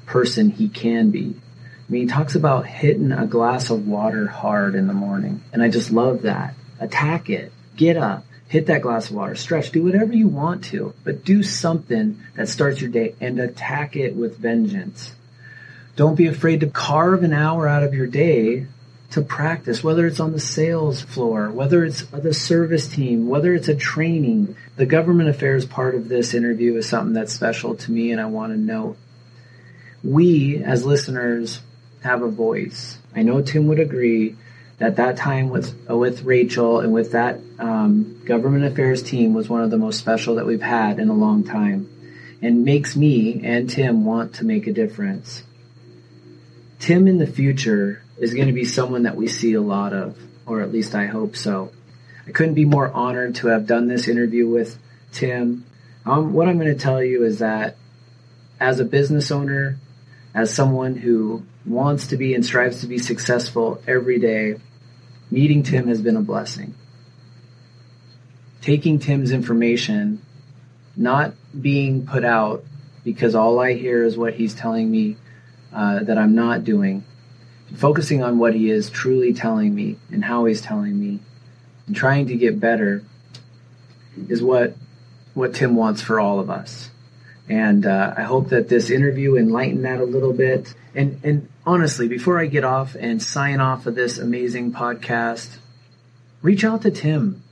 person 0.07 0.51
he 0.51 0.69
can 0.69 1.11
be. 1.11 1.35
I 1.37 1.93
mean, 1.93 2.03
he 2.03 2.09
talks 2.09 2.35
about 2.35 2.67
hitting 2.67 3.13
a 3.13 3.27
glass 3.27 3.69
of 3.69 3.87
water 3.87 4.27
hard 4.27 4.75
in 4.75 4.87
the 4.87 4.95
morning, 4.95 5.43
and 5.53 5.63
I 5.63 5.69
just 5.69 5.91
love 5.91 6.23
that. 6.23 6.55
Attack 6.81 7.29
it. 7.29 7.53
Get 7.77 7.97
up 7.97 8.25
hit 8.53 8.67
that 8.67 8.83
glass 8.83 9.09
of 9.09 9.17
water, 9.17 9.35
stretch, 9.35 9.73
do 9.73 9.83
whatever 9.83 10.13
you 10.13 10.29
want 10.29 10.63
to, 10.63 10.93
but 11.05 11.25
do 11.25 11.43
something 11.43 12.21
that 12.37 12.47
starts 12.47 12.83
your 12.83 12.91
day 12.91 13.15
and 13.19 13.41
attack 13.41 13.97
it 13.97 14.15
with 14.15 14.37
vengeance. 14.37 15.11
Don't 15.95 16.17
be 16.17 16.27
afraid 16.27 16.61
to 16.61 16.67
carve 16.69 17.23
an 17.23 17.33
hour 17.33 17.69
out 17.69 17.83
of 17.83 17.95
your 17.95 18.07
day 18.07 18.67
to 19.11 19.21
practice, 19.21 19.85
whether 19.85 20.07
it's 20.07 20.21
on 20.21 20.33
the 20.33 20.41
sales 20.41 21.03
floor, 21.03 21.51
whether 21.51 21.85
it's 21.85 22.03
the 22.07 22.33
service 22.33 22.89
team, 22.89 23.29
whether 23.29 23.55
it's 23.55 23.69
a 23.69 23.75
training. 23.75 24.57
The 24.77 24.87
government 24.87 25.29
affairs 25.29 25.67
part 25.67 25.95
of 25.95 26.09
this 26.09 26.33
interview 26.33 26.77
is 26.77 26.89
something 26.89 27.13
that's 27.13 27.33
special 27.33 27.75
to 27.75 27.93
me 27.93 28.11
and 28.11 28.21
I 28.21 28.27
want 28.27 28.53
to 28.53 28.59
note. 28.59 28.97
We, 30.03 30.63
as 30.65 30.87
listeners, 30.87 31.61
have 32.03 32.23
a 32.23 32.29
voice. 32.29 32.99
I 33.15 33.23
know 33.23 33.43
Tim 33.43 33.67
would 33.69 33.79
agree 33.79 34.37
that 34.79 34.97
that 34.97 35.17
time 35.17 35.51
with 35.51 35.89
with 35.89 36.25
Rachel 36.25 36.81
and 36.81 36.93
with 36.93 37.13
that 37.13 37.39
um, 37.59 38.21
government 38.25 38.65
affairs 38.65 39.03
team 39.03 39.35
was 39.35 39.49
one 39.49 39.63
of 39.63 39.71
the 39.71 39.79
most 39.79 39.99
special 39.99 40.37
that 40.37 40.47
we've 40.47 40.63
had 40.63 40.99
in 40.99 41.09
a 41.09 41.15
long 41.15 41.45
time, 41.45 41.89
and 42.41 42.65
makes 42.65 42.97
me 42.97 43.43
and 43.45 43.71
Tim 43.71 44.05
want 44.05 44.37
to 44.37 44.45
make 44.45 44.67
a 44.67 44.73
difference. 44.73 45.45
Tim 46.83 47.07
in 47.07 47.19
the 47.19 47.29
future 47.29 48.03
is 48.19 48.35
going 48.35 48.49
to 48.49 48.53
be 48.53 48.65
someone 48.65 49.05
that 49.05 49.15
we 49.15 49.29
see 49.29 49.53
a 49.53 49.61
lot 49.61 49.93
of, 49.93 50.19
or 50.47 50.63
at 50.63 50.73
least 50.73 50.97
I 50.97 51.07
hope 51.07 51.37
so. 51.37 51.71
I 52.27 52.33
couldn't 52.33 52.55
be 52.55 52.65
more 52.65 52.91
honored 52.91 53.37
to 53.37 53.47
have 53.47 53.69
done 53.69 53.87
this 53.87 54.09
interview 54.09 54.49
with 54.49 54.77
Tim. 55.13 55.65
Um, 56.05 56.33
what 56.33 56.49
I'm 56.49 56.59
going 56.59 56.77
to 56.77 56.83
tell 56.83 57.01
you 57.01 57.25
is 57.25 57.39
that 57.39 57.77
as 58.59 58.81
a 58.81 58.85
business 58.85 59.31
owner, 59.31 59.79
as 60.35 60.53
someone 60.53 60.97
who 60.97 61.45
wants 61.65 62.09
to 62.09 62.17
be 62.17 62.35
and 62.35 62.45
strives 62.45 62.81
to 62.81 62.89
be 62.89 62.99
successful 62.99 63.81
every 63.87 64.19
day, 64.19 64.57
meeting 65.31 65.63
Tim 65.63 65.87
has 65.87 66.03
been 66.03 66.17
a 66.17 66.21
blessing. 66.21 66.75
Taking 68.61 68.99
Tim's 68.99 69.31
information, 69.31 70.21
not 70.97 71.35
being 71.61 72.07
put 72.07 72.25
out 72.25 72.65
because 73.05 73.37
all 73.37 73.61
I 73.61 73.75
hear 73.75 74.03
is 74.03 74.17
what 74.17 74.35
he's 74.35 74.57
telling 74.57 74.91
me 74.91 75.17
uh, 75.73 76.01
that 76.01 76.19
I'm 76.19 76.35
not 76.35 76.65
doing. 76.65 77.05
Focusing 77.77 78.23
on 78.23 78.39
what 78.39 78.55
he 78.55 78.71
is 78.71 78.91
truly 78.91 79.33
telling 79.33 79.75
me 79.75 79.97
and 80.11 80.25
how 80.25 80.45
he's 80.45 80.61
telling 80.61 80.99
me 80.99 81.21
and 81.87 81.97
trying 81.97 82.27
to 82.27 82.37
get 82.37 82.61
better 82.61 83.03
is 84.29 84.43
what 84.43 84.77
what 85.35 85.55
Tim 85.55 85.75
wants 85.75 86.03
for 86.03 86.21
all 86.21 86.39
of 86.39 86.51
us. 86.51 86.91
And 87.49 87.87
uh, 87.87 88.15
I 88.17 88.23
hope 88.23 88.51
that 88.51 88.69
this 88.69 88.91
interview 88.91 89.37
enlightened 89.37 89.85
that 89.85 90.01
a 90.01 90.05
little 90.05 90.35
bit. 90.35 90.75
And 90.95 91.19
and 91.25 91.49
honestly, 91.65 92.09
before 92.09 92.39
I 92.39 92.47
get 92.47 92.65
off 92.65 92.95
and 92.95 93.23
sign 93.23 93.61
off 93.61 93.87
of 93.87 93.95
this 93.95 94.19
amazing 94.19 94.73
podcast, 94.73 95.57
reach 96.43 96.65
out 96.65 96.83
to 96.83 96.91
Tim. 96.91 97.43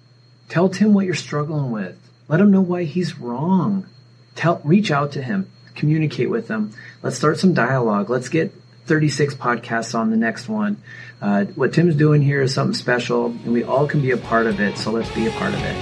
Tell 0.48 0.68
Tim 0.68 0.92
what 0.92 1.06
you're 1.06 1.14
struggling 1.14 1.70
with. 1.70 1.96
Let 2.28 2.40
him 2.40 2.50
know 2.50 2.60
why 2.60 2.84
he's 2.84 3.18
wrong. 3.18 3.86
Tell 4.34 4.60
reach 4.64 4.90
out 4.90 5.12
to 5.12 5.22
him 5.22 5.50
communicate 5.80 6.30
with 6.30 6.46
them. 6.46 6.72
Let's 7.02 7.16
start 7.16 7.38
some 7.38 7.54
dialogue. 7.54 8.10
Let's 8.10 8.28
get 8.28 8.52
36 8.86 9.34
podcasts 9.34 9.98
on 9.98 10.10
the 10.10 10.16
next 10.16 10.48
one. 10.48 10.76
Uh, 11.20 11.44
what 11.44 11.72
Tim's 11.72 11.94
doing 11.94 12.22
here 12.22 12.42
is 12.42 12.54
something 12.54 12.74
special, 12.74 13.26
and 13.26 13.52
we 13.52 13.62
all 13.64 13.86
can 13.86 14.00
be 14.00 14.10
a 14.10 14.16
part 14.16 14.46
of 14.46 14.60
it, 14.60 14.76
so 14.78 14.90
let's 14.90 15.12
be 15.14 15.26
a 15.26 15.30
part 15.32 15.54
of 15.54 15.60
it. 15.62 15.76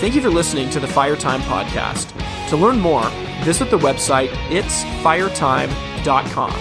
Thank 0.00 0.14
you 0.14 0.20
for 0.20 0.30
listening 0.30 0.70
to 0.70 0.80
the 0.80 0.86
Fire 0.86 1.16
Time 1.16 1.40
Podcast. 1.42 2.12
To 2.50 2.56
learn 2.56 2.78
more, 2.78 3.08
visit 3.44 3.70
the 3.70 3.78
website 3.78 4.28
itsfiretime.com. 4.48 6.54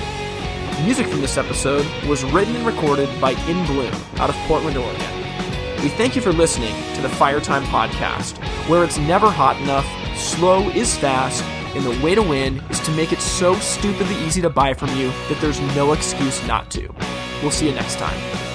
Music 0.84 1.08
from 1.08 1.22
this 1.22 1.38
episode 1.38 1.86
was 2.08 2.24
written 2.26 2.55
and 2.55 2.66
recorded 2.66 3.10
by 3.20 3.32
In 3.47 3.66
Bloom 3.66 3.93
out 4.18 4.30
of 4.30 4.36
Portland, 4.47 4.78
Oregon. 4.78 5.14
We 5.82 5.89
thank 5.89 6.16
you 6.16 6.22
for 6.22 6.34
listening 6.34 6.74
to 6.95 7.01
the 7.01 7.10
Fire 7.10 7.39
Time 7.39 7.64
Podcast, 7.64 8.38
where 8.68 8.84
it's 8.84 8.97
never 8.97 9.30
hot 9.30 9.60
enough, 9.62 9.88
slow 10.18 10.70
is 10.70 10.95
fast, 10.97 11.43
and 11.78 11.86
the 11.86 12.03
way 12.03 12.15
to 12.15 12.23
win 12.23 12.59
is 12.71 12.80
to 12.80 12.91
make 12.93 13.13
it 13.13 13.21
so 13.21 13.53
stupidly 13.55 14.15
easy 14.25 14.41
to 14.41 14.49
buy 14.49 14.73
from 14.73 14.89
you 14.97 15.09
that 15.30 15.38
there's 15.39 15.61
no 15.75 15.93
excuse 15.93 16.45
not 16.47 16.71
to. 16.71 16.89
We'll 17.41 17.51
see 17.51 17.69
you 17.69 17.75
next 17.75 17.99
time. 17.99 18.47